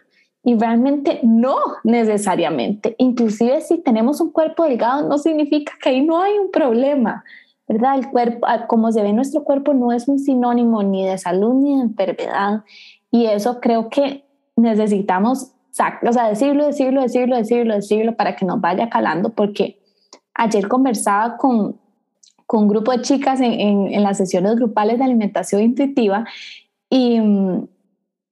Y 0.47 0.57
realmente 0.59 1.21
no 1.23 1.57
necesariamente. 1.85 2.95
Inclusive 2.99 3.63
si 3.63 3.79
tenemos 3.79 4.21
un 4.21 4.31
cuerpo 4.31 4.65
delgado, 4.65 5.09
no 5.09 5.17
significa 5.17 5.73
que 5.81 5.89
ahí 5.89 6.05
no 6.05 6.21
hay 6.21 6.39
un 6.39 6.51
problema 6.51 7.25
¿verdad? 7.69 7.99
El 7.99 8.11
cuerpo, 8.11 8.47
ah, 8.47 8.67
como 8.67 8.93
se 8.93 9.03
ve 9.03 9.13
nuestro 9.13 9.45
cuerpo, 9.45 9.75
no 9.75 9.93
es 9.93 10.09
un 10.09 10.19
sinónimo 10.19 10.83
ni 10.83 11.07
de 11.07 11.19
salud 11.19 11.55
ni 11.55 11.77
de 11.77 11.83
enfermedad. 11.83 12.65
Y 13.11 13.27
eso 13.27 13.61
creo 13.61 13.89
que 13.89 14.25
necesitamos, 14.57 15.53
o 15.71 16.13
sea, 16.13 16.29
decirlo, 16.29 16.67
decirlo, 16.67 17.03
decirlo, 17.03 17.37
decirlo, 17.37 17.75
decirlo 17.75 18.17
para 18.17 18.37
que 18.37 18.45
nos 18.45 18.61
vaya 18.61 18.89
calando, 18.89 19.31
porque 19.31 19.79
ayer 20.35 20.69
conversaba 20.69 21.37
con, 21.37 21.77
con 22.47 22.65
un 22.65 22.69
grupo 22.69 22.93
de 22.93 23.03
chicas 23.03 23.41
en, 23.41 23.53
en, 23.93 24.03
las 24.03 24.19
sesiones 24.19 24.57
grupales 24.57 24.99
de 24.99 25.05
alimentación 25.05 25.63
intuitiva 25.63 26.27
y, 26.91 27.21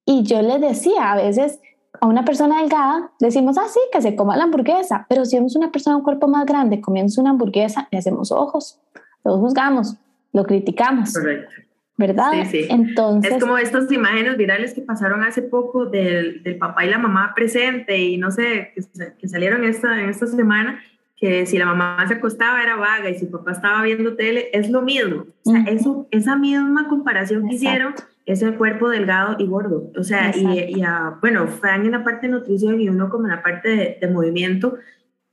y 0.05 0.23
yo 0.23 0.41
les 0.41 0.61
decía, 0.61 1.11
a 1.11 1.15
veces 1.15 1.59
a 1.99 2.07
una 2.07 2.25
persona 2.25 2.59
delgada 2.59 3.11
decimos, 3.19 3.57
ah, 3.57 3.67
sí, 3.69 3.79
que 3.91 4.01
se 4.01 4.15
coma 4.15 4.35
la 4.35 4.43
hamburguesa, 4.43 5.05
pero 5.07 5.25
si 5.25 5.37
vemos 5.37 5.55
una 5.55 5.71
persona 5.71 5.95
de 5.95 5.99
un 5.99 6.03
cuerpo 6.03 6.27
más 6.27 6.45
grande 6.45 6.81
comiendo 6.81 7.13
una 7.21 7.31
hamburguesa, 7.31 7.87
le 7.91 7.97
hacemos 7.97 8.31
ojos, 8.31 8.79
lo 9.23 9.37
juzgamos, 9.37 9.97
lo 10.31 10.43
criticamos. 10.43 11.13
Correcto. 11.13 11.63
¿verdad? 11.97 12.31
Sí, 12.33 12.45
sí. 12.45 12.67
Entonces... 12.69 13.33
Es 13.33 13.39
como 13.39 13.57
estas 13.57 13.91
imágenes 13.91 14.37
virales 14.37 14.73
que 14.73 14.81
pasaron 14.81 15.23
hace 15.23 15.41
poco 15.41 15.85
del, 15.85 16.41
del 16.43 16.57
papá 16.57 16.85
y 16.85 16.89
la 16.89 16.97
mamá 16.97 17.33
presente 17.35 17.97
y 17.97 18.17
no 18.17 18.31
sé, 18.31 18.73
que, 19.19 19.27
salieron 19.27 19.63
esta, 19.63 20.01
en 20.01 20.09
esta 20.09 20.27
semana, 20.27 20.79
que 21.15 21.45
si 21.45 21.57
la 21.57 21.65
mamá 21.65 22.03
se 22.07 22.15
acostaba 22.15 22.61
era 22.61 22.75
vaga 22.75 23.09
y 23.09 23.15
si 23.15 23.25
el 23.25 23.31
papá 23.31 23.51
estaba 23.51 23.83
viendo 23.83 24.15
tele, 24.15 24.49
es 24.53 24.69
lo 24.69 24.81
mismo. 24.81 25.25
O 25.45 25.51
sea, 25.51 25.63
eso, 25.67 26.07
esa 26.11 26.35
misma 26.35 26.87
comparación 26.87 27.47
que 27.47 27.55
hicieron 27.55 27.93
es 28.25 28.41
el 28.41 28.57
cuerpo 28.57 28.89
delgado 28.89 29.35
y 29.37 29.45
gordo. 29.45 29.91
O 29.97 30.03
sea, 30.03 30.35
y, 30.35 30.75
y 30.75 30.83
bueno, 31.21 31.47
Frank 31.47 31.85
en 31.85 31.91
la 31.91 32.03
parte 32.03 32.27
de 32.27 32.33
nutrición 32.33 32.81
y 32.81 32.89
uno 32.89 33.09
como 33.09 33.25
en 33.25 33.31
la 33.31 33.43
parte 33.43 33.69
de, 33.69 33.97
de 34.01 34.07
movimiento, 34.07 34.77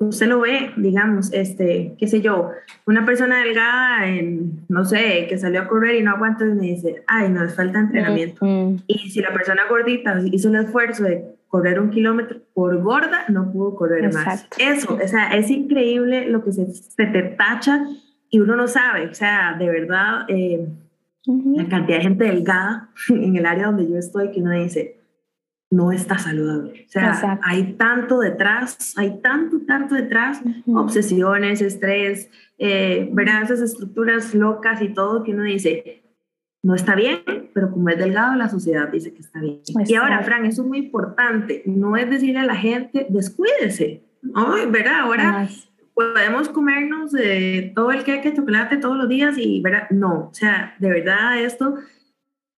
usted 0.09 0.29
lo 0.29 0.41
ve, 0.41 0.71
digamos, 0.77 1.33
este, 1.33 1.95
qué 1.99 2.07
sé 2.07 2.23
yo, 2.23 2.51
una 2.87 3.05
persona 3.05 3.45
delgada, 3.45 4.07
en, 4.07 4.65
no 4.69 4.85
sé, 4.85 5.27
que 5.29 5.39
salió 5.39 5.61
a 5.61 5.69
correr 5.69 5.97
y 5.97 6.03
no 6.03 6.13
aguanta 6.13 6.47
y 6.47 6.55
me 6.55 6.67
dice, 6.67 7.03
ay, 7.07 7.29
no, 7.29 7.45
es 7.45 7.55
falta 7.55 7.79
de 7.79 7.85
entrenamiento. 7.85 8.47
Y 8.87 9.11
si 9.11 9.21
la 9.21 9.33
persona 9.33 9.63
gordita 9.69 10.19
hizo 10.25 10.49
el 10.49 10.57
esfuerzo 10.57 11.05
de 11.05 11.25
correr 11.49 11.81
un 11.81 11.91
kilómetro 11.91 12.39
por 12.55 12.81
gorda, 12.81 13.25
no 13.29 13.53
pudo 13.53 13.77
correr 13.77 14.13
más. 14.13 14.49
Eso, 14.59 14.95
o 14.95 15.09
sea, 15.09 15.37
es 15.37 15.51
increíble 15.51 16.27
lo 16.27 16.43
que 16.43 16.53
se, 16.53 16.73
se, 16.73 17.07
te 17.07 17.23
tacha 17.23 17.87
y 18.31 18.41
uno 18.41 18.57
no 18.57 18.69
sabe, 18.69 19.07
o 19.07 19.15
sea, 19.15 19.55
de 19.59 19.69
verdad, 19.69 20.25
eh, 20.29 20.67
la 21.27 21.69
cantidad 21.69 21.99
de 21.99 22.05
gente 22.05 22.25
delgada 22.25 22.89
en 23.11 23.37
el 23.37 23.45
área 23.45 23.67
donde 23.67 23.89
yo 23.89 23.99
estoy 23.99 24.31
que 24.31 24.41
uno 24.41 24.53
dice, 24.53 25.00
no 25.71 25.93
está 25.93 26.19
saludable. 26.19 26.85
O 26.87 26.91
sea, 26.91 27.39
hay 27.43 27.75
tanto 27.75 28.19
detrás, 28.19 28.95
hay 28.97 29.21
tanto, 29.21 29.61
tanto 29.67 29.95
detrás, 29.95 30.41
obsesiones, 30.67 31.63
estrés, 31.63 32.29
eh, 32.59 33.09
¿verdad? 33.13 33.45
Esas 33.45 33.61
estructuras 33.61 34.35
locas 34.35 34.83
y 34.83 34.89
todo 34.89 35.23
que 35.23 35.33
uno 35.33 35.45
dice, 35.45 36.03
no 36.63 36.75
está 36.75 36.97
bien, 36.97 37.23
pero 37.55 37.71
como 37.71 37.89
es 37.89 37.99
delgado, 37.99 38.35
la 38.35 38.49
sociedad 38.49 38.89
dice 38.89 39.15
que 39.15 39.21
está 39.21 39.41
bien. 39.41 39.61
Y 39.87 39.95
ahora, 39.95 40.21
Fran, 40.23 40.45
eso 40.45 40.63
es 40.63 40.69
muy 40.69 40.79
importante, 40.79 41.63
no 41.67 41.97
es 41.97 42.11
decirle 42.11 42.41
a 42.41 42.45
la 42.45 42.57
gente, 42.57 43.07
descuídese, 43.09 44.03
¿no? 44.23 44.55
¿verdad? 44.71 45.01
Ahora 45.03 45.49
podemos 45.95 46.49
comernos 46.49 47.15
eh, 47.15 47.73
todo 47.75 47.93
el 47.93 48.05
queque 48.05 48.31
de 48.31 48.37
chocolate 48.37 48.77
todos 48.79 48.97
los 48.97 49.09
días 49.09 49.37
y, 49.39 49.61
¿verdad? 49.61 49.89
No, 49.91 50.29
o 50.31 50.35
sea, 50.35 50.75
de 50.79 50.89
verdad 50.89 51.39
esto 51.39 51.77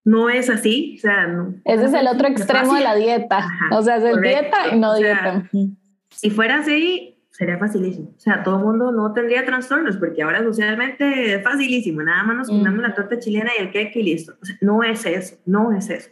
no 0.04 0.30
es 0.30 0.50
así. 0.50 0.96
O 0.98 1.00
sea, 1.00 1.26
no, 1.26 1.54
Ese 1.64 1.84
es 1.86 1.94
el 1.94 2.06
otro 2.06 2.28
extremo 2.28 2.74
de 2.74 2.82
la 2.82 2.94
dieta. 2.94 3.46
o 3.70 3.82
sea, 3.82 3.96
hacer 3.96 4.20
dieta 4.20 4.74
y 4.74 4.78
no 4.78 4.94
dieta. 4.94 5.48
Si 6.10 6.30
fuera 6.30 6.58
así, 6.58 7.12
sería 7.30 7.58
facilísimo. 7.58 8.12
O 8.16 8.20
sea, 8.20 8.42
todo 8.42 8.58
el 8.58 8.64
mundo 8.64 8.92
no 8.92 9.12
tendría 9.12 9.44
trastornos, 9.44 9.96
porque 9.96 10.22
ahora 10.22 10.42
socialmente 10.42 11.34
es 11.34 11.42
facilísimo. 11.42 12.02
Nada 12.02 12.22
más 12.24 12.36
nos 12.36 12.48
comemos 12.48 12.82
la 12.82 12.94
torta 12.94 13.18
chilena 13.18 13.50
y 13.58 13.62
el 13.62 13.72
cake 13.72 13.96
y 13.96 14.02
listo. 14.02 14.34
O 14.40 14.44
sea, 14.44 14.56
no 14.60 14.82
es 14.82 15.04
eso, 15.06 15.36
no 15.46 15.72
es 15.72 15.90
eso. 15.90 16.10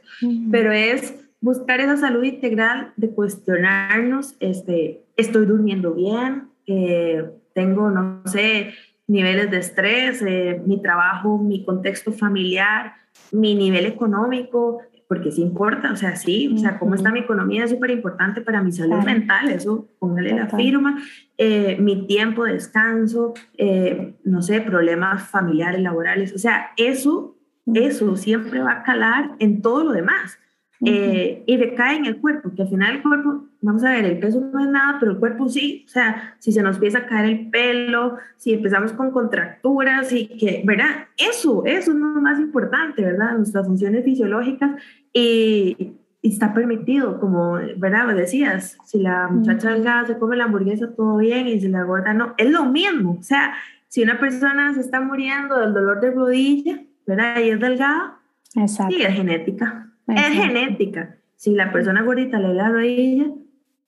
Pero 0.50 0.72
es 0.72 1.14
buscar 1.40 1.80
esa 1.80 1.96
salud 1.96 2.22
integral 2.22 2.92
de 2.96 3.10
cuestionarnos, 3.10 4.36
este, 4.40 5.02
estoy 5.16 5.46
durmiendo 5.46 5.94
bien, 5.94 6.48
eh, 6.66 7.24
tengo, 7.54 7.90
no 7.90 8.22
sé, 8.26 8.74
niveles 9.06 9.50
de 9.50 9.58
estrés, 9.58 10.22
eh, 10.22 10.60
mi 10.66 10.80
trabajo, 10.80 11.38
mi 11.38 11.64
contexto 11.64 12.12
familiar, 12.12 12.94
mi 13.32 13.54
nivel 13.54 13.86
económico, 13.86 14.80
porque 15.10 15.32
sí 15.32 15.42
importa, 15.42 15.92
o 15.92 15.96
sea, 15.96 16.14
sí, 16.14 16.52
o 16.54 16.56
sea, 16.56 16.78
cómo 16.78 16.94
está 16.94 17.10
mi 17.10 17.18
economía 17.18 17.64
es 17.64 17.70
súper 17.70 17.90
importante 17.90 18.42
para 18.42 18.62
mi 18.62 18.70
salud 18.70 19.02
mental, 19.04 19.50
eso, 19.50 19.88
póngale 19.98 20.32
la 20.32 20.48
firma, 20.48 21.02
eh, 21.36 21.76
mi 21.80 22.06
tiempo 22.06 22.44
de 22.44 22.52
descanso, 22.52 23.34
eh, 23.58 24.14
no 24.22 24.40
sé, 24.40 24.60
problemas 24.60 25.28
familiares, 25.28 25.80
laborales, 25.80 26.32
o 26.32 26.38
sea, 26.38 26.70
eso, 26.76 27.36
eso 27.74 28.14
siempre 28.14 28.60
va 28.60 28.70
a 28.72 28.82
calar 28.84 29.32
en 29.40 29.60
todo 29.62 29.82
lo 29.82 29.92
demás. 29.92 30.38
Eh, 30.86 31.42
y 31.44 31.56
recae 31.56 31.96
en 31.96 32.06
el 32.06 32.20
cuerpo, 32.20 32.54
que 32.54 32.62
al 32.62 32.68
final 32.68 32.96
el 32.96 33.02
cuerpo, 33.02 33.49
vamos 33.62 33.84
a 33.84 33.90
ver, 33.90 34.04
el 34.04 34.18
peso 34.18 34.40
no 34.40 34.60
es 34.60 34.68
nada, 34.68 34.96
pero 34.98 35.12
el 35.12 35.18
cuerpo 35.18 35.48
sí, 35.48 35.84
o 35.86 35.90
sea, 35.90 36.34
si 36.38 36.52
se 36.52 36.62
nos 36.62 36.76
empieza 36.76 36.98
a 36.98 37.06
caer 37.06 37.26
el 37.26 37.50
pelo, 37.50 38.16
si 38.36 38.54
empezamos 38.54 38.92
con 38.92 39.10
contracturas 39.10 40.12
y 40.12 40.26
que, 40.28 40.62
¿verdad? 40.64 41.08
Eso, 41.16 41.64
eso 41.66 41.92
es 41.92 41.96
lo 41.96 42.20
más 42.20 42.38
importante, 42.38 43.02
¿verdad? 43.02 43.36
Nuestras 43.36 43.66
funciones 43.66 44.04
fisiológicas 44.04 44.70
y, 45.12 45.94
está 46.22 46.52
permitido, 46.52 47.18
como, 47.18 47.54
¿verdad? 47.78 48.06
Me 48.06 48.14
decías, 48.14 48.76
si 48.84 48.98
la 48.98 49.28
muchacha 49.28 49.70
delgada 49.70 50.06
se 50.06 50.18
come 50.18 50.36
la 50.36 50.44
hamburguesa, 50.44 50.94
todo 50.94 51.16
bien, 51.16 51.48
y 51.48 51.58
si 51.60 51.68
la 51.68 51.84
gorda 51.84 52.12
no, 52.12 52.34
es 52.36 52.50
lo 52.50 52.66
mismo, 52.66 53.16
o 53.18 53.22
sea, 53.22 53.54
si 53.88 54.02
una 54.02 54.20
persona 54.20 54.74
se 54.74 54.80
está 54.80 55.00
muriendo 55.00 55.58
del 55.58 55.72
dolor 55.72 56.00
de 56.00 56.10
rodilla, 56.10 56.80
¿verdad? 57.06 57.40
Y 57.40 57.50
es 57.50 57.58
delgada, 57.58 58.18
Exacto. 58.54 58.94
sí, 58.94 59.02
es 59.02 59.14
genética. 59.14 59.86
Es 60.06 60.28
genética. 60.28 61.16
Si 61.36 61.54
la 61.54 61.72
persona 61.72 62.02
gordita 62.02 62.38
le 62.38 62.52
la 62.52 62.68
rodilla, 62.68 63.26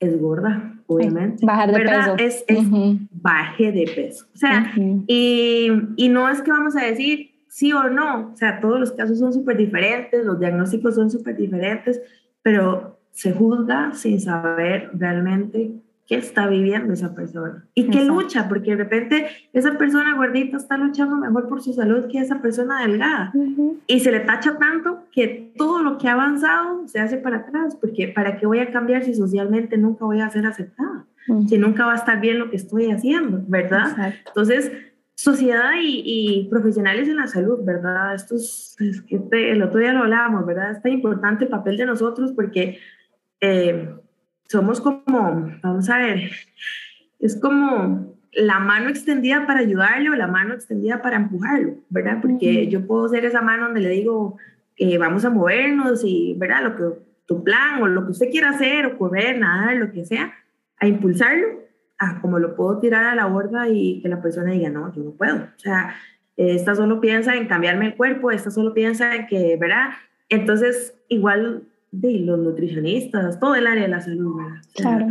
es 0.07 0.21
gorda, 0.21 0.75
obviamente. 0.87 1.45
Bajar 1.45 1.73
de 1.73 1.79
¿verdad? 1.79 2.17
peso. 2.17 2.45
Es, 2.49 2.71
baje 3.11 3.73
de 3.73 3.91
peso. 3.95 4.27
O 4.35 4.37
sea, 4.37 4.73
y, 5.07 5.69
y 5.97 6.09
no 6.09 6.29
es 6.29 6.43
que 6.43 6.51
vamos 6.51 6.77
a 6.77 6.85
decir 6.85 7.31
sí 7.49 7.73
o 7.73 7.91
no. 7.91 8.31
O 8.33 8.37
sea, 8.37 8.61
todos 8.61 8.81
los 8.81 8.93
casos 8.93 9.19
son 9.19 9.33
súper 9.33 9.57
diferentes, 9.57 10.25
los 10.25 10.41
diagnósticos 10.41 10.95
son 10.95 11.11
súper 11.11 11.37
diferentes, 11.37 12.01
pero 12.41 12.99
se 13.11 13.33
juzga 13.33 13.93
sin 13.93 14.21
saber 14.21 14.91
realmente 14.95 15.73
qué 16.13 16.19
está 16.19 16.47
viviendo 16.47 16.93
esa 16.93 17.15
persona 17.15 17.65
y 17.75 17.89
qué 17.89 18.05
lucha, 18.05 18.47
porque 18.47 18.73
de 18.73 18.77
repente 18.77 19.29
esa 19.55 19.79
persona 19.79 20.15
gordita 20.15 20.59
está 20.59 20.77
luchando 20.77 21.17
mejor 21.17 21.49
por 21.49 21.63
su 21.63 21.73
salud 21.73 22.07
que 22.11 22.19
esa 22.19 22.43
persona 22.43 22.83
delgada 22.83 23.33
y 23.87 24.01
se 24.01 24.13
le 24.13 24.21
tacha 24.21 24.59
tanto 24.59 25.05
que 25.11 25.55
todo 25.57 25.83
lo 25.83 25.97
que 25.97 26.09
ha 26.09 26.13
avanzado 26.13 26.87
se 26.87 27.01
hace 27.01 27.17
para 27.17 27.39
atrás, 27.39 27.79
porque 27.81 28.09
¿para 28.09 28.37
qué 28.37 28.45
voy 28.45 28.59
a 28.59 28.71
cambiar 28.71 29.05
si 29.05 29.15
socialmente 29.15 29.79
nunca 29.79 30.05
voy 30.05 30.21
a 30.21 30.29
ser 30.29 30.45
aceptada? 30.45 31.07
Si 31.49 31.57
nunca 31.57 31.87
va 31.87 31.93
a 31.93 31.97
estar 31.97 32.21
bien 32.21 32.39
lo 32.39 32.51
que 32.51 32.57
estoy 32.57 32.91
haciendo, 32.91 33.43
¿verdad? 33.49 34.15
Entonces, 34.27 34.71
sociedad 35.15 35.71
y, 35.81 36.47
profesionales 36.51 37.09
en 37.09 37.17
la 37.17 37.27
salud, 37.27 37.61
¿verdad? 37.65 38.15
Esto 38.15 38.35
es, 38.37 38.77
que 39.09 39.51
el 39.51 39.63
otro 39.63 39.81
día 39.81 39.95
lo 39.95 40.01
hablábamos, 40.01 40.45
¿verdad? 40.45 40.73
Es 40.73 40.83
tan 40.83 40.93
importante 40.93 41.45
el 41.45 41.51
papel 41.51 41.79
de 41.79 41.87
nosotros 41.87 42.33
porque... 42.33 42.81
Eh, 43.41 43.89
somos 44.53 44.83
como, 44.83 45.51
vamos 45.63 45.89
a 45.89 45.97
ver, 45.97 46.31
es 47.19 47.41
como 47.41 48.15
la 48.33 48.59
mano 48.59 48.91
extendida 48.91 49.47
para 49.47 49.61
ayudarle 49.61 50.11
o 50.11 50.15
la 50.15 50.27
mano 50.27 50.53
extendida 50.53 51.01
para 51.01 51.17
empujarlo, 51.17 51.77
¿verdad? 51.89 52.19
Porque 52.21 52.69
yo 52.69 52.87
puedo 52.87 53.09
ser 53.09 53.25
esa 53.25 53.41
mano 53.41 53.65
donde 53.65 53.81
le 53.81 53.89
digo, 53.89 54.37
que 54.77 54.99
vamos 54.99 55.25
a 55.25 55.31
movernos 55.31 56.03
y, 56.05 56.35
¿verdad? 56.39 56.65
Lo 56.65 56.77
que 56.77 56.99
tu 57.27 57.43
plan 57.43 57.83
o 57.83 57.89
lo 57.89 58.05
que 58.05 58.11
usted 58.13 58.31
quiera 58.31 58.51
hacer 58.51 58.85
o 58.85 58.99
correr, 58.99 59.39
nadar, 59.39 59.77
lo 59.77 59.91
que 59.91 60.05
sea, 60.05 60.35
a 60.79 60.87
impulsarlo, 60.87 61.47
a 61.99 62.21
como 62.21 62.39
lo 62.39 62.55
puedo 62.55 62.79
tirar 62.79 63.07
a 63.07 63.15
la 63.15 63.27
borda 63.27 63.69
y 63.71 64.03
que 64.03 64.09
la 64.09 64.21
persona 64.21 64.53
diga, 64.53 64.69
no, 64.69 64.93
yo 64.95 65.03
no 65.03 65.13
puedo. 65.13 65.37
O 65.37 65.59
sea, 65.59 65.95
esta 66.37 66.75
solo 66.75 67.01
piensa 67.01 67.37
en 67.37 67.49
cambiarme 67.49 67.87
el 67.87 67.97
cuerpo, 67.97 68.31
esta 68.31 68.51
solo 68.51 68.75
piensa 68.75 69.15
en 69.15 69.27
que, 69.27 69.57
¿verdad? 69.57 69.93
Entonces, 70.29 70.95
igual 71.09 71.63
de 71.93 72.19
los 72.21 72.39
nutricionistas, 72.39 73.39
todo 73.39 73.55
el 73.55 73.67
área 73.67 73.85
de 73.85 73.89
la 73.89 74.01
salud. 74.01 74.41
Claro. 74.75 75.07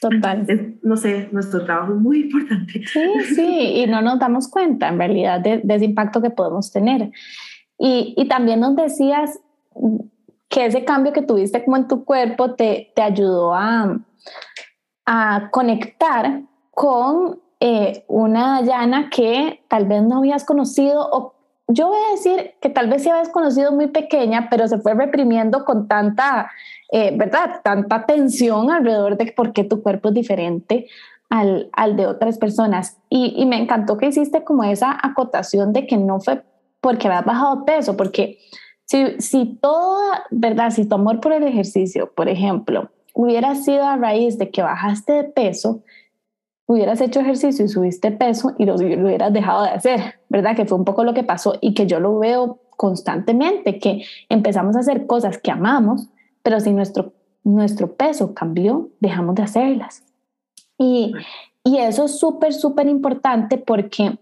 Total. 0.00 0.78
no 0.82 0.96
sé, 0.96 1.28
nuestro 1.30 1.64
trabajo 1.64 1.92
es 1.92 2.00
muy 2.00 2.22
importante. 2.22 2.82
Sí, 2.86 3.34
sí, 3.36 3.72
y 3.76 3.86
no 3.86 4.02
nos 4.02 4.18
damos 4.18 4.48
cuenta 4.48 4.88
en 4.88 4.98
realidad 4.98 5.40
de, 5.40 5.62
ese 5.68 5.84
impacto 5.84 6.20
que 6.20 6.30
podemos 6.30 6.72
tener. 6.72 7.12
Y, 7.78 8.14
y, 8.16 8.26
también 8.26 8.58
nos 8.58 8.74
decías 8.74 9.38
que 10.48 10.66
ese 10.66 10.84
cambio 10.84 11.12
que 11.12 11.22
tuviste 11.22 11.64
como 11.64 11.76
en 11.76 11.86
tu 11.86 12.04
cuerpo 12.04 12.54
te, 12.54 12.92
te 12.96 13.02
ayudó 13.02 13.54
a, 13.54 14.00
a 15.06 15.50
conectar 15.52 16.42
con 16.72 17.40
eh, 17.60 18.04
una 18.08 18.60
Dayana 18.60 19.08
que 19.08 19.62
tal 19.68 19.86
vez 19.86 20.02
no 20.02 20.18
habías 20.18 20.44
conocido 20.44 21.08
o 21.12 21.31
yo 21.72 21.88
voy 21.88 21.98
a 22.08 22.12
decir 22.12 22.54
que 22.60 22.68
tal 22.68 22.88
vez 22.88 23.02
se 23.02 23.10
habías 23.10 23.28
conocido 23.28 23.72
muy 23.72 23.88
pequeña, 23.88 24.48
pero 24.50 24.68
se 24.68 24.78
fue 24.78 24.94
reprimiendo 24.94 25.64
con 25.64 25.88
tanta, 25.88 26.50
eh, 26.90 27.12
¿verdad? 27.16 27.60
Tanta 27.62 28.06
tensión 28.06 28.70
alrededor 28.70 29.16
de 29.16 29.32
por 29.32 29.52
qué 29.52 29.64
tu 29.64 29.82
cuerpo 29.82 30.08
es 30.08 30.14
diferente 30.14 30.86
al, 31.30 31.70
al 31.72 31.96
de 31.96 32.06
otras 32.06 32.38
personas. 32.38 32.98
Y, 33.08 33.34
y, 33.36 33.46
me 33.46 33.56
encantó 33.56 33.96
que 33.96 34.06
hiciste 34.06 34.44
como 34.44 34.64
esa 34.64 34.98
acotación 35.02 35.72
de 35.72 35.86
que 35.86 35.96
no 35.96 36.20
fue 36.20 36.42
porque 36.80 37.06
habías 37.06 37.24
bajado 37.24 37.64
peso, 37.64 37.96
porque 37.96 38.38
si, 38.84 39.20
si 39.20 39.58
todo, 39.62 40.00
¿verdad? 40.30 40.70
Si 40.70 40.84
tu 40.84 40.96
amor 40.96 41.20
por 41.20 41.32
el 41.32 41.44
ejercicio, 41.44 42.12
por 42.12 42.28
ejemplo, 42.28 42.90
hubiera 43.14 43.54
sido 43.54 43.84
a 43.84 43.96
raíz 43.96 44.36
de 44.36 44.50
que 44.50 44.62
bajaste 44.62 45.12
de 45.12 45.24
peso, 45.24 45.82
hubieras 46.72 47.00
hecho 47.00 47.20
ejercicio 47.20 47.64
y 47.64 47.68
subiste 47.68 48.10
peso 48.10 48.54
y 48.58 48.64
lo, 48.64 48.76
lo 48.76 49.06
hubieras 49.06 49.32
dejado 49.32 49.64
de 49.64 49.70
hacer, 49.70 50.20
¿verdad? 50.28 50.56
Que 50.56 50.64
fue 50.64 50.78
un 50.78 50.84
poco 50.84 51.04
lo 51.04 51.14
que 51.14 51.24
pasó 51.24 51.58
y 51.60 51.74
que 51.74 51.86
yo 51.86 52.00
lo 52.00 52.18
veo 52.18 52.60
constantemente, 52.76 53.78
que 53.78 54.04
empezamos 54.28 54.76
a 54.76 54.80
hacer 54.80 55.06
cosas 55.06 55.38
que 55.38 55.50
amamos, 55.50 56.08
pero 56.42 56.60
si 56.60 56.72
nuestro, 56.72 57.12
nuestro 57.44 57.94
peso 57.94 58.34
cambió, 58.34 58.90
dejamos 59.00 59.34
de 59.34 59.42
hacerlas. 59.42 60.02
Y, 60.78 61.12
y 61.64 61.78
eso 61.78 62.04
es 62.06 62.18
súper, 62.18 62.52
súper 62.52 62.88
importante 62.88 63.58
porque 63.58 64.18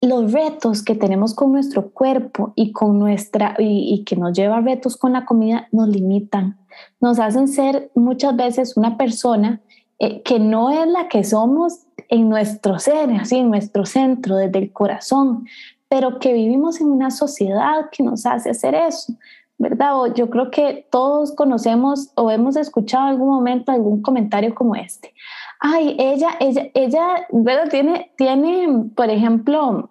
los 0.00 0.32
retos 0.32 0.82
que 0.82 0.94
tenemos 0.94 1.34
con 1.34 1.52
nuestro 1.52 1.90
cuerpo 1.90 2.52
y 2.54 2.72
con 2.72 2.98
nuestra 2.98 3.56
y, 3.58 4.04
que 4.04 4.16
nos 4.16 4.32
lleva 4.36 4.58
a 4.58 4.60
retos 4.60 4.96
con 4.96 5.12
la 5.12 5.24
comida 5.24 5.68
nos 5.72 5.88
limitan, 5.88 6.58
nos 7.00 7.18
hacen 7.18 7.48
ser 7.48 7.90
muchas 7.94 8.36
veces 8.36 8.76
una 8.76 8.96
persona 8.96 9.60
eh, 9.98 10.22
que 10.22 10.38
no 10.38 10.70
es 10.70 10.86
la 10.86 11.08
que 11.08 11.24
somos 11.24 11.86
en 12.08 12.28
nuestro 12.28 12.78
ser, 12.78 13.10
así 13.12 13.38
en 13.38 13.50
nuestro 13.50 13.86
centro, 13.86 14.36
desde 14.36 14.58
el 14.58 14.72
corazón, 14.72 15.46
pero 15.88 16.18
que 16.18 16.32
vivimos 16.32 16.80
en 16.80 16.88
una 16.88 17.10
sociedad 17.10 17.90
que 17.90 18.02
nos 18.02 18.26
hace 18.26 18.50
hacer 18.50 18.74
eso, 18.74 19.14
¿verdad? 19.58 20.00
O 20.00 20.06
yo 20.12 20.30
creo 20.30 20.50
que 20.50 20.86
todos 20.90 21.34
conocemos 21.34 22.10
o 22.14 22.30
hemos 22.30 22.56
escuchado 22.56 23.06
en 23.06 23.10
algún 23.12 23.28
momento 23.28 23.72
algún 23.72 24.02
comentario 24.02 24.54
como 24.54 24.74
este 24.74 25.14
ay, 25.60 25.96
ella, 25.98 26.36
ella, 26.40 26.68
ella, 26.74 27.26
¿verdad? 27.30 27.68
Tiene, 27.70 28.12
tiene, 28.16 28.90
por 28.94 29.10
ejemplo, 29.10 29.90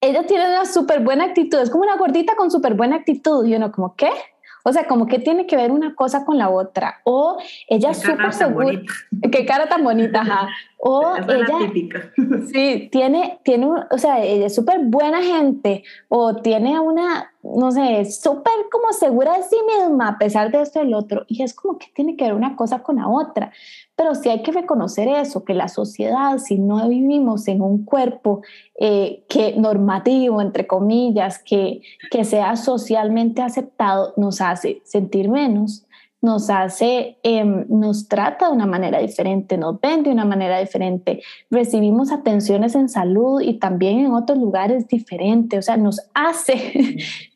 ella 0.00 0.26
tiene 0.26 0.46
una 0.46 0.64
súper 0.64 1.00
buena 1.00 1.24
actitud, 1.24 1.58
es 1.58 1.70
como 1.70 1.84
una 1.84 1.96
gordita 1.96 2.34
con 2.36 2.50
súper 2.50 2.74
buena 2.74 2.96
actitud, 2.96 3.44
y 3.46 3.54
uno 3.54 3.72
como, 3.72 3.94
¿qué? 3.94 4.10
O 4.64 4.72
sea, 4.72 4.86
como 4.86 5.06
que 5.06 5.18
tiene 5.18 5.46
que 5.46 5.56
ver 5.56 5.70
una 5.70 5.94
cosa 5.94 6.24
con 6.24 6.38
la 6.38 6.50
otra. 6.50 7.00
O 7.04 7.38
ella 7.68 7.90
es 7.90 8.00
súper 8.00 8.32
segura. 8.32 8.80
Qué 9.32 9.44
cara 9.44 9.68
tan 9.68 9.82
bonita, 9.82 10.20
ajá. 10.20 10.48
O 10.78 11.16
ella. 11.28 11.58
Sí, 12.52 12.88
tiene, 12.90 13.40
tiene, 13.44 13.66
o 13.66 13.98
sea, 13.98 14.22
ella 14.22 14.46
es 14.46 14.54
súper 14.54 14.80
buena 14.84 15.22
gente. 15.22 15.82
O 16.08 16.36
tiene 16.36 16.78
una, 16.78 17.31
no 17.42 17.72
sé, 17.72 18.04
súper 18.04 18.52
como 18.70 18.92
segura 18.92 19.36
de 19.36 19.42
sí 19.42 19.56
misma, 19.66 20.08
a 20.08 20.18
pesar 20.18 20.50
de 20.52 20.62
esto 20.62 20.78
y 20.80 20.86
el 20.86 20.94
otro. 20.94 21.24
Y 21.26 21.42
es 21.42 21.54
como 21.54 21.76
que 21.78 21.88
tiene 21.94 22.16
que 22.16 22.24
ver 22.24 22.34
una 22.34 22.56
cosa 22.56 22.82
con 22.82 22.96
la 22.96 23.08
otra. 23.08 23.52
Pero 23.96 24.14
sí 24.14 24.28
hay 24.28 24.42
que 24.42 24.52
reconocer 24.52 25.08
eso, 25.08 25.44
que 25.44 25.54
la 25.54 25.68
sociedad, 25.68 26.38
si 26.38 26.58
no 26.58 26.88
vivimos 26.88 27.48
en 27.48 27.60
un 27.60 27.84
cuerpo 27.84 28.42
eh, 28.78 29.24
que 29.28 29.56
normativo, 29.56 30.40
entre 30.40 30.66
comillas, 30.66 31.42
que, 31.42 31.82
que 32.10 32.24
sea 32.24 32.56
socialmente 32.56 33.42
aceptado, 33.42 34.14
nos 34.16 34.40
hace 34.40 34.80
sentir 34.84 35.28
menos, 35.28 35.86
nos 36.22 36.48
hace, 36.50 37.18
em, 37.24 37.66
nos 37.68 38.06
trata 38.06 38.46
de 38.46 38.52
una 38.52 38.66
manera 38.66 39.00
diferente, 39.00 39.58
nos 39.58 39.80
ven 39.80 40.04
de 40.04 40.10
una 40.10 40.24
manera 40.24 40.60
diferente, 40.60 41.20
recibimos 41.50 42.12
atenciones 42.12 42.76
en 42.76 42.88
salud 42.88 43.40
y 43.40 43.54
también 43.54 43.98
en 43.98 44.12
otros 44.12 44.38
lugares 44.38 44.86
diferentes, 44.86 45.58
o 45.58 45.62
sea, 45.62 45.76
nos 45.76 46.00
hace 46.14 46.96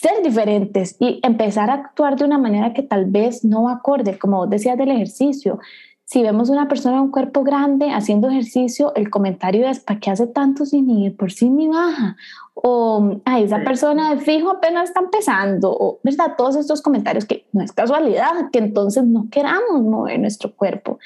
ser 0.00 0.22
diferentes 0.22 0.96
y 1.00 1.20
empezar 1.22 1.70
a 1.70 1.74
actuar 1.74 2.16
de 2.16 2.24
una 2.24 2.38
manera 2.38 2.72
que 2.72 2.82
tal 2.82 3.06
vez 3.06 3.44
no 3.44 3.68
acorde, 3.68 4.18
como 4.18 4.38
vos 4.38 4.50
decías 4.50 4.78
del 4.78 4.90
ejercicio, 4.90 5.58
si 6.04 6.22
vemos 6.22 6.48
una 6.48 6.68
persona 6.68 6.96
de 6.96 7.02
un 7.02 7.10
cuerpo 7.10 7.42
grande 7.42 7.90
haciendo 7.90 8.30
ejercicio, 8.30 8.94
el 8.94 9.10
comentario 9.10 9.68
es, 9.68 9.80
¿para 9.80 10.00
qué 10.00 10.10
hace 10.10 10.26
tanto 10.26 10.64
sin 10.64 10.86
ni 10.86 11.10
por 11.10 11.32
sí 11.32 11.50
ni 11.50 11.68
baja? 11.68 12.16
O, 12.54 13.20
ay, 13.26 13.44
esa 13.44 13.62
persona 13.62 14.14
de 14.14 14.20
fijo 14.20 14.50
apenas 14.50 14.88
está 14.88 15.00
empezando, 15.00 15.70
o, 15.70 15.98
¿verdad? 16.02 16.34
Todos 16.38 16.56
estos 16.56 16.80
comentarios 16.80 17.26
que 17.26 17.46
no 17.52 17.62
es 17.62 17.72
casualidad, 17.72 18.50
que 18.50 18.58
entonces 18.58 19.04
no 19.04 19.26
queramos 19.30 19.82
mover 19.82 20.18
nuestro 20.18 20.54
cuerpo. 20.54 20.98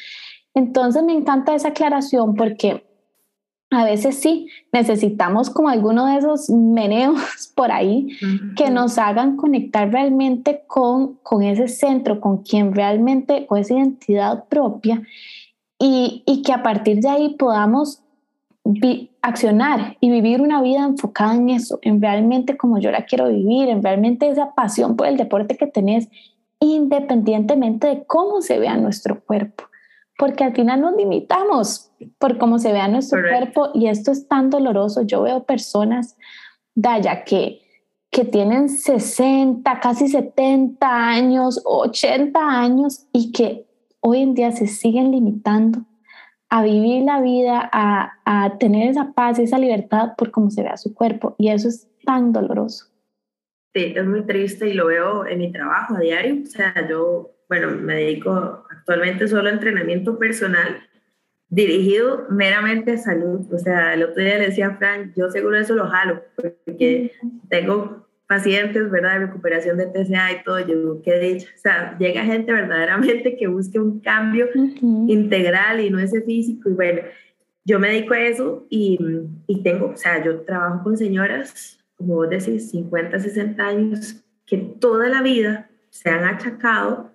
Entonces 0.55 1.03
me 1.03 1.15
encanta 1.15 1.55
esa 1.55 1.69
aclaración 1.69 2.35
porque 2.35 2.85
a 3.73 3.85
veces 3.85 4.19
sí 4.19 4.49
necesitamos 4.71 5.51
como 5.51 5.69
alguno 5.69 6.07
de 6.07 6.19
esos 6.19 6.51
meneos 6.51 7.53
por 7.57 7.73
ahí 7.73 8.09
que 8.57 8.71
nos 8.71 8.99
hagan 8.99 9.37
conectar 9.37 9.91
realmente 9.91 10.63
con, 10.67 11.15
con 11.23 11.43
ese 11.43 11.69
centro, 11.69 12.21
con 12.21 12.39
quien 12.39 12.75
realmente, 12.75 13.47
con 13.47 13.59
esa 13.59 13.75
identidad 13.75 14.45
propia 14.45 15.03
y, 15.79 16.23
y 16.27 16.43
que 16.43 16.53
a 16.53 16.63
partir 16.63 17.01
de 17.01 17.09
ahí 17.09 17.35
podamos 17.39 18.03
accionar 19.23 19.97
y 20.01 20.11
vivir 20.11 20.41
una 20.41 20.63
vida 20.63 20.85
enfocada 20.85 21.35
en 21.35 21.51
eso, 21.51 21.79
en 21.83 22.01
realmente 22.01 22.57
como 22.57 22.79
yo 22.79 22.91
la 22.91 23.07
quiero 23.07 23.29
vivir, 23.29 23.69
en 23.69 23.83
realmente 23.83 24.29
esa 24.29 24.55
pasión 24.55 24.97
por 24.97 25.07
el 25.09 25.17
deporte 25.17 25.57
que 25.57 25.67
tenés, 25.67 26.09
independientemente 26.61 27.89
de 27.89 28.05
cómo 28.05 28.41
se 28.41 28.59
vea 28.59 28.77
nuestro 28.77 29.21
cuerpo 29.21 29.65
porque 30.23 30.45
al 30.45 30.55
final 30.55 30.81
nos 30.81 30.95
limitamos 30.95 31.91
por 32.19 32.39
cómo 32.39 32.61
se 32.61 32.73
vea 32.73 32.87
nuestro 32.87 33.21
cuerpo 33.29 33.71
y 33.75 33.89
esto 33.89 34.13
es 34.13 34.29
tan 34.29 34.51
doloroso. 34.51 35.03
Yo 35.03 35.23
veo 35.23 35.43
personas, 35.43 36.17
Daya, 36.77 37.25
que, 37.25 37.63
que 38.09 38.25
tienen 38.25 38.69
60, 38.69 39.81
casi 39.81 40.07
70 40.07 40.87
años, 40.89 41.61
80 41.65 42.39
años 42.39 43.09
y 43.13 43.33
que 43.33 43.67
hoy 43.99 44.23
en 44.23 44.35
día 44.35 44.53
se 44.53 44.69
siguen 44.69 45.11
limitando 45.11 45.81
a 46.49 46.63
vivir 46.63 47.03
la 47.03 47.21
vida, 47.21 47.69
a, 47.73 48.13
a 48.25 48.59
tener 48.59 48.91
esa 48.91 49.15
paz, 49.15 49.41
esa 49.41 49.59
libertad 49.59 50.13
por 50.17 50.31
cómo 50.31 50.53
se 50.53 50.63
vea 50.63 50.77
su 50.77 50.95
cuerpo 50.95 51.35
y 51.37 51.49
eso 51.49 51.67
es 51.67 51.89
tan 52.07 52.33
doloroso. 52.33 52.87
Sí, 53.75 53.93
es 53.97 54.07
muy 54.07 54.25
triste 54.25 54.69
y 54.69 54.75
lo 54.75 54.87
veo 54.87 55.27
en 55.27 55.41
mi 55.41 55.51
trabajo 55.51 55.97
a 55.97 55.99
diario. 55.99 56.43
O 56.45 56.47
sea, 56.47 56.73
yo 56.89 57.33
bueno, 57.53 57.69
me 57.73 57.97
dedico 57.97 58.62
actualmente 58.83 59.29
solo 59.29 59.49
entrenamiento 59.49 60.19
personal 60.19 60.83
dirigido 61.49 62.27
meramente 62.31 62.93
a 62.93 62.99
salud. 62.99 63.47
O 63.53 63.59
sea, 63.59 63.95
el 63.95 64.03
otro 64.03 64.23
día 64.23 64.39
le 64.39 64.47
decía 64.47 64.69
a 64.69 64.77
Fran, 64.77 65.13
yo 65.17 65.31
seguro 65.31 65.57
eso 65.57 65.75
lo 65.75 65.87
jalo, 65.87 66.23
porque 66.35 67.13
tengo 67.49 68.09
pacientes, 68.27 68.91
¿verdad?, 68.91 69.21
de 69.21 69.27
recuperación 69.27 69.77
de 69.77 69.87
TCA 69.87 70.33
y 70.33 70.43
todo, 70.45 70.61
yo 70.61 71.03
qué 71.03 71.19
dicho, 71.19 71.49
o 71.55 71.59
sea, 71.59 71.97
llega 71.99 72.25
gente 72.25 72.51
verdaderamente 72.51 73.37
que 73.37 73.47
busque 73.47 73.79
un 73.79 74.01
cambio 74.01 74.49
integral 74.55 75.81
y 75.81 75.91
no 75.91 75.99
ese 75.99 76.23
físico, 76.23 76.71
y 76.71 76.73
bueno, 76.73 77.03
yo 77.67 77.79
me 77.79 77.89
dedico 77.89 78.15
a 78.15 78.21
eso 78.21 78.67
y, 78.71 78.99
y 79.47 79.63
tengo, 79.63 79.91
o 79.91 79.97
sea, 79.97 80.25
yo 80.25 80.41
trabajo 80.41 80.83
con 80.83 80.97
señoras, 80.97 81.79
como 81.97 82.15
vos 82.15 82.31
decís, 82.31 82.71
50, 82.71 83.19
60 83.19 83.67
años, 83.67 84.25
que 84.47 84.57
toda 84.57 85.11
la 85.11 85.21
vida 85.21 85.69
se 85.91 86.09
han 86.09 86.25
achacado 86.25 87.12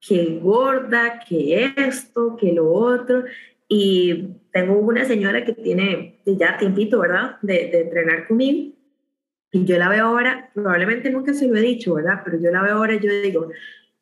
que 0.00 0.38
gorda, 0.42 1.20
que 1.28 1.72
esto, 1.76 2.36
que 2.36 2.52
lo 2.52 2.70
otro. 2.72 3.24
Y 3.68 4.28
tengo 4.52 4.78
una 4.78 5.04
señora 5.04 5.44
que 5.44 5.52
tiene 5.52 6.20
ya 6.26 6.56
tiempito, 6.58 7.00
¿verdad?, 7.00 7.36
de, 7.42 7.68
de 7.70 7.80
entrenar 7.82 8.26
conmigo. 8.26 8.74
Y 9.52 9.64
yo 9.64 9.78
la 9.78 9.88
veo 9.88 10.06
ahora, 10.06 10.50
probablemente 10.54 11.10
nunca 11.10 11.34
se 11.34 11.48
lo 11.48 11.56
he 11.56 11.60
dicho, 11.60 11.94
¿verdad? 11.94 12.22
Pero 12.24 12.38
yo 12.38 12.50
la 12.50 12.62
veo 12.62 12.76
ahora 12.76 12.94
y 12.94 13.00
yo 13.00 13.10
digo, 13.20 13.48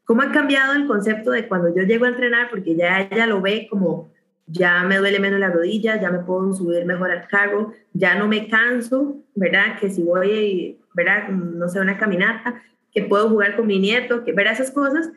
¿cómo 0.04 0.22
ha 0.22 0.30
cambiado 0.30 0.74
el 0.74 0.86
concepto 0.86 1.30
de 1.30 1.48
cuando 1.48 1.74
yo 1.74 1.82
llego 1.84 2.04
a 2.04 2.08
entrenar? 2.08 2.50
Porque 2.50 2.76
ya 2.76 3.08
ella 3.10 3.26
lo 3.26 3.40
ve 3.40 3.66
como, 3.70 4.12
ya 4.46 4.84
me 4.84 4.98
duele 4.98 5.20
menos 5.20 5.40
la 5.40 5.50
rodilla, 5.50 6.00
ya 6.00 6.10
me 6.10 6.20
puedo 6.20 6.52
subir 6.52 6.84
mejor 6.84 7.10
al 7.10 7.26
carro, 7.28 7.72
ya 7.92 8.14
no 8.14 8.28
me 8.28 8.48
canso, 8.48 9.22
¿verdad? 9.34 9.78
Que 9.80 9.90
si 9.90 10.02
voy, 10.02 10.78
¿verdad? 10.94 11.28
No 11.28 11.68
sé, 11.68 11.80
una 11.80 11.98
caminata, 11.98 12.62
que 12.92 13.02
puedo 13.02 13.28
jugar 13.30 13.56
con 13.56 13.66
mi 13.66 13.78
nieto, 13.78 14.24
que 14.24 14.32
ver 14.32 14.48
esas 14.48 14.70
cosas. 14.70 15.10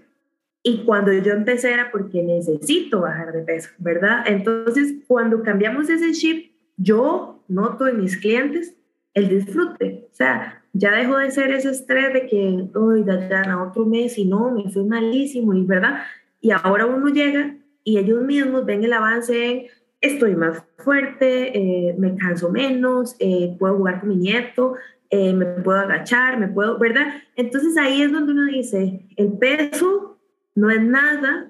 Y 0.63 0.83
cuando 0.83 1.11
yo 1.11 1.33
empecé 1.33 1.73
era 1.73 1.91
porque 1.91 2.21
necesito 2.21 3.01
bajar 3.01 3.31
de 3.33 3.41
peso, 3.41 3.69
¿verdad? 3.79 4.23
Entonces, 4.27 4.93
cuando 5.07 5.41
cambiamos 5.41 5.89
ese 5.89 6.11
chip, 6.11 6.51
yo 6.77 7.43
noto 7.47 7.87
en 7.87 7.99
mis 7.99 8.17
clientes 8.17 8.75
el 9.13 9.29
disfrute. 9.29 10.07
O 10.11 10.15
sea, 10.15 10.63
ya 10.73 10.91
dejó 10.91 11.17
de 11.17 11.31
ser 11.31 11.51
ese 11.51 11.71
estrés 11.71 12.13
de 12.13 12.27
que, 12.27 12.69
hoy 12.77 13.03
a 13.09 13.63
otro 13.63 13.85
mes 13.85 14.17
y 14.17 14.25
no, 14.25 14.51
me 14.51 14.69
fue 14.71 14.83
malísimo, 14.83 15.53
y 15.53 15.63
verdad. 15.65 16.01
Y 16.39 16.51
ahora 16.51 16.85
uno 16.85 17.09
llega 17.09 17.55
y 17.83 17.97
ellos 17.97 18.23
mismos 18.23 18.65
ven 18.65 18.83
el 18.83 18.93
avance 18.93 19.51
en, 19.51 19.65
estoy 19.99 20.35
más 20.35 20.63
fuerte, 20.77 21.57
eh, 21.57 21.95
me 21.97 22.15
canso 22.15 22.49
menos, 22.49 23.15
eh, 23.19 23.55
puedo 23.59 23.77
jugar 23.77 23.99
con 23.99 24.09
mi 24.09 24.15
nieto, 24.15 24.75
eh, 25.09 25.33
me 25.33 25.45
puedo 25.45 25.79
agachar, 25.79 26.39
me 26.39 26.47
puedo, 26.47 26.79
¿verdad? 26.79 27.21
Entonces 27.35 27.77
ahí 27.77 28.01
es 28.01 28.11
donde 28.11 28.31
uno 28.31 28.45
dice, 28.45 29.05
el 29.15 29.33
peso 29.33 30.10
no 30.55 30.69
es 30.69 30.81
nada 30.81 31.49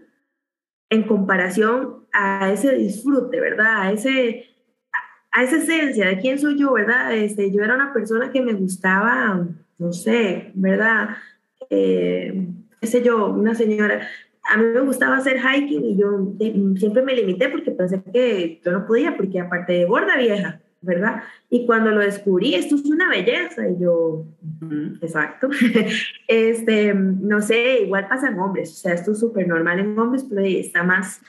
en 0.89 1.03
comparación 1.03 2.05
a 2.13 2.51
ese 2.51 2.75
disfrute, 2.75 3.39
¿verdad? 3.39 3.81
A, 3.81 3.91
ese, 3.91 4.45
a 5.31 5.43
esa 5.43 5.57
esencia 5.57 6.07
de 6.07 6.19
quién 6.19 6.37
soy 6.37 6.59
yo, 6.59 6.73
¿verdad? 6.73 7.15
Este, 7.15 7.51
yo 7.51 7.63
era 7.63 7.75
una 7.75 7.93
persona 7.93 8.31
que 8.31 8.41
me 8.41 8.53
gustaba, 8.53 9.47
no 9.77 9.93
sé, 9.93 10.51
¿verdad? 10.53 11.09
Eh, 11.69 12.47
qué 12.79 12.87
sé 12.87 13.01
yo, 13.01 13.27
una 13.27 13.55
señora, 13.55 14.07
a 14.43 14.57
mí 14.57 14.65
me 14.65 14.81
gustaba 14.81 15.17
hacer 15.17 15.39
hiking 15.39 15.85
y 15.85 15.97
yo 15.97 16.33
siempre 16.77 17.03
me 17.03 17.15
limité 17.15 17.49
porque 17.49 17.71
pensé 17.71 18.01
que 18.11 18.59
yo 18.63 18.71
no 18.71 18.85
podía, 18.85 19.15
porque 19.15 19.39
aparte 19.39 19.73
de 19.73 19.85
gorda 19.85 20.17
vieja, 20.17 20.61
¿verdad? 20.82 21.23
Y 21.49 21.65
cuando 21.65 21.91
lo 21.91 22.01
descubrí, 22.01 22.55
esto 22.55 22.75
es 22.75 22.86
una 22.86 23.09
belleza, 23.09 23.67
y 23.69 23.79
yo, 23.79 24.25
exacto, 25.01 25.49
este, 26.27 26.93
no 26.93 27.41
sé, 27.41 27.82
igual 27.84 28.07
pasa 28.07 28.29
en 28.29 28.39
hombres, 28.39 28.71
o 28.71 28.75
sea, 28.75 28.93
esto 28.93 29.11
es 29.11 29.19
súper 29.19 29.47
normal 29.47 29.79
en 29.79 29.97
hombres, 29.97 30.25
pero 30.27 30.41
está 30.41 30.84
más, 30.84 31.21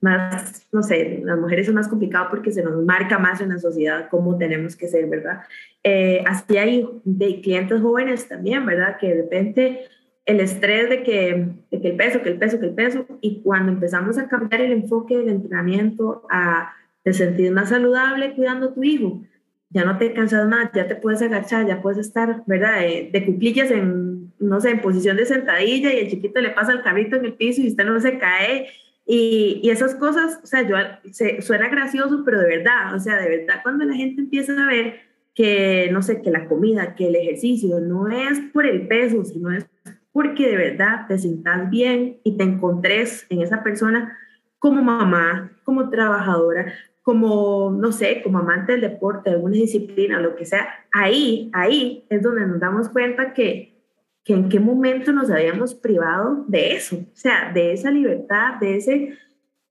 más, 0.00 0.66
no 0.72 0.82
sé, 0.82 1.22
las 1.24 1.38
mujeres 1.38 1.68
es 1.68 1.74
más 1.74 1.88
complicado 1.88 2.28
porque 2.30 2.52
se 2.52 2.62
nos 2.62 2.84
marca 2.84 3.18
más 3.18 3.40
en 3.40 3.50
la 3.50 3.58
sociedad 3.58 4.08
cómo 4.10 4.36
tenemos 4.38 4.76
que 4.76 4.88
ser, 4.88 5.06
¿verdad? 5.06 5.42
Eh, 5.82 6.22
así 6.26 6.56
hay 6.56 6.86
de 7.04 7.40
clientes 7.40 7.80
jóvenes 7.80 8.28
también, 8.28 8.64
¿verdad? 8.64 8.96
Que 8.98 9.08
de 9.08 9.22
repente 9.22 9.80
el 10.26 10.40
estrés 10.40 10.88
de 10.88 11.02
que, 11.02 11.48
de 11.70 11.80
que 11.80 11.88
el 11.88 11.96
peso, 11.96 12.22
que 12.22 12.30
el 12.30 12.38
peso, 12.38 12.60
que 12.60 12.66
el 12.66 12.74
peso, 12.74 13.06
y 13.20 13.42
cuando 13.42 13.72
empezamos 13.72 14.16
a 14.18 14.28
cambiar 14.28 14.60
el 14.60 14.72
enfoque 14.72 15.16
del 15.16 15.28
entrenamiento 15.28 16.26
a 16.30 16.74
te 17.02 17.12
sentir 17.12 17.52
más 17.52 17.70
saludable 17.70 18.34
cuidando 18.34 18.68
a 18.68 18.74
tu 18.74 18.82
hijo, 18.82 19.22
ya 19.70 19.84
no 19.84 19.98
te 19.98 20.12
cansas 20.12 20.48
más, 20.48 20.70
ya 20.74 20.86
te 20.88 20.96
puedes 20.96 21.22
agachar, 21.22 21.66
ya 21.66 21.80
puedes 21.80 21.98
estar, 21.98 22.42
¿verdad? 22.46 22.84
Eh, 22.84 23.10
de 23.12 23.24
cuclillas 23.24 23.70
en, 23.70 24.32
no 24.40 24.60
sé, 24.60 24.70
en 24.70 24.80
posición 24.80 25.16
de 25.16 25.26
sentadilla 25.26 25.92
y 25.92 25.98
el 25.98 26.10
chiquito 26.10 26.40
le 26.40 26.50
pasa 26.50 26.72
el 26.72 26.82
carrito 26.82 27.16
en 27.16 27.24
el 27.24 27.34
piso 27.34 27.62
y 27.62 27.68
usted 27.68 27.84
no 27.84 28.00
se 28.00 28.18
cae. 28.18 28.68
Y, 29.06 29.60
y 29.62 29.70
esas 29.70 29.94
cosas, 29.94 30.40
o 30.42 30.46
sea, 30.46 30.62
yo, 30.62 30.76
se, 31.12 31.40
suena 31.40 31.68
gracioso, 31.68 32.22
pero 32.24 32.40
de 32.40 32.48
verdad, 32.48 32.94
o 32.94 32.98
sea, 32.98 33.16
de 33.16 33.28
verdad, 33.28 33.60
cuando 33.62 33.84
la 33.84 33.94
gente 33.94 34.20
empieza 34.20 34.52
a 34.60 34.66
ver 34.66 35.00
que, 35.34 35.88
no 35.92 36.02
sé, 36.02 36.20
que 36.20 36.30
la 36.30 36.48
comida, 36.48 36.94
que 36.94 37.06
el 37.06 37.16
ejercicio 37.16 37.80
no 37.80 38.08
es 38.08 38.40
por 38.52 38.66
el 38.66 38.88
peso, 38.88 39.24
sino 39.24 39.52
es 39.52 39.66
porque 40.12 40.48
de 40.48 40.56
verdad 40.56 41.06
te 41.06 41.18
sientas 41.18 41.70
bien 41.70 42.18
y 42.24 42.36
te 42.36 42.42
encontres 42.42 43.26
en 43.30 43.42
esa 43.42 43.62
persona 43.62 44.18
como 44.58 44.82
mamá, 44.82 45.52
como 45.64 45.88
trabajadora, 45.88 46.74
como, 47.10 47.72
no 47.72 47.90
sé, 47.90 48.22
como 48.22 48.38
amante 48.38 48.70
del 48.70 48.82
deporte, 48.82 49.30
alguna 49.30 49.54
disciplina, 49.54 50.20
lo 50.20 50.36
que 50.36 50.46
sea, 50.46 50.68
ahí, 50.92 51.50
ahí 51.52 52.04
es 52.08 52.22
donde 52.22 52.46
nos 52.46 52.60
damos 52.60 52.88
cuenta 52.88 53.32
que, 53.32 53.74
que 54.22 54.32
en 54.32 54.48
qué 54.48 54.60
momento 54.60 55.10
nos 55.10 55.28
habíamos 55.28 55.74
privado 55.74 56.44
de 56.46 56.76
eso, 56.76 56.98
o 56.98 57.16
sea, 57.16 57.50
de 57.52 57.72
esa 57.72 57.90
libertad, 57.90 58.60
de 58.60 58.76
ese, 58.76 59.18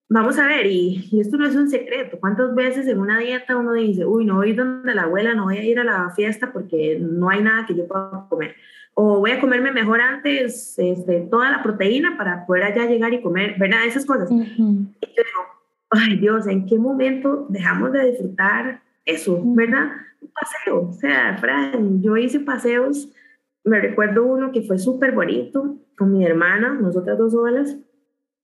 vamos 0.09 0.37
a 0.37 0.47
ver, 0.47 0.65
y, 0.65 1.07
y, 1.09 1.21
esto 1.21 1.37
no 1.37 1.47
es 1.47 1.55
un 1.55 1.69
secreto, 1.69 2.19
¿cuántas 2.19 2.53
veces 2.53 2.85
en 2.87 2.99
una 2.99 3.19
dieta 3.19 3.55
uno 3.55 3.71
dice, 3.71 4.05
uy, 4.05 4.25
no 4.25 4.35
voy 4.35 4.51
donde 4.51 4.93
la 4.93 5.03
abuela, 5.03 5.33
no 5.33 5.45
voy 5.45 5.59
a 5.59 5.63
ir 5.63 5.79
a 5.79 5.85
la 5.85 6.09
fiesta 6.09 6.51
porque 6.51 6.97
no 6.99 7.29
hay 7.29 7.41
nada 7.41 7.65
que 7.65 7.73
yo 7.73 7.87
pueda 7.87 8.25
comer? 8.27 8.53
O 8.95 9.19
voy 9.19 9.31
a 9.31 9.39
comerme 9.39 9.71
mejor 9.71 10.01
antes 10.01 10.77
este, 10.77 11.21
toda 11.31 11.49
la 11.49 11.63
proteína 11.63 12.17
para 12.17 12.45
poder 12.45 12.63
allá 12.63 12.85
llegar 12.85 13.13
y 13.13 13.21
comer, 13.21 13.55
¿verdad? 13.57 13.85
Esas 13.85 14.05
cosas. 14.05 14.29
Y 14.29 14.35
yo 14.35 15.23
digo, 15.23 15.58
ay 15.89 16.17
Dios, 16.17 16.47
¿en 16.47 16.65
qué 16.65 16.77
momento 16.77 17.47
dejamos 17.49 17.91
de 17.91 18.11
disfrutar 18.11 18.81
eso, 19.05 19.41
verdad? 19.55 19.91
Un 20.21 20.31
paseo, 20.31 20.89
o 20.89 20.93
sea, 20.93 21.37
Fran, 21.37 22.01
yo 22.01 22.17
hice 22.17 22.39
paseos, 22.39 23.09
me 23.63 23.79
recuerdo 23.79 24.25
uno 24.25 24.51
que 24.51 24.61
fue 24.61 24.77
súper 24.77 25.13
bonito 25.13 25.77
con 25.97 26.13
mi 26.13 26.25
hermana, 26.25 26.73
nosotras 26.73 27.17
dos 27.17 27.33
solas, 27.33 27.77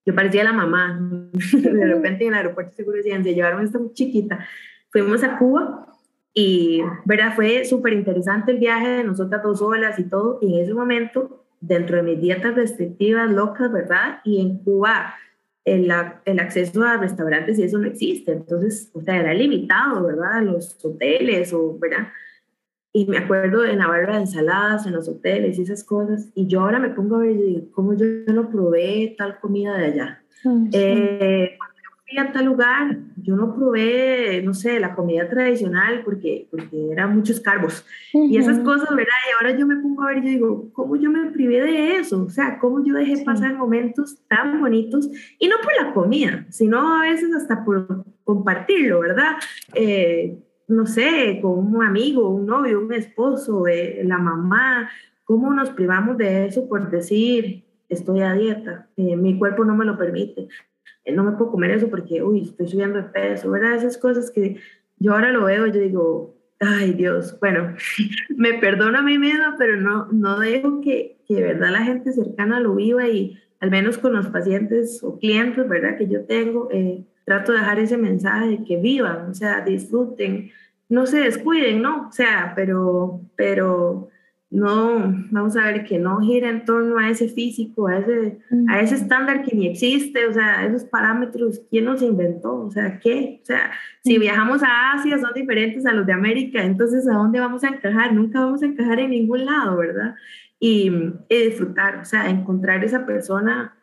yo 0.04 0.14
parecía 0.14 0.44
la 0.44 0.52
mamá, 0.52 0.98
de 1.32 1.86
repente 1.86 2.24
en 2.24 2.28
el 2.28 2.38
aeropuerto 2.38 2.74
seguro 2.74 2.96
decían, 2.96 3.24
se 3.24 3.34
llevaron 3.34 3.64
esta 3.64 3.78
muy 3.78 3.92
chiquita, 3.92 4.46
fuimos 4.90 5.22
a 5.22 5.38
Cuba 5.38 5.86
y, 6.34 6.82
verdad, 7.04 7.34
fue 7.34 7.64
súper 7.64 7.92
interesante 7.94 8.52
el 8.52 8.58
viaje 8.58 8.88
de 8.88 9.04
nosotras 9.04 9.42
dos 9.42 9.58
solas 9.60 9.98
y 9.98 10.04
todo, 10.04 10.38
y 10.42 10.54
en 10.54 10.64
ese 10.64 10.74
momento, 10.74 11.44
dentro 11.60 11.96
de 11.96 12.02
mis 12.02 12.20
dietas 12.20 12.54
restrictivas 12.54 13.30
locas, 13.30 13.72
¿verdad? 13.72 14.20
Y 14.24 14.42
en 14.42 14.58
Cuba 14.58 15.14
el, 15.66 15.92
el, 16.24 16.38
acceso 16.38 16.82
a 16.84 16.96
restaurantes 16.96 17.58
y 17.58 17.64
eso 17.64 17.78
no 17.78 17.88
existe. 17.88 18.32
Entonces, 18.32 18.90
o 18.94 19.02
sea, 19.02 19.16
era 19.16 19.34
limitado, 19.34 20.06
¿verdad? 20.06 20.42
Los 20.42 20.82
hoteles, 20.82 21.52
o, 21.52 21.76
¿verdad? 21.78 22.08
Y 22.92 23.04
me 23.06 23.18
acuerdo 23.18 23.62
de 23.62 23.76
Navarra 23.76 24.14
de 24.14 24.20
ensaladas 24.22 24.86
en 24.86 24.92
los 24.92 25.08
hoteles 25.08 25.58
y 25.58 25.62
esas 25.62 25.84
cosas. 25.84 26.28
Y 26.34 26.46
yo 26.46 26.60
ahora 26.62 26.78
me 26.78 26.90
pongo 26.90 27.16
a 27.16 27.18
ver 27.18 27.36
¿cómo 27.72 27.94
yo 27.94 28.06
no 28.32 28.48
probé 28.48 29.16
tal 29.18 29.38
comida 29.40 29.76
de 29.76 29.84
allá? 29.86 30.22
eh, 30.72 31.58
fui 32.08 32.18
a 32.18 32.32
tal 32.32 32.44
lugar, 32.44 32.98
yo 33.16 33.34
no 33.34 33.54
probé, 33.54 34.40
no 34.44 34.54
sé, 34.54 34.78
la 34.78 34.94
comida 34.94 35.28
tradicional 35.28 36.02
porque, 36.04 36.46
porque 36.50 36.92
eran 36.92 37.16
muchos 37.16 37.40
carbos 37.40 37.84
y 38.12 38.36
esas 38.36 38.60
cosas, 38.60 38.88
¿verdad? 38.90 39.14
Y 39.28 39.32
ahora 39.34 39.58
yo 39.58 39.66
me 39.66 39.76
pongo 39.76 40.04
a 40.04 40.08
ver 40.08 40.18
y 40.18 40.22
yo 40.22 40.28
digo, 40.28 40.70
¿cómo 40.72 40.96
yo 40.96 41.10
me 41.10 41.30
privé 41.32 41.62
de 41.62 41.96
eso? 41.96 42.22
O 42.22 42.30
sea, 42.30 42.58
¿cómo 42.60 42.84
yo 42.84 42.94
dejé 42.94 43.24
pasar 43.24 43.54
momentos 43.54 44.18
tan 44.28 44.60
bonitos? 44.60 45.10
Y 45.38 45.48
no 45.48 45.56
por 45.62 45.72
la 45.84 45.92
comida, 45.92 46.46
sino 46.50 46.96
a 46.96 47.02
veces 47.02 47.34
hasta 47.34 47.64
por 47.64 48.04
compartirlo, 48.22 49.00
¿verdad? 49.00 49.36
Eh, 49.74 50.38
no 50.68 50.86
sé, 50.86 51.40
con 51.42 51.74
un 51.74 51.82
amigo, 51.82 52.28
un 52.30 52.46
novio, 52.46 52.80
un 52.80 52.92
esposo, 52.92 53.66
eh, 53.66 54.02
la 54.04 54.18
mamá, 54.18 54.90
¿cómo 55.24 55.52
nos 55.52 55.70
privamos 55.70 56.16
de 56.18 56.46
eso 56.46 56.68
por 56.68 56.88
decir, 56.88 57.64
estoy 57.88 58.20
a 58.20 58.32
dieta, 58.34 58.88
eh, 58.96 59.16
mi 59.16 59.38
cuerpo 59.38 59.64
no 59.64 59.74
me 59.74 59.84
lo 59.84 59.98
permite? 59.98 60.48
Eh, 61.06 61.12
no 61.12 61.24
me 61.24 61.32
puedo 61.32 61.52
comer 61.52 61.70
eso 61.70 61.88
porque, 61.88 62.22
uy, 62.22 62.42
estoy 62.42 62.68
subiendo 62.68 62.98
de 62.98 63.04
peso, 63.04 63.50
¿verdad? 63.50 63.76
Esas 63.76 63.96
cosas 63.96 64.30
que 64.30 64.56
yo 64.98 65.14
ahora 65.14 65.32
lo 65.32 65.44
veo, 65.44 65.66
yo 65.68 65.80
digo, 65.80 66.36
ay 66.60 66.92
Dios, 66.92 67.38
bueno, 67.40 67.74
me 68.36 68.54
perdono 68.54 68.98
a 68.98 69.02
mí 69.02 69.16
misma, 69.16 69.54
pero 69.56 69.76
no, 69.76 70.08
no 70.12 70.38
dejo 70.40 70.80
que, 70.80 71.18
que 71.26 71.42
verdad 71.42 71.70
la 71.70 71.84
gente 71.84 72.12
cercana 72.12 72.60
lo 72.60 72.74
viva 72.74 73.08
y 73.08 73.38
al 73.60 73.70
menos 73.70 73.98
con 73.98 74.12
los 74.12 74.26
pacientes 74.26 75.02
o 75.02 75.18
clientes, 75.18 75.66
¿verdad? 75.68 75.96
Que 75.96 76.08
yo 76.08 76.24
tengo, 76.24 76.68
eh, 76.72 77.04
trato 77.24 77.52
de 77.52 77.58
dejar 77.58 77.78
ese 77.78 77.96
mensaje 77.96 78.48
de 78.48 78.64
que 78.64 78.76
vivan, 78.76 79.30
o 79.30 79.34
sea, 79.34 79.60
disfruten, 79.60 80.50
no 80.88 81.06
se 81.06 81.20
descuiden, 81.20 81.82
¿no? 81.82 82.08
O 82.08 82.12
sea, 82.12 82.52
pero, 82.54 83.20
pero 83.36 84.08
no, 84.56 85.14
vamos 85.30 85.54
a 85.54 85.66
ver, 85.66 85.84
que 85.84 85.98
no 85.98 86.18
gira 86.20 86.48
en 86.48 86.64
torno 86.64 86.96
a 86.96 87.10
ese 87.10 87.28
físico, 87.28 87.88
a 87.88 87.98
ese, 87.98 88.38
a 88.70 88.80
ese 88.80 88.94
estándar 88.94 89.42
que 89.42 89.54
ni 89.54 89.66
existe, 89.66 90.26
o 90.26 90.32
sea, 90.32 90.64
esos 90.64 90.84
parámetros, 90.84 91.60
¿quién 91.68 91.84
los 91.84 92.00
inventó? 92.00 92.64
O 92.64 92.70
sea, 92.70 92.98
¿qué? 92.98 93.40
O 93.42 93.44
sea, 93.44 93.70
si 94.02 94.16
viajamos 94.16 94.62
a 94.62 94.92
Asia 94.92 95.18
son 95.18 95.34
diferentes 95.34 95.84
a 95.84 95.92
los 95.92 96.06
de 96.06 96.14
América, 96.14 96.64
entonces 96.64 97.06
¿a 97.06 97.12
dónde 97.12 97.38
vamos 97.38 97.64
a 97.64 97.68
encajar? 97.68 98.14
Nunca 98.14 98.40
vamos 98.40 98.62
a 98.62 98.66
encajar 98.66 98.98
en 98.98 99.10
ningún 99.10 99.44
lado, 99.44 99.76
¿verdad? 99.76 100.14
Y, 100.58 100.90
disfrutar, 101.28 101.98
o 101.98 102.06
sea, 102.06 102.30
encontrar 102.30 102.82
esa 102.82 103.04
persona, 103.04 103.76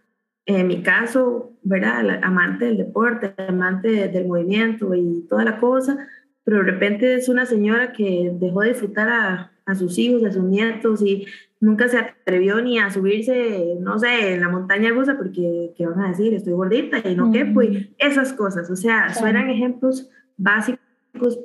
en 0.48 0.66
mi 0.66 0.82
caso, 0.82 1.52
¿verdad? 1.62 2.20
amante 2.24 2.66
del 2.66 2.78
deporte, 2.78 3.36
amante 3.48 4.08
del 4.08 4.26
movimiento 4.26 4.96
y 4.96 5.28
toda 5.30 5.44
la 5.44 5.60
cosa, 5.60 6.08
pero 6.44 6.58
de 6.58 6.64
repente 6.64 7.14
es 7.14 7.30
una 7.30 7.46
señora 7.46 7.94
que 7.94 8.32
dejó 8.34 8.62
de 8.62 8.70
disfrutar 8.70 9.10
a 9.10 9.53
a 9.66 9.76
sus 9.76 9.98
hijos, 9.98 10.24
a 10.24 10.32
sus 10.32 10.44
nietos 10.44 11.02
y 11.02 11.26
nunca 11.60 11.88
se 11.88 11.98
atrevió 11.98 12.62
ni 12.62 12.78
a 12.78 12.90
subirse, 12.90 13.78
no 13.80 13.98
sé, 13.98 14.34
en 14.34 14.42
la 14.42 14.50
montaña 14.50 14.90
rusa 14.92 15.18
porque, 15.18 15.74
¿qué 15.78 15.86
van 15.86 16.00
a 16.02 16.10
decir? 16.10 16.34
Estoy 16.34 16.54
gordita 16.54 16.98
y 17.08 17.16
no 17.16 17.32
qué, 17.32 17.46
pues 17.46 17.88
esas 17.98 18.34
cosas, 18.34 18.70
o 18.70 18.76
sea, 18.76 19.14
suenan 19.14 19.50
ejemplos 19.50 20.10
básicos, 20.36 20.80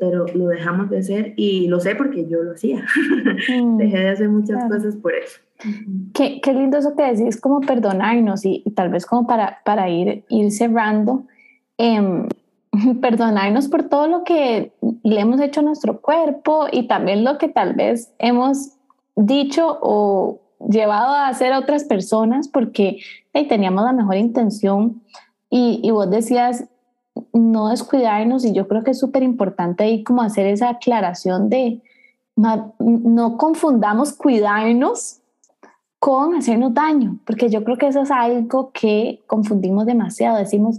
pero 0.01 0.27
lo 0.35 0.49
dejamos 0.49 0.91
de 0.91 0.99
hacer 0.99 1.35
y 1.37 1.69
lo 1.69 1.79
sé 1.79 1.95
porque 1.95 2.27
yo 2.29 2.43
lo 2.43 2.53
hacía. 2.53 2.85
Dejé 3.77 3.99
de 3.99 4.09
hacer 4.09 4.29
muchas 4.29 4.65
cosas 4.69 4.97
por 4.97 5.15
eso. 5.15 5.39
Qué, 6.15 6.41
qué, 6.41 6.53
lindo 6.53 6.79
eso 6.79 6.97
que 6.97 7.13
decís, 7.13 7.41
como 7.41 7.61
perdonarnos 7.61 8.45
y, 8.45 8.65
tal 8.75 8.91
vez 8.91 9.07
como 9.07 9.27
para, 9.27 9.59
para 9.65 9.89
ir, 9.89 10.25
ir 10.29 10.51
cerrando. 10.51 11.27
Eh, 11.77 12.27
perdonarnos 13.01 13.69
por 13.69 13.85
todo 13.85 14.07
lo 14.07 14.25
que 14.25 14.73
le 15.03 15.21
hemos 15.21 15.41
hecho 15.41 15.61
a 15.61 15.65
nuestro 15.65 16.01
cuerpo 16.01 16.67
y 16.71 16.87
también 16.87 17.25
lo 17.25 17.39
que 17.39 17.49
tal 17.49 17.75
vez 17.75 18.13
hemos 18.19 18.73
dicho 19.17 19.79
o 19.81 20.41
llevado 20.69 21.15
a 21.15 21.29
hacer 21.29 21.53
a 21.53 21.59
otras 21.59 21.85
personas 21.85 22.49
porque 22.49 22.99
teníamos 23.49 23.85
la 23.85 23.93
mejor 23.93 24.17
intención 24.17 25.03
y, 25.49 25.81
y, 25.83 25.93
vos 25.93 26.11
decías 26.11 26.65
no 27.33 27.69
descuidarnos 27.69 28.45
y 28.45 28.53
yo 28.53 28.67
creo 28.67 28.83
que 28.83 28.91
es 28.91 28.99
súper 28.99 29.23
importante 29.23 29.85
ahí 29.85 30.03
como 30.03 30.23
hacer 30.23 30.47
esa 30.47 30.71
aclaración 30.71 31.49
de 31.49 31.81
no 32.37 33.37
confundamos 33.37 34.13
cuidarnos 34.13 35.21
con 35.99 36.37
hacernos 36.37 36.73
daño, 36.75 37.19
porque 37.27 37.49
yo 37.49 37.65
creo 37.65 37.77
que 37.77 37.89
eso 37.89 38.03
es 38.03 38.11
algo 38.11 38.71
que 38.73 39.23
confundimos 39.27 39.87
demasiado. 39.87 40.39
Decimos, 40.39 40.79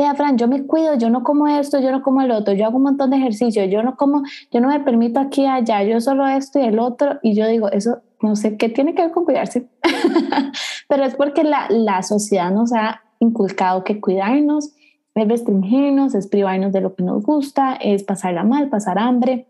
vea, 0.00 0.14
Fran, 0.14 0.38
yo 0.38 0.48
me 0.48 0.66
cuido, 0.66 0.94
yo 0.94 1.10
no 1.10 1.22
como 1.22 1.46
esto, 1.46 1.78
yo 1.78 1.92
no 1.92 2.02
como 2.02 2.22
el 2.22 2.30
otro, 2.30 2.54
yo 2.54 2.64
hago 2.64 2.78
un 2.78 2.84
montón 2.84 3.10
de 3.10 3.18
ejercicio, 3.18 3.64
yo 3.66 3.82
no 3.82 3.96
como, 3.96 4.22
yo 4.50 4.60
no 4.62 4.68
me 4.68 4.80
permito 4.80 5.20
aquí 5.20 5.44
allá, 5.44 5.82
yo 5.82 6.00
solo 6.00 6.26
esto 6.26 6.58
y 6.58 6.62
el 6.62 6.78
otro, 6.78 7.18
y 7.22 7.34
yo 7.34 7.46
digo, 7.46 7.70
eso 7.70 7.98
no 8.22 8.34
sé 8.34 8.56
qué 8.56 8.70
tiene 8.70 8.94
que 8.94 9.02
ver 9.02 9.10
con 9.10 9.26
cuidarse, 9.26 9.68
pero 10.88 11.04
es 11.04 11.14
porque 11.16 11.44
la, 11.44 11.66
la 11.68 12.02
sociedad 12.02 12.50
nos 12.50 12.72
ha 12.72 13.02
inculcado 13.18 13.84
que 13.84 14.00
cuidarnos 14.00 14.72
es 15.14 15.28
restringirnos, 15.28 16.14
es 16.14 16.28
privarnos 16.28 16.72
de 16.72 16.80
lo 16.80 16.94
que 16.94 17.02
nos 17.02 17.22
gusta, 17.22 17.74
es 17.74 18.02
pasarla 18.02 18.42
mal, 18.42 18.70
pasar 18.70 18.98
hambre, 18.98 19.48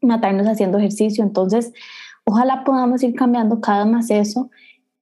matarnos 0.00 0.46
haciendo 0.46 0.78
ejercicio, 0.78 1.24
entonces 1.24 1.72
ojalá 2.24 2.62
podamos 2.62 3.02
ir 3.02 3.14
cambiando 3.16 3.60
cada 3.60 3.84
más 3.84 4.10
eso 4.10 4.48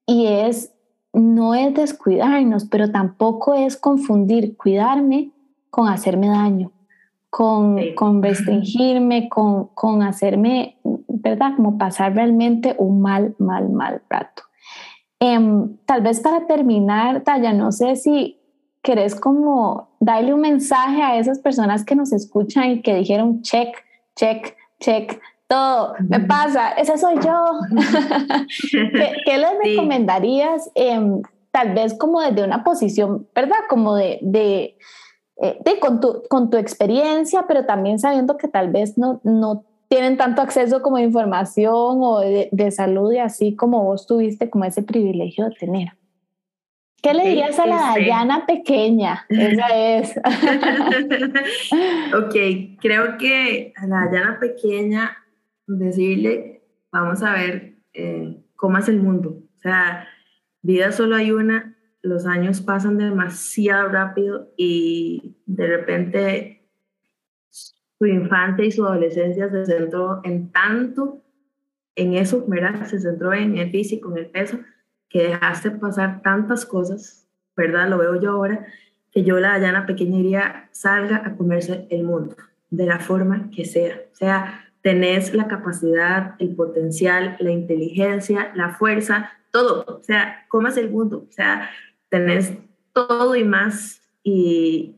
y 0.06 0.26
es 0.26 0.72
no 1.16 1.54
es 1.54 1.74
descuidarnos, 1.74 2.66
pero 2.66 2.90
tampoco 2.90 3.54
es 3.54 3.76
confundir 3.76 4.56
cuidarme 4.56 5.30
con 5.70 5.88
hacerme 5.88 6.28
daño, 6.28 6.72
con, 7.30 7.78
con 7.94 8.22
restringirme, 8.22 9.28
con, 9.28 9.68
con, 9.74 10.02
hacerme, 10.02 10.76
¿verdad? 11.08 11.52
Como 11.56 11.78
pasar 11.78 12.14
realmente 12.14 12.74
un 12.78 13.00
mal, 13.00 13.34
mal, 13.38 13.70
mal 13.70 14.02
rato. 14.10 14.42
Em, 15.18 15.76
tal 15.86 16.02
vez 16.02 16.20
para 16.20 16.46
terminar, 16.46 17.22
Taya, 17.22 17.54
no 17.54 17.72
sé 17.72 17.96
si 17.96 18.38
querés 18.82 19.14
como 19.14 19.88
darle 19.98 20.34
un 20.34 20.40
mensaje 20.40 21.02
a 21.02 21.18
esas 21.18 21.38
personas 21.38 21.84
que 21.84 21.96
nos 21.96 22.12
escuchan 22.12 22.70
y 22.70 22.82
que 22.82 22.94
dijeron 22.94 23.40
check, 23.42 23.74
check, 24.14 24.54
check, 24.78 25.18
todo, 25.48 25.94
me 26.08 26.20
pasa, 26.20 26.72
esa 26.72 26.96
soy 26.96 27.16
yo. 27.24 27.60
¿Qué, 29.24 29.38
les 29.38 29.50
recomendarías? 29.62 30.70
Em, 30.74 31.22
tal 31.50 31.74
vez 31.74 31.94
como 31.94 32.20
desde 32.20 32.44
una 32.44 32.64
posición, 32.64 33.28
¿verdad? 33.34 33.56
Como 33.68 33.94
de, 33.94 34.18
de, 34.22 34.76
eh, 35.40 35.58
de 35.64 35.78
con, 35.78 36.00
tu, 36.00 36.22
con, 36.28 36.50
tu, 36.50 36.56
experiencia, 36.56 37.44
pero 37.46 37.64
también 37.64 37.98
sabiendo 37.98 38.36
que 38.36 38.48
tal 38.48 38.70
vez 38.70 38.98
no, 38.98 39.20
no 39.22 39.64
tienen 39.88 40.16
tanto 40.16 40.42
acceso 40.42 40.82
como 40.82 40.98
información 40.98 42.02
o 42.02 42.20
de, 42.20 42.48
de, 42.50 42.70
salud 42.72 43.12
y 43.12 43.18
así 43.18 43.54
como 43.54 43.84
vos 43.84 44.06
tuviste 44.06 44.50
como 44.50 44.64
ese 44.64 44.82
privilegio 44.82 45.48
de 45.48 45.54
tener. 45.54 45.88
¿Qué 47.02 47.14
le 47.14 47.28
dirías 47.28 47.58
a 47.60 47.66
la 47.66 47.76
este 47.76 48.00
Dayana 48.00 48.46
pequeña? 48.46 49.26
Esa 49.28 49.68
es. 49.68 50.16
ok, 52.16 52.34
creo 52.80 53.16
que 53.16 53.72
a 53.76 53.86
la 53.86 54.06
Dayana 54.06 54.38
pequeña 54.40 55.16
decirle, 55.66 56.62
vamos 56.92 57.22
a 57.22 57.32
ver 57.32 57.76
eh, 57.92 58.42
cómo 58.54 58.78
es 58.78 58.88
el 58.88 59.00
mundo. 59.00 59.42
O 59.58 59.60
sea, 59.60 60.06
vida 60.62 60.92
solo 60.92 61.16
hay 61.16 61.32
una, 61.32 61.76
los 62.02 62.26
años 62.26 62.60
pasan 62.60 62.98
demasiado 62.98 63.88
rápido 63.88 64.52
y 64.56 65.36
de 65.46 65.66
repente 65.66 66.68
su 67.50 68.06
infancia 68.06 68.64
y 68.64 68.72
su 68.72 68.84
adolescencia 68.84 69.50
se 69.50 69.64
centró 69.64 70.20
en 70.24 70.52
tanto 70.52 71.22
en 71.94 72.14
eso, 72.14 72.44
¿verdad? 72.46 72.84
Se 72.84 73.00
centró 73.00 73.32
en 73.32 73.56
el 73.56 73.70
físico, 73.70 74.12
en 74.12 74.18
el 74.18 74.26
peso, 74.26 74.58
que 75.08 75.22
dejaste 75.22 75.70
pasar 75.70 76.20
tantas 76.22 76.66
cosas, 76.66 77.26
¿verdad? 77.56 77.88
Lo 77.88 77.98
veo 77.98 78.20
yo 78.20 78.32
ahora, 78.32 78.66
que 79.10 79.24
yo 79.24 79.40
la 79.40 79.52
Dayana 79.52 79.86
pequeña 79.86 80.18
diría, 80.18 80.68
salga 80.72 81.22
a 81.24 81.36
comerse 81.36 81.86
el 81.90 82.04
mundo, 82.04 82.36
de 82.68 82.84
la 82.84 83.00
forma 83.00 83.50
que 83.50 83.64
sea. 83.64 84.02
O 84.12 84.14
sea, 84.14 84.65
tenés 84.86 85.34
la 85.34 85.48
capacidad, 85.48 86.36
el 86.38 86.54
potencial, 86.54 87.36
la 87.40 87.50
inteligencia, 87.50 88.52
la 88.54 88.70
fuerza, 88.74 89.32
todo. 89.50 89.84
O 89.98 90.00
sea, 90.04 90.44
comas 90.46 90.76
el 90.76 90.90
mundo. 90.90 91.26
O 91.28 91.32
sea, 91.32 91.70
tenés 92.08 92.52
todo 92.92 93.34
y 93.34 93.42
más 93.42 94.00
y, 94.22 94.92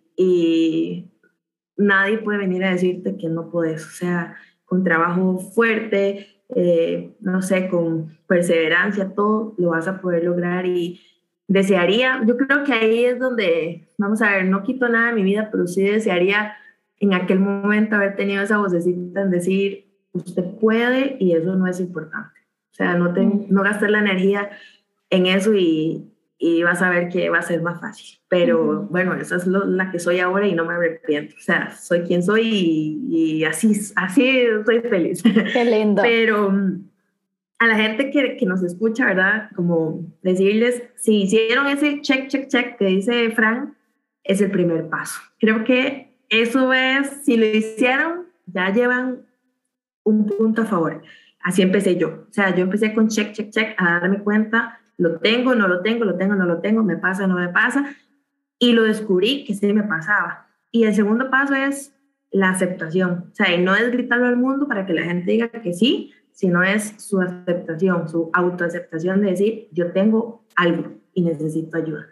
nadie 1.78 2.18
puede 2.18 2.38
venir 2.38 2.64
a 2.64 2.72
decirte 2.72 3.16
que 3.16 3.30
no 3.30 3.48
puedes. 3.48 3.86
O 3.86 3.90
sea, 3.90 4.36
con 4.66 4.84
trabajo 4.84 5.38
fuerte, 5.38 6.42
eh, 6.54 7.16
no 7.20 7.40
sé, 7.40 7.70
con 7.70 8.14
perseverancia, 8.26 9.14
todo 9.14 9.54
lo 9.56 9.70
vas 9.70 9.88
a 9.88 10.02
poder 10.02 10.22
lograr 10.24 10.66
y 10.66 11.00
desearía, 11.46 12.22
yo 12.26 12.36
creo 12.36 12.62
que 12.62 12.74
ahí 12.74 13.04
es 13.06 13.18
donde, 13.18 13.88
vamos 13.96 14.20
a 14.20 14.32
ver, 14.32 14.44
no 14.44 14.62
quito 14.64 14.86
nada 14.86 15.06
de 15.06 15.14
mi 15.14 15.22
vida, 15.22 15.48
pero 15.50 15.66
sí 15.66 15.82
desearía 15.82 16.58
en 17.00 17.14
aquel 17.14 17.40
momento 17.40 17.96
haber 17.96 18.16
tenido 18.16 18.42
esa 18.42 18.58
vocecita 18.58 19.22
en 19.22 19.30
decir, 19.30 19.88
usted 20.12 20.44
puede 20.60 21.16
y 21.18 21.32
eso 21.32 21.54
no 21.54 21.66
es 21.66 21.80
importante. 21.80 22.40
O 22.72 22.74
sea, 22.74 22.94
no, 22.94 23.12
te, 23.12 23.24
no 23.24 23.62
gastes 23.62 23.90
la 23.90 24.00
energía 24.00 24.50
en 25.10 25.26
eso 25.26 25.54
y, 25.54 26.12
y, 26.38 26.62
vas 26.62 26.82
a 26.82 26.90
ver 26.90 27.08
que 27.08 27.30
va 27.30 27.38
a 27.38 27.42
ser 27.42 27.62
más 27.62 27.80
fácil. 27.80 28.18
Pero 28.28 28.82
bueno, 28.90 29.14
esa 29.14 29.36
es 29.36 29.46
la 29.46 29.90
que 29.90 29.98
soy 29.98 30.20
ahora 30.20 30.46
y 30.46 30.54
no 30.54 30.64
me 30.64 30.74
arrepiento. 30.74 31.34
O 31.36 31.40
sea, 31.40 31.70
soy 31.70 32.02
quien 32.02 32.22
soy 32.22 32.42
y, 32.42 33.38
y 33.38 33.44
así, 33.44 33.72
así 33.96 34.28
estoy 34.28 34.80
feliz. 34.80 35.22
Qué 35.22 35.64
lindo. 35.64 36.02
Pero 36.02 36.52
a 37.58 37.66
la 37.66 37.74
gente 37.74 38.10
que, 38.10 38.36
que, 38.36 38.46
nos 38.46 38.62
escucha, 38.62 39.06
¿verdad? 39.06 39.50
Como 39.56 40.04
decirles, 40.22 40.82
si 40.96 41.22
hicieron 41.22 41.66
ese 41.66 42.00
check, 42.02 42.28
check, 42.28 42.48
check 42.48 42.76
que 42.76 42.86
dice 42.86 43.30
Frank, 43.30 43.72
es 44.22 44.40
el 44.40 44.50
primer 44.50 44.88
paso. 44.88 45.20
Creo 45.40 45.64
que 45.64 46.07
eso 46.28 46.72
es, 46.72 47.08
si 47.24 47.36
lo 47.36 47.46
hicieron, 47.46 48.26
ya 48.46 48.72
llevan 48.72 49.26
un 50.04 50.26
punto 50.26 50.62
a 50.62 50.66
favor. 50.66 51.02
Así 51.42 51.62
empecé 51.62 51.96
yo. 51.96 52.26
O 52.28 52.32
sea, 52.32 52.54
yo 52.54 52.62
empecé 52.62 52.94
con 52.94 53.08
check, 53.08 53.32
check, 53.32 53.50
check, 53.50 53.74
a 53.78 54.00
darme 54.00 54.18
cuenta, 54.20 54.80
lo 54.96 55.18
tengo, 55.20 55.54
no 55.54 55.68
lo 55.68 55.82
tengo, 55.82 56.04
lo 56.04 56.16
tengo, 56.16 56.34
no 56.34 56.44
lo 56.44 56.60
tengo, 56.60 56.82
me 56.82 56.96
pasa, 56.96 57.26
no 57.26 57.36
me 57.36 57.48
pasa. 57.48 57.94
Y 58.58 58.72
lo 58.72 58.82
descubrí 58.82 59.44
que 59.44 59.54
sí 59.54 59.72
me 59.72 59.84
pasaba. 59.84 60.48
Y 60.72 60.84
el 60.84 60.94
segundo 60.94 61.30
paso 61.30 61.54
es 61.54 61.94
la 62.30 62.50
aceptación. 62.50 63.30
O 63.30 63.34
sea, 63.34 63.54
y 63.54 63.62
no 63.62 63.74
es 63.74 63.90
gritarlo 63.90 64.26
al 64.26 64.36
mundo 64.36 64.66
para 64.66 64.84
que 64.84 64.92
la 64.92 65.02
gente 65.02 65.30
diga 65.30 65.48
que 65.48 65.72
sí, 65.72 66.12
sino 66.32 66.62
es 66.62 66.94
su 66.98 67.20
aceptación, 67.20 68.08
su 68.08 68.30
autoaceptación 68.32 69.22
de 69.22 69.30
decir, 69.30 69.68
yo 69.72 69.92
tengo 69.92 70.44
algo 70.56 70.92
y 71.14 71.22
necesito 71.22 71.76
ayuda. 71.76 72.06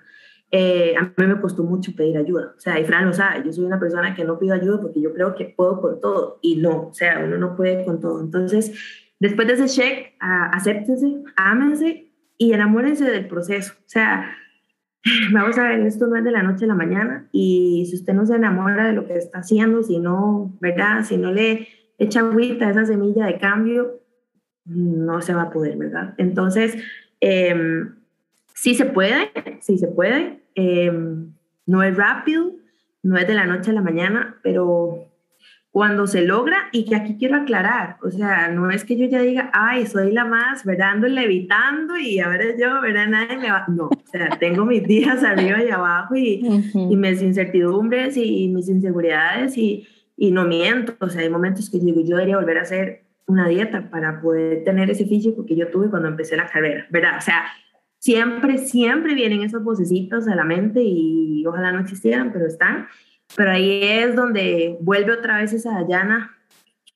Eh, 0.52 0.94
a 0.96 1.02
mí 1.02 1.26
me 1.26 1.40
costó 1.40 1.64
mucho 1.64 1.92
pedir 1.96 2.16
ayuda. 2.16 2.54
O 2.56 2.60
sea, 2.60 2.78
y 2.78 2.84
Fran 2.84 3.06
lo 3.06 3.12
sabe, 3.12 3.42
yo 3.44 3.52
soy 3.52 3.64
una 3.64 3.80
persona 3.80 4.14
que 4.14 4.24
no 4.24 4.38
pido 4.38 4.54
ayuda 4.54 4.80
porque 4.80 5.00
yo 5.00 5.12
creo 5.12 5.34
que 5.34 5.46
puedo 5.46 5.80
con 5.80 6.00
todo 6.00 6.38
y 6.40 6.56
no, 6.56 6.88
o 6.88 6.94
sea, 6.94 7.22
uno 7.24 7.36
no 7.36 7.56
puede 7.56 7.84
con 7.84 8.00
todo. 8.00 8.20
Entonces, 8.20 8.72
después 9.18 9.48
de 9.48 9.54
ese 9.54 9.66
check, 9.66 10.14
uh, 10.22 10.54
acéptense, 10.56 11.24
ámense 11.36 12.12
y 12.38 12.52
enamórense 12.52 13.04
del 13.04 13.26
proceso. 13.26 13.74
O 13.78 13.88
sea, 13.88 14.36
vamos 15.32 15.58
a 15.58 15.64
ver, 15.64 15.80
esto 15.80 16.06
no 16.06 16.16
es 16.16 16.24
de 16.24 16.30
la 16.30 16.44
noche 16.44 16.64
a 16.64 16.68
la 16.68 16.74
mañana 16.74 17.28
y 17.32 17.86
si 17.90 17.96
usted 17.96 18.14
no 18.14 18.24
se 18.24 18.36
enamora 18.36 18.86
de 18.86 18.92
lo 18.92 19.06
que 19.06 19.14
está 19.14 19.40
haciendo, 19.40 19.82
si 19.82 19.98
no, 19.98 20.56
¿verdad? 20.60 21.04
Si 21.04 21.16
no 21.16 21.32
le 21.32 21.66
echa 21.98 22.20
agüita 22.20 22.68
a 22.68 22.70
esa 22.70 22.86
semilla 22.86 23.26
de 23.26 23.38
cambio, 23.38 24.00
no 24.64 25.20
se 25.22 25.34
va 25.34 25.42
a 25.42 25.50
poder, 25.50 25.76
¿verdad? 25.76 26.14
Entonces, 26.18 26.76
eh, 27.20 27.54
Sí 28.56 28.74
se 28.74 28.86
puede, 28.86 29.30
sí 29.60 29.76
se 29.76 29.86
puede. 29.86 30.40
Em, 30.54 31.32
no 31.66 31.82
es 31.82 31.94
rápido, 31.94 32.52
no 33.02 33.18
es 33.18 33.28
de 33.28 33.34
la 33.34 33.44
noche 33.44 33.70
a 33.70 33.74
la 33.74 33.82
mañana, 33.82 34.36
pero 34.42 35.12
cuando 35.70 36.06
se 36.06 36.24
logra, 36.24 36.70
y 36.72 36.86
que 36.86 36.96
aquí 36.96 37.16
quiero 37.18 37.36
aclarar, 37.36 37.98
o 38.02 38.10
sea, 38.10 38.48
no 38.48 38.70
es 38.70 38.82
que 38.82 38.96
yo 38.96 39.04
ya 39.08 39.20
diga, 39.20 39.50
ay, 39.52 39.86
soy 39.86 40.10
la 40.10 40.24
más, 40.24 40.64
¿verdad? 40.64 40.92
Ando 40.92 41.06
levitando 41.06 41.98
y 41.98 42.18
ahora 42.18 42.46
yo, 42.58 42.80
¿verdad? 42.80 43.08
Nadie 43.08 43.36
me 43.36 43.50
va. 43.50 43.66
No, 43.68 43.88
o 43.88 44.06
sea, 44.10 44.30
tengo 44.38 44.64
mis 44.64 44.84
días 44.84 45.22
arriba 45.22 45.62
y 45.62 45.68
abajo 45.68 46.16
y, 46.16 46.40
y 46.72 46.96
mis 46.96 47.20
incertidumbres 47.20 48.16
y 48.16 48.48
mis 48.48 48.70
inseguridades 48.70 49.58
y, 49.58 49.86
y 50.16 50.30
no 50.30 50.46
miento. 50.46 50.96
O 50.98 51.10
sea, 51.10 51.20
hay 51.20 51.28
momentos 51.28 51.68
que 51.68 51.78
digo, 51.78 52.00
yo 52.00 52.16
debería 52.16 52.38
volver 52.38 52.56
a 52.56 52.62
hacer 52.62 53.02
una 53.26 53.46
dieta 53.46 53.90
para 53.90 54.22
poder 54.22 54.64
tener 54.64 54.90
ese 54.90 55.04
físico 55.04 55.44
que 55.44 55.56
yo 55.56 55.68
tuve 55.68 55.90
cuando 55.90 56.08
empecé 56.08 56.38
la 56.38 56.46
carrera, 56.46 56.86
¿verdad? 56.88 57.18
O 57.18 57.20
sea, 57.20 57.44
siempre, 57.98 58.58
siempre 58.58 59.14
vienen 59.14 59.42
esos 59.42 59.62
vocecitos 59.62 60.28
a 60.28 60.34
la 60.34 60.44
mente 60.44 60.82
y 60.82 61.44
ojalá 61.46 61.72
no 61.72 61.80
existieran, 61.80 62.32
pero 62.32 62.46
están. 62.46 62.86
Pero 63.36 63.50
ahí 63.50 63.80
es 63.82 64.14
donde 64.14 64.76
vuelve 64.80 65.12
otra 65.12 65.38
vez 65.38 65.52
esa 65.52 65.72
Dayana, 65.72 66.36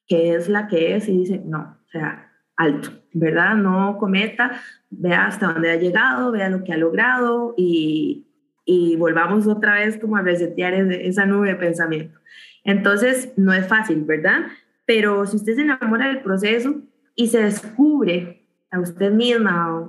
que 0.06 0.34
es 0.34 0.48
la 0.48 0.68
que 0.68 0.96
es, 0.96 1.08
y 1.08 1.18
dice, 1.18 1.42
no, 1.44 1.76
o 1.86 1.90
sea, 1.90 2.30
alto, 2.56 2.90
¿verdad? 3.12 3.56
No 3.56 3.96
cometa, 3.98 4.60
vea 4.90 5.26
hasta 5.26 5.52
dónde 5.52 5.70
ha 5.70 5.76
llegado, 5.76 6.30
vea 6.30 6.50
lo 6.50 6.62
que 6.62 6.72
ha 6.72 6.76
logrado 6.76 7.54
y, 7.56 8.26
y 8.64 8.96
volvamos 8.96 9.46
otra 9.46 9.74
vez 9.74 9.98
como 9.98 10.16
a 10.16 10.22
resetear 10.22 10.74
esa 10.74 11.26
nube 11.26 11.48
de 11.48 11.56
pensamiento. 11.56 12.18
Entonces, 12.64 13.32
no 13.36 13.52
es 13.52 13.66
fácil, 13.66 14.04
¿verdad? 14.04 14.42
Pero 14.84 15.26
si 15.26 15.36
usted 15.36 15.54
se 15.54 15.62
enamora 15.62 16.08
del 16.08 16.20
proceso 16.20 16.82
y 17.14 17.28
se 17.28 17.42
descubre 17.42 18.44
a 18.70 18.80
usted 18.80 19.12
misma, 19.12 19.88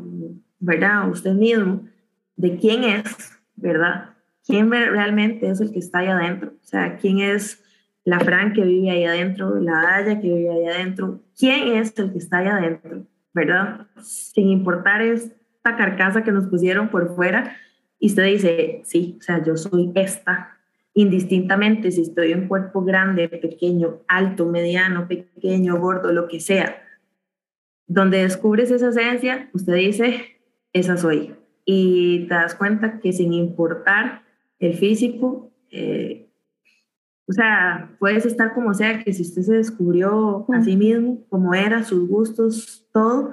¿verdad? 0.62 1.10
Usted 1.10 1.34
mismo, 1.34 1.86
de 2.38 2.56
quién 2.56 2.84
es, 2.86 3.04
¿verdad? 3.56 4.12
¿Quién 4.46 4.72
realmente 4.72 5.50
es 5.50 5.60
el 5.60 5.72
que 5.72 5.80
está 5.80 6.00
ahí 6.00 6.08
adentro? 6.08 6.54
O 6.62 6.66
sea, 6.66 6.96
¿quién 6.96 7.20
es 7.20 7.64
la 8.04 8.20
Fran 8.20 8.54
que 8.54 8.64
vive 8.64 8.92
ahí 8.92 9.04
adentro, 9.04 9.60
la 9.60 9.82
Daya 9.82 10.22
que 10.22 10.28
vive 10.28 10.50
ahí 10.50 10.66
adentro? 10.68 11.22
¿Quién 11.38 11.76
es 11.76 11.98
el 11.98 12.12
que 12.12 12.20
está 12.20 12.38
ahí 12.38 12.48
adentro? 12.48 13.06
¿Verdad? 13.34 13.88
Sin 14.02 14.50
importar 14.50 15.02
esta 15.02 15.76
carcasa 15.76 16.24
que 16.24 16.32
nos 16.32 16.48
pusieron 16.48 16.90
por 16.90 17.16
fuera, 17.16 17.56
y 18.00 18.08
usted 18.08 18.26
dice, 18.26 18.82
sí, 18.84 19.18
o 19.20 19.22
sea, 19.22 19.44
yo 19.44 19.56
soy 19.56 19.92
esta, 19.94 20.58
indistintamente 20.94 21.92
si 21.92 22.02
estoy 22.02 22.32
en 22.32 22.48
cuerpo 22.48 22.84
grande, 22.84 23.30
pequeño, 23.30 24.02
alto, 24.08 24.48
mediano, 24.48 25.08
pequeño, 25.08 25.80
gordo, 25.80 26.12
lo 26.12 26.28
que 26.28 26.40
sea. 26.40 26.82
Donde 27.86 28.24
descubres 28.24 28.72
esa 28.72 28.90
esencia, 28.90 29.50
usted 29.54 29.76
dice, 29.76 30.41
esa 30.74 30.98
soy. 30.98 31.36
Y 31.66 32.28
te 32.28 32.34
das 32.34 32.56
cuenta 32.56 33.00
que 33.00 33.14
sin 33.14 33.34
importar 33.34 34.24
el 34.60 34.74
físico, 34.76 35.52
eh, 35.70 36.28
o 37.28 37.34
sea, 37.34 37.96
puedes 38.00 38.26
estar 38.26 38.54
como 38.54 38.74
sea, 38.74 39.04
que 39.04 39.14
si 39.14 39.22
usted 39.22 39.42
se 39.42 39.54
descubrió 39.54 40.46
a 40.54 40.62
sí 40.62 40.76
mismo, 40.76 41.26
como 41.30 41.54
era, 41.54 41.84
sus 41.84 42.08
gustos, 42.10 42.86
todo, 42.92 43.32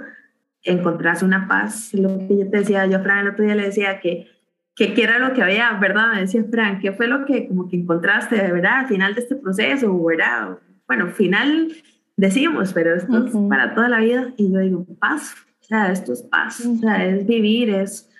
encontrarse 0.62 1.24
una 1.24 1.48
paz. 1.48 1.92
Lo 1.94 2.18
que 2.18 2.38
yo 2.38 2.50
te 2.50 2.58
decía, 2.58 2.86
yo 2.86 2.98
a 2.98 3.00
Fran 3.00 3.18
el 3.26 3.32
otro 3.32 3.44
día 3.44 3.54
le 3.54 3.64
decía 3.64 4.00
que, 4.00 4.28
que 4.76 4.94
qué 4.94 5.02
era 5.02 5.18
lo 5.18 5.34
que 5.34 5.42
había, 5.42 5.72
¿verdad? 5.80 6.12
Me 6.14 6.20
decía 6.20 6.44
Fran, 6.48 6.78
¿qué 6.80 6.92
fue 6.92 7.08
lo 7.08 7.24
que 7.24 7.48
como 7.48 7.68
que 7.68 7.76
encontraste, 7.76 8.36
de 8.36 8.52
verdad, 8.52 8.80
al 8.80 8.86
final 8.86 9.14
de 9.14 9.22
este 9.22 9.36
proceso, 9.36 10.04
¿verdad? 10.04 10.58
Bueno, 10.86 11.08
final 11.08 11.72
decimos, 12.16 12.72
pero 12.72 12.94
esto 12.94 13.26
es 13.26 13.32
para 13.48 13.74
toda 13.74 13.88
la 13.88 14.00
vida. 14.00 14.32
Y 14.36 14.52
yo 14.52 14.60
digo, 14.60 14.86
paz, 15.00 15.34
sea, 15.68 15.92
esto 15.92 16.12
es 16.12 16.22
paz, 16.22 16.64
o 16.64 16.76
sea, 16.76 17.04
es 17.06 17.26
vivir, 17.26 17.70
es 17.70 18.10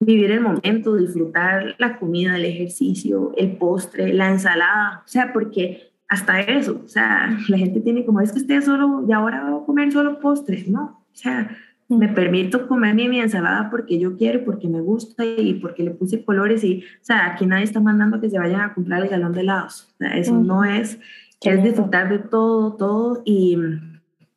vivir 0.00 0.30
el 0.30 0.40
momento, 0.40 0.96
disfrutar 0.96 1.74
la 1.78 1.98
comida, 1.98 2.36
el 2.36 2.44
ejercicio, 2.44 3.32
el 3.36 3.56
postre, 3.56 4.12
la 4.12 4.30
ensalada, 4.30 5.02
o 5.04 5.08
sea, 5.08 5.32
porque 5.32 5.92
hasta 6.08 6.40
eso, 6.40 6.82
o 6.84 6.88
sea, 6.88 7.36
la 7.48 7.58
gente 7.58 7.80
tiene 7.80 8.04
como, 8.04 8.20
es 8.20 8.32
que 8.32 8.40
usted 8.40 8.60
solo, 8.62 9.04
y 9.08 9.12
ahora 9.12 9.48
voy 9.48 9.62
a 9.62 9.66
comer 9.66 9.92
solo 9.92 10.20
postres, 10.20 10.68
¿no? 10.68 11.04
O 11.12 11.16
sea, 11.16 11.56
me 11.88 12.08
permito 12.08 12.66
comerme 12.66 13.08
mi 13.08 13.20
ensalada 13.20 13.70
porque 13.70 13.98
yo 13.98 14.16
quiero, 14.16 14.44
porque 14.44 14.68
me 14.68 14.80
gusta 14.80 15.24
y 15.24 15.54
porque 15.54 15.82
le 15.82 15.90
puse 15.90 16.24
colores 16.24 16.64
y, 16.64 16.80
o 16.80 17.04
sea, 17.04 17.26
aquí 17.26 17.46
nadie 17.46 17.64
está 17.64 17.80
mandando 17.80 18.20
que 18.20 18.30
se 18.30 18.38
vayan 18.38 18.60
a 18.60 18.74
comprar 18.74 19.02
el 19.02 19.08
galón 19.08 19.32
de 19.32 19.40
helados. 19.40 19.92
O 19.94 19.96
sea, 19.98 20.16
eso 20.16 20.34
no 20.34 20.64
es, 20.64 20.98
es 21.42 21.62
disfrutar 21.62 22.08
de 22.08 22.18
todo, 22.18 22.74
todo 22.74 23.22
y, 23.24 23.58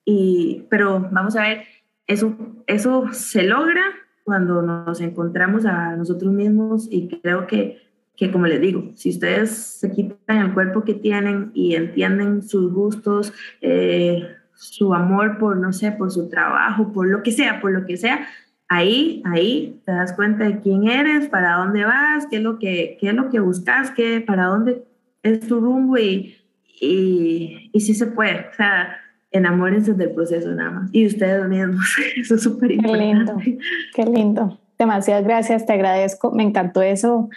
y, 0.06 0.66
pero 0.70 1.08
vamos 1.12 1.36
a 1.36 1.42
ver, 1.42 1.64
eso, 2.08 2.36
eso 2.66 3.08
se 3.12 3.44
logra 3.44 3.84
cuando 4.24 4.62
nos 4.62 5.00
encontramos 5.02 5.66
a 5.66 5.96
nosotros 5.96 6.34
mismos 6.34 6.88
y 6.90 7.08
creo 7.08 7.48
que, 7.48 7.82
que, 8.16 8.32
como 8.32 8.48
les 8.48 8.60
digo, 8.60 8.92
si 8.96 9.10
ustedes 9.10 9.52
se 9.52 9.92
quitan 9.92 10.38
el 10.38 10.54
cuerpo 10.54 10.84
que 10.84 10.94
tienen 10.94 11.52
y 11.54 11.76
entienden 11.76 12.42
sus 12.42 12.74
gustos, 12.74 13.34
eh, 13.62 14.28
su 14.54 14.94
amor 14.94 15.38
por, 15.38 15.58
no 15.58 15.72
sé, 15.72 15.92
por 15.92 16.12
su 16.12 16.30
trabajo, 16.30 16.92
por 16.92 17.08
lo 17.08 17.24
que 17.24 17.32
sea, 17.32 17.62
por 17.62 17.72
lo 17.72 17.86
que 17.86 17.96
sea, 17.96 18.28
ahí, 18.68 19.22
ahí 19.26 19.80
te 19.86 19.92
das 19.92 20.14
cuenta 20.14 20.46
de 20.46 20.60
quién 20.60 20.88
eres, 20.88 21.30
para 21.30 21.58
dónde 21.58 21.86
vas, 21.86 22.26
qué 22.28 22.38
es 22.38 22.44
lo 22.44 22.58
que, 22.60 22.98
qué 23.00 23.10
es 23.10 23.14
lo 23.14 23.30
que 23.30 23.40
buscas, 23.40 23.92
qué, 23.92 24.22
para 24.22 24.46
dónde 24.48 24.84
es 25.24 25.48
tu 25.48 25.60
rumbo 25.60 25.98
y, 25.98 26.36
y, 26.82 27.70
y 27.72 27.80
sí 27.80 27.94
se 27.94 28.08
puede. 28.08 28.48
O 28.52 28.54
sea, 28.56 28.98
enamórense 29.32 29.94
del 29.94 30.12
proceso 30.12 30.50
nada 30.52 30.72
más. 30.72 30.90
Y 30.94 31.06
ustedes 31.06 31.48
mismos, 31.48 31.86
eso 32.16 32.36
es 32.36 32.44
súper 32.44 32.72
importante. 32.72 33.34
Qué 33.44 33.46
lindo, 33.46 33.62
qué 33.96 34.06
lindo. 34.06 34.60
Demasiadas 34.78 35.24
gracias, 35.24 35.66
te 35.66 35.74
agradezco, 35.74 36.32
me 36.32 36.44
encantó 36.44 36.82
eso. 36.82 37.30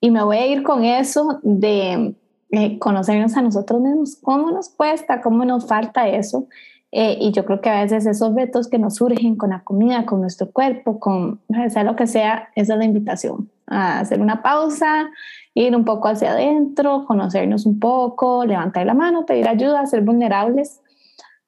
Y 0.00 0.10
me 0.10 0.22
voy 0.22 0.38
a 0.38 0.46
ir 0.46 0.62
con 0.62 0.84
eso 0.84 1.40
de 1.42 2.14
eh, 2.50 2.78
conocernos 2.78 3.36
a 3.36 3.42
nosotros 3.42 3.80
mismos, 3.80 4.16
cómo 4.22 4.50
nos 4.50 4.70
cuesta, 4.70 5.20
cómo 5.20 5.44
nos 5.44 5.66
falta 5.66 6.08
eso. 6.08 6.48
Eh, 6.92 7.16
y 7.20 7.30
yo 7.30 7.44
creo 7.44 7.60
que 7.60 7.70
a 7.70 7.82
veces 7.82 8.06
esos 8.06 8.34
retos 8.34 8.68
que 8.68 8.78
nos 8.78 8.96
surgen 8.96 9.36
con 9.36 9.50
la 9.50 9.62
comida, 9.62 10.06
con 10.06 10.20
nuestro 10.20 10.50
cuerpo, 10.50 10.98
con 10.98 11.40
sea 11.68 11.84
lo 11.84 11.94
que 11.94 12.08
sea, 12.08 12.48
esa 12.56 12.72
es 12.72 12.78
la 12.78 12.84
invitación 12.84 13.48
a 13.68 14.00
hacer 14.00 14.20
una 14.20 14.42
pausa, 14.42 15.08
ir 15.54 15.76
un 15.76 15.84
poco 15.84 16.08
hacia 16.08 16.32
adentro, 16.32 17.04
conocernos 17.06 17.64
un 17.66 17.78
poco, 17.78 18.44
levantar 18.44 18.84
la 18.86 18.94
mano, 18.94 19.24
pedir 19.24 19.48
ayuda, 19.48 19.86
ser 19.86 20.02
vulnerables. 20.02 20.80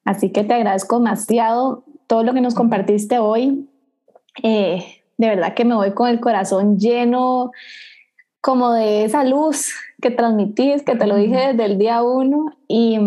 Así 0.05 0.30
que 0.30 0.44
te 0.44 0.55
agradezco 0.55 0.98
demasiado 0.98 1.84
todo 2.07 2.24
lo 2.24 2.34
que 2.34 2.40
nos 2.40 2.55
compartiste 2.55 3.18
hoy. 3.18 3.68
Eh, 4.42 4.84
de 5.18 5.28
verdad 5.28 5.55
que 5.55 5.64
me 5.64 5.74
voy 5.74 5.92
con 5.92 6.09
el 6.09 6.20
corazón 6.20 6.78
lleno 6.78 7.53
como 8.40 8.72
de 8.72 9.05
esa 9.05 9.24
luz 9.24 9.72
que 10.00 10.11
transmitís, 10.11 10.82
que 10.82 10.96
te 10.96 11.07
lo 11.07 11.16
dije 11.16 11.53
desde 11.53 11.64
el 11.64 11.78
día 11.78 12.03
uno 12.03 12.46
y, 12.66 12.98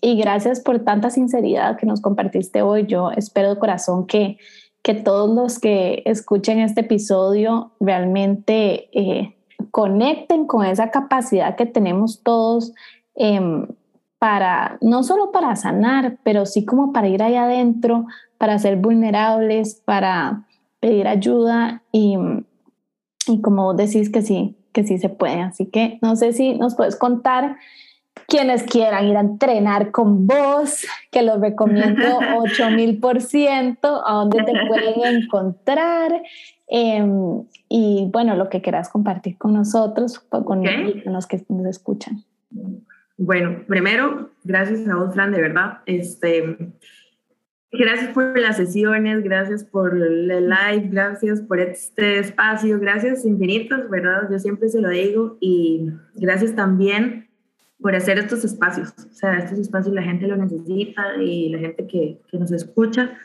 y, 0.00 0.16
gracias 0.16 0.60
por 0.60 0.80
tanta 0.80 1.10
sinceridad 1.10 1.76
que 1.76 1.84
nos 1.84 2.00
compartiste 2.00 2.62
hoy. 2.62 2.86
Yo 2.86 3.10
espero 3.10 3.50
de 3.54 3.60
corazón 3.60 4.06
que, 4.06 4.38
que 4.82 4.94
todos 4.94 5.28
los 5.28 5.58
que 5.58 6.02
escuchen 6.06 6.60
este 6.60 6.80
episodio 6.80 7.72
realmente 7.78 8.88
eh, 8.98 9.36
conecten 9.70 10.46
con 10.46 10.64
esa 10.64 10.90
capacidad 10.90 11.56
que 11.56 11.66
tenemos 11.66 12.22
todos 12.22 12.72
em, 13.14 13.66
para, 14.20 14.76
no 14.82 15.02
solo 15.02 15.32
para 15.32 15.56
sanar, 15.56 16.18
pero 16.22 16.44
sí 16.44 16.66
como 16.66 16.92
para 16.92 17.08
ir 17.08 17.22
allá 17.22 17.44
adentro, 17.44 18.04
para 18.36 18.58
ser 18.58 18.76
vulnerables, 18.76 19.80
para 19.86 20.44
pedir 20.78 21.08
ayuda 21.08 21.82
y, 21.90 22.18
y 23.26 23.40
como 23.40 23.72
decís 23.72 24.10
que 24.10 24.20
sí, 24.20 24.58
que 24.72 24.84
sí 24.84 24.98
se 24.98 25.08
puede. 25.08 25.40
Así 25.40 25.64
que 25.70 25.98
no 26.02 26.16
sé 26.16 26.34
si 26.34 26.52
nos 26.52 26.74
puedes 26.74 26.96
contar 26.96 27.56
quienes 28.26 28.62
quieran 28.64 29.08
ir 29.08 29.16
a 29.16 29.20
entrenar 29.20 29.90
con 29.90 30.26
vos, 30.26 30.84
que 31.10 31.22
los 31.22 31.40
recomiendo 31.40 32.02
8000%, 32.20 34.02
a 34.04 34.12
dónde 34.12 34.44
te 34.44 34.52
pueden 34.68 35.16
encontrar. 35.22 36.22
Em, 36.68 37.42
y 37.70 38.06
bueno, 38.12 38.36
lo 38.36 38.50
que 38.50 38.60
quieras 38.60 38.90
compartir 38.90 39.38
con 39.38 39.54
nosotros, 39.54 40.18
con 40.18 40.62
los 41.06 41.26
que 41.26 41.42
nos 41.48 41.66
escuchan. 41.66 42.22
Bueno, 43.22 43.64
primero, 43.66 44.30
gracias 44.44 44.88
a 44.88 44.94
vos, 44.94 45.12
Fran, 45.12 45.30
de 45.30 45.42
verdad. 45.42 45.80
Este, 45.84 46.56
Gracias 47.72 48.12
por 48.14 48.36
las 48.36 48.56
sesiones, 48.56 49.22
gracias 49.22 49.62
por 49.62 49.94
el 49.94 50.26
live, 50.26 50.88
gracias 50.90 51.40
por 51.40 51.60
este 51.60 52.18
espacio, 52.18 52.80
gracias 52.80 53.24
infinitas, 53.24 53.88
¿verdad? 53.88 54.28
Yo 54.28 54.40
siempre 54.40 54.68
se 54.70 54.80
lo 54.80 54.88
digo 54.88 55.36
y 55.38 55.88
gracias 56.14 56.56
también 56.56 57.28
por 57.78 57.94
hacer 57.94 58.18
estos 58.18 58.44
espacios. 58.44 58.92
O 58.98 59.14
sea, 59.14 59.38
estos 59.38 59.60
espacios 59.60 59.94
la 59.94 60.02
gente 60.02 60.26
lo 60.26 60.36
necesita 60.36 61.16
y 61.22 61.50
la 61.50 61.58
gente 61.58 61.86
que, 61.86 62.18
que 62.28 62.38
nos 62.38 62.50
escucha, 62.50 63.16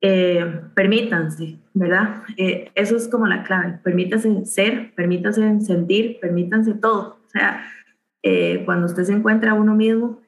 eh, 0.00 0.62
permítanse, 0.74 1.58
¿verdad? 1.72 2.22
Eh, 2.38 2.72
eso 2.74 2.96
es 2.96 3.06
como 3.06 3.28
la 3.28 3.44
clave, 3.44 3.78
permítanse 3.84 4.46
ser, 4.46 4.92
permítanse 4.96 5.60
sentir, 5.60 6.18
permítanse 6.20 6.74
todo. 6.74 7.20
O 7.24 7.30
sea, 7.30 7.64
eh, 8.22 8.62
cuando 8.64 8.86
usted 8.86 9.04
se 9.04 9.12
encuentra 9.12 9.52
a 9.52 9.54
uno 9.54 9.74
mismo, 9.74 10.20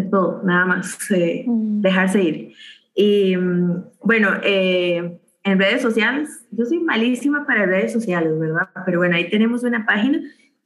es 0.00 0.10
todo, 0.10 0.42
nada 0.44 0.66
más 0.66 1.10
eh, 1.10 1.44
mm. 1.46 1.80
dejarse 1.80 2.22
ir. 2.22 2.54
Y 2.94 3.36
mm, 3.36 3.84
bueno, 4.02 4.30
eh, 4.42 5.18
en 5.42 5.58
redes 5.58 5.82
sociales, 5.82 6.46
yo 6.50 6.64
soy 6.64 6.80
malísima 6.80 7.46
para 7.46 7.66
redes 7.66 7.92
sociales, 7.92 8.38
¿verdad? 8.38 8.68
Pero 8.84 8.98
bueno, 8.98 9.16
ahí 9.16 9.28
tenemos 9.30 9.62
una 9.62 9.86
página 9.86 10.20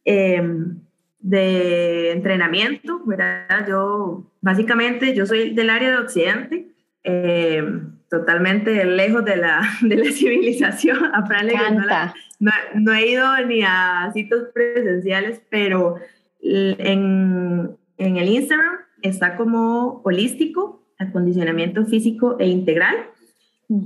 em, 0.04 0.78
de 1.20 2.10
entrenamiento, 2.12 3.00
¿verdad? 3.04 3.66
Yo, 3.68 4.30
básicamente, 4.40 5.14
yo 5.14 5.26
soy 5.26 5.54
del 5.54 5.70
área 5.70 5.90
de 5.90 5.98
Occidente, 5.98 6.68
em, 7.02 7.92
totalmente 8.10 8.84
lejos 8.84 9.24
de 9.24 9.36
la, 9.36 9.62
de 9.82 9.96
la 9.96 10.10
civilización. 10.10 10.98
A 11.14 11.24
Fran 11.26 11.48
no, 12.40 12.50
no, 12.74 12.92
he 12.92 13.10
ido 13.10 13.24
ni 13.46 13.62
a 13.62 14.10
sitios 14.12 14.48
presenciales, 14.52 15.40
pero 15.50 15.96
en, 16.40 17.76
en 17.98 18.16
el 18.16 18.28
Instagram 18.28 18.76
está 19.02 19.36
como 19.36 20.00
holístico, 20.04 20.82
acondicionamiento 20.98 21.84
físico 21.86 22.36
e 22.38 22.48
integral. 22.48 22.96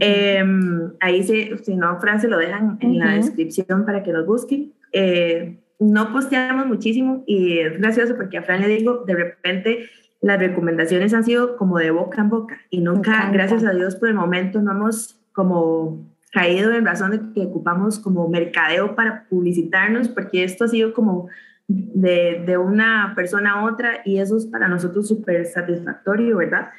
Em, 0.01 0.92
ahí, 1.01 1.22
se, 1.22 1.57
si 1.59 1.76
no, 1.76 2.01
Fran, 2.01 2.20
se 2.20 2.28
lo 2.28 2.38
dejan 2.38 2.78
en 2.80 2.99
la 2.99 3.14
descripción 3.14 3.84
para 3.84 4.03
que 4.03 4.12
los 4.12 4.26
busquen. 4.26 4.72
Eh, 4.92 5.59
no 5.78 6.12
posteamos 6.12 6.66
muchísimo 6.66 7.22
y 7.26 7.59
es 7.59 7.78
gracioso 7.78 8.16
porque 8.16 8.38
a 8.38 8.42
Fran 8.42 8.61
le 8.61 8.68
digo, 8.68 9.05
de 9.07 9.14
repente 9.14 9.88
las 10.20 10.38
recomendaciones 10.40 11.14
han 11.14 11.24
sido 11.24 11.57
como 11.57 11.78
de 11.78 11.92
boca 11.92 12.20
en 12.20 12.28
boca 12.28 12.59
y 12.70 12.80
nunca, 12.80 13.30
gracias 13.30 13.64
a 13.64 13.70
Dios 13.70 13.94
por 13.94 14.09
el 14.09 14.16
momento, 14.16 14.61
no 14.61 14.72
hemos 14.72 15.20
como 15.32 16.07
caído 16.30 16.72
en 16.72 16.84
razón 16.84 17.10
de 17.10 17.20
que 17.34 17.46
ocupamos 17.46 17.98
como 17.98 18.28
mercadeo 18.28 18.94
para 18.94 19.26
publicitarnos 19.28 20.08
porque 20.08 20.44
esto 20.44 20.64
ha 20.64 20.68
sido 20.68 20.92
como 20.92 21.28
de, 21.68 22.42
de, 22.46 22.56
una 22.56 23.12
persona 23.14 23.52
a 23.52 23.64
otra 23.64 24.00
y 24.04 24.18
eso 24.18 24.36
es 24.36 24.46
para 24.46 24.68
nosotros 24.68 25.06
súper 25.06 25.44
satisfactorio, 25.46 26.38
¿verdad? 26.38 26.70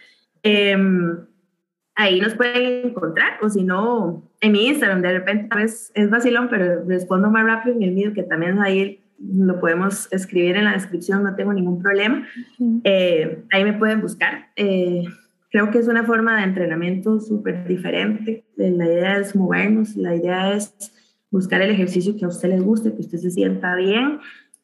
Em, 0.41 1.17
ahí 1.95 2.19
nos 2.19 2.33
pueden 2.33 2.87
encontrar 2.87 3.37
o 3.41 3.49
si 3.49 3.63
no, 3.63 4.29
en 4.41 4.51
mi 4.51 4.67
Instagram, 4.67 5.01
de 5.01 5.19
repente 5.19 5.55
veces 5.55 5.91
es 5.93 6.09
vacilón, 6.09 6.47
pero 6.49 6.83
respondo 6.85 7.29
más 7.29 7.45
rápido 7.45 7.75
en 7.75 7.83
el 7.83 7.91
mío, 7.91 8.13
que 8.13 8.23
también 8.23 8.59
ahí 8.59 9.03
lo 9.19 9.59
podemos 9.59 10.11
escribir 10.11 10.55
en 10.55 10.65
la 10.65 10.73
descripción, 10.73 11.23
no 11.23 11.35
tengo 11.35 11.53
ningún 11.53 11.81
problema. 11.81 12.25
Eh, 12.83 13.43
ahí 13.51 13.63
me 13.63 13.73
pueden 13.73 14.01
buscar. 14.01 14.47
Eh, 14.55 15.03
creo 15.49 15.71
que 15.71 15.79
es 15.79 15.87
una 15.87 16.03
forma 16.03 16.37
de 16.37 16.43
entrenamiento 16.43 17.19
súper 17.19 17.67
diferente. 17.67 18.45
La 18.55 18.85
idea 18.85 19.17
es 19.17 19.35
movernos, 19.35 19.95
la 19.95 20.15
idea 20.15 20.53
es 20.53 20.93
buscar 21.31 21.61
el 21.61 21.71
ejercicio 21.71 22.15
que 22.17 22.25
a 22.25 22.29
usted 22.29 22.49
le 22.49 22.59
guste, 22.59 22.93
que 22.93 23.01
usted 23.01 23.17
se 23.17 23.31
sienta 23.31 23.75
bien 23.75 24.19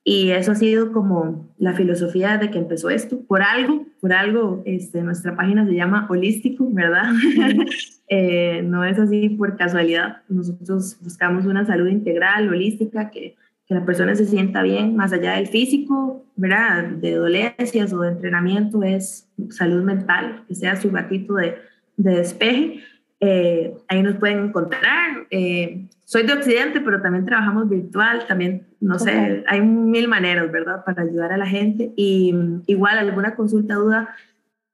y 0.07 0.29
eso 0.29 0.51
ha 0.51 0.55
sido 0.55 0.91
como 0.91 1.51
la 1.57 1.73
filosofía 1.73 2.37
de 2.37 2.51
que 2.51 2.59
empezó 2.59 2.91
esto. 2.91 3.25
Por 3.25 3.41
algo, 3.41 3.87
por 3.99 4.13
algo, 4.13 4.61
este, 4.63 5.01
nuestra 5.01 5.35
página 5.35 5.65
se 5.65 5.73
llama 5.73 6.05
Holístico, 6.09 6.69
¿verdad? 6.71 7.11
Eh, 8.07 8.61
no 8.61 8.83
es 8.83 8.99
así 8.99 9.29
por 9.29 9.57
casualidad. 9.57 10.17
Nosotros 10.29 10.95
buscamos 11.01 11.47
una 11.47 11.65
salud 11.65 11.87
integral, 11.87 12.47
holística, 12.49 13.09
que, 13.09 13.35
que, 13.67 13.73
la 13.73 13.85
persona 13.85 14.15
se 14.15 14.25
sienta 14.25 14.61
bien, 14.61 14.95
más 14.95 15.11
allá 15.13 15.33
del 15.33 15.47
físico, 15.47 16.25
¿verdad? 16.35 16.83
De 16.83 17.15
dolencias 17.15 17.93
o 17.93 18.01
de 18.01 18.09
entrenamiento, 18.09 18.83
es 18.83 19.29
salud 19.49 19.83
mental, 19.83 20.43
que 20.47 20.55
sea 20.55 20.75
su 20.75 20.89
ratito 20.89 21.35
de, 21.35 21.55
de 21.97 22.15
despeje. 22.15 22.83
Eh, 23.19 23.73
ahí 23.87 24.03
nos 24.03 24.17
pueden 24.17 24.45
encontrar. 24.45 25.25
Eh, 25.29 25.87
soy 26.03 26.23
de 26.23 26.33
Occidente, 26.33 26.81
pero 26.81 27.01
también 27.01 27.25
trabajamos 27.25 27.69
virtual, 27.69 28.27
también, 28.27 28.67
no 28.79 28.99
sé, 28.99 29.43
hay 29.47 29.61
mil 29.61 30.07
maneras, 30.07 30.51
¿verdad?, 30.51 30.83
para 30.85 31.01
ayudar 31.01 31.31
a 31.31 31.37
la 31.37 31.47
gente. 31.47 31.91
Y 31.95 32.33
igual, 32.67 32.99
alguna 32.99 33.35
consulta, 33.35 33.75
duda, 33.75 34.15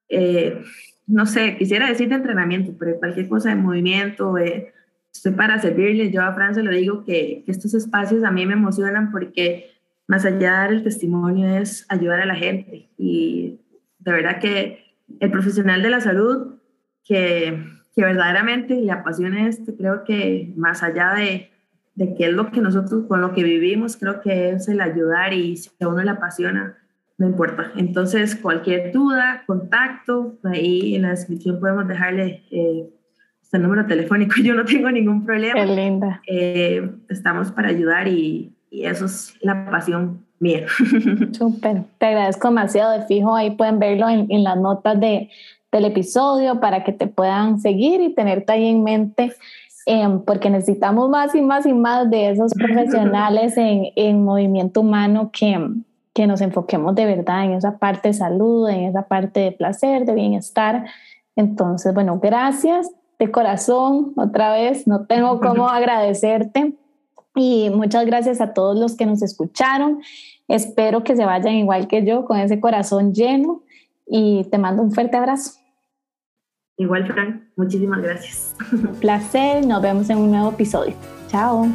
eh, 0.10 0.62
no 1.08 1.26
sé, 1.26 1.58
quisiera 1.58 1.88
decir 1.88 2.10
de 2.10 2.16
entrenamiento, 2.16 2.74
pero 2.78 3.00
cualquier 3.00 3.30
cosa 3.30 3.50
de 3.50 3.56
movimiento, 3.56 4.38
estoy 5.14 5.34
para 5.34 5.60
servirle. 5.60 6.12
Yo 6.12 6.22
a 6.22 6.34
Fran 6.34 6.56
se 6.56 6.64
lo 6.64 6.72
digo 6.72 7.04
que, 7.04 7.44
estos 7.48 7.74
espacios 7.74 8.24
a 8.24 8.32
mí 8.32 8.46
me 8.46 8.54
emocionan 8.54 9.12
porque 9.12 9.72
más 10.08 10.26
allá 10.26 10.38
de 10.38 10.46
dar 10.46 10.74
el 10.74 10.84
testimonio 10.84 11.58
es 11.58 11.86
ayudar 11.90 12.22
a 12.22 12.26
la 12.26 12.36
gente. 12.36 12.90
Y 12.98 13.60
de 14.00 14.12
verdad 14.12 14.40
que 14.40 14.84
el 15.20 15.32
profesional 15.32 15.82
de 15.82 15.90
la 15.90 16.02
salud 16.02 16.56
que, 17.04 17.64
que 17.96 18.04
verdaderamente 18.04 18.76
le 18.76 18.92
apasiona 18.92 19.48
esto, 19.48 19.76
creo 19.78 20.04
que 20.04 20.54
más 20.56 20.84
allá 20.84 21.14
de, 21.14 21.52
de 21.96 22.16
qué 22.16 22.28
es 22.28 22.34
lo 22.34 22.52
que 22.52 22.62
nosotros 22.62 23.06
con 23.08 23.22
lo 23.22 23.34
que 23.34 23.44
vivimos, 23.44 23.98
creo 23.98 24.22
que 24.22 24.52
es 24.52 24.68
el 24.68 24.82
ayudar 24.82 25.34
y 25.34 25.58
si 25.58 25.70
a 25.80 25.88
uno 25.88 26.02
le 26.02 26.12
apasiona, 26.12 26.78
no 27.18 27.28
importa. 27.28 27.72
Entonces, 27.76 28.36
cualquier 28.36 28.92
duda, 28.92 29.44
contacto, 29.46 30.40
ahí 30.44 30.96
en 30.96 31.04
la 31.04 31.12
descripción 31.12 31.60
podemos 31.60 31.88
dejarle 31.88 32.44
eh, 32.50 32.90
este 33.52 33.60
número 33.60 33.86
telefónico. 33.86 34.36
Yo 34.42 34.56
no 34.56 34.64
tengo 34.64 34.90
ningún 34.90 35.26
problema. 35.26 35.56
Qué 35.56 35.66
linda. 35.66 36.22
Eh, 36.26 36.90
estamos 37.10 37.52
para 37.52 37.68
ayudar 37.68 38.08
y, 38.08 38.54
y 38.70 38.86
eso 38.86 39.06
es 39.06 39.36
la 39.42 39.70
pasión 39.70 40.26
mía. 40.40 40.68
Súper, 41.34 41.84
te 41.98 42.06
agradezco 42.06 42.48
demasiado 42.48 42.98
de 42.98 43.06
fijo, 43.08 43.36
ahí 43.36 43.52
pueden 43.52 43.78
verlo 43.78 44.08
en, 44.08 44.28
en 44.32 44.46
las 44.46 44.58
notas 44.58 44.98
de, 45.02 45.30
del 45.70 45.84
episodio 45.84 46.62
para 46.62 46.86
que 46.86 46.94
te 46.94 47.08
puedan 47.08 47.60
seguir 47.60 48.00
y 48.00 48.16
tenerte 48.16 48.54
ahí 48.54 48.68
en 48.68 48.84
mente, 48.84 49.34
eh, 49.86 50.08
porque 50.26 50.50
necesitamos 50.50 51.10
más 51.10 51.36
y 51.36 51.42
más 51.42 51.66
y 51.66 51.74
más 51.74 52.10
de 52.10 52.30
esos 52.30 52.54
profesionales 52.54 53.58
en, 53.58 53.88
en 53.98 54.24
movimiento 54.24 54.80
humano 54.80 55.30
que, 55.34 55.60
que 56.14 56.26
nos 56.26 56.40
enfoquemos 56.40 56.96
de 56.96 57.06
verdad 57.06 57.44
en 57.44 57.52
esa 57.52 57.78
parte 57.78 58.08
de 58.08 58.14
salud, 58.14 58.70
en 58.70 58.86
esa 58.86 59.10
parte 59.10 59.42
de 59.42 59.52
placer, 59.52 60.06
de 60.06 60.14
bienestar. 60.14 60.86
Entonces, 61.36 61.94
bueno, 61.94 62.18
gracias 62.22 62.90
de 63.22 63.32
corazón 63.32 64.14
otra 64.16 64.52
vez, 64.52 64.88
no 64.88 65.06
tengo 65.06 65.40
cómo 65.40 65.70
agradecerte 65.70 66.74
y 67.36 67.70
muchas 67.70 68.08
gracias 68.08 68.42
a 68.42 68.52
todos 68.52 68.78
los 68.80 68.98
que 68.98 69.06
nos 69.06 69.22
escucharon. 69.22 70.02
Espero 70.48 71.04
que 71.04 71.16
se 71.16 71.24
vayan 71.24 71.54
igual 71.54 71.88
que 71.88 72.04
yo, 72.04 72.26
con 72.26 72.40
ese 72.40 72.60
corazón 72.60 73.14
lleno 73.14 73.62
y 74.08 74.46
te 74.46 74.58
mando 74.58 74.82
un 74.82 74.92
fuerte 74.92 75.18
abrazo. 75.18 75.52
Igual, 76.78 77.06
Frank, 77.14 77.44
muchísimas 77.56 78.02
gracias. 78.02 78.56
Un 78.72 78.96
placer, 78.96 79.68
nos 79.68 79.84
vemos 79.84 80.10
en 80.10 80.18
un 80.18 80.32
nuevo 80.32 80.50
episodio. 80.50 80.96
Chao. 81.28 81.68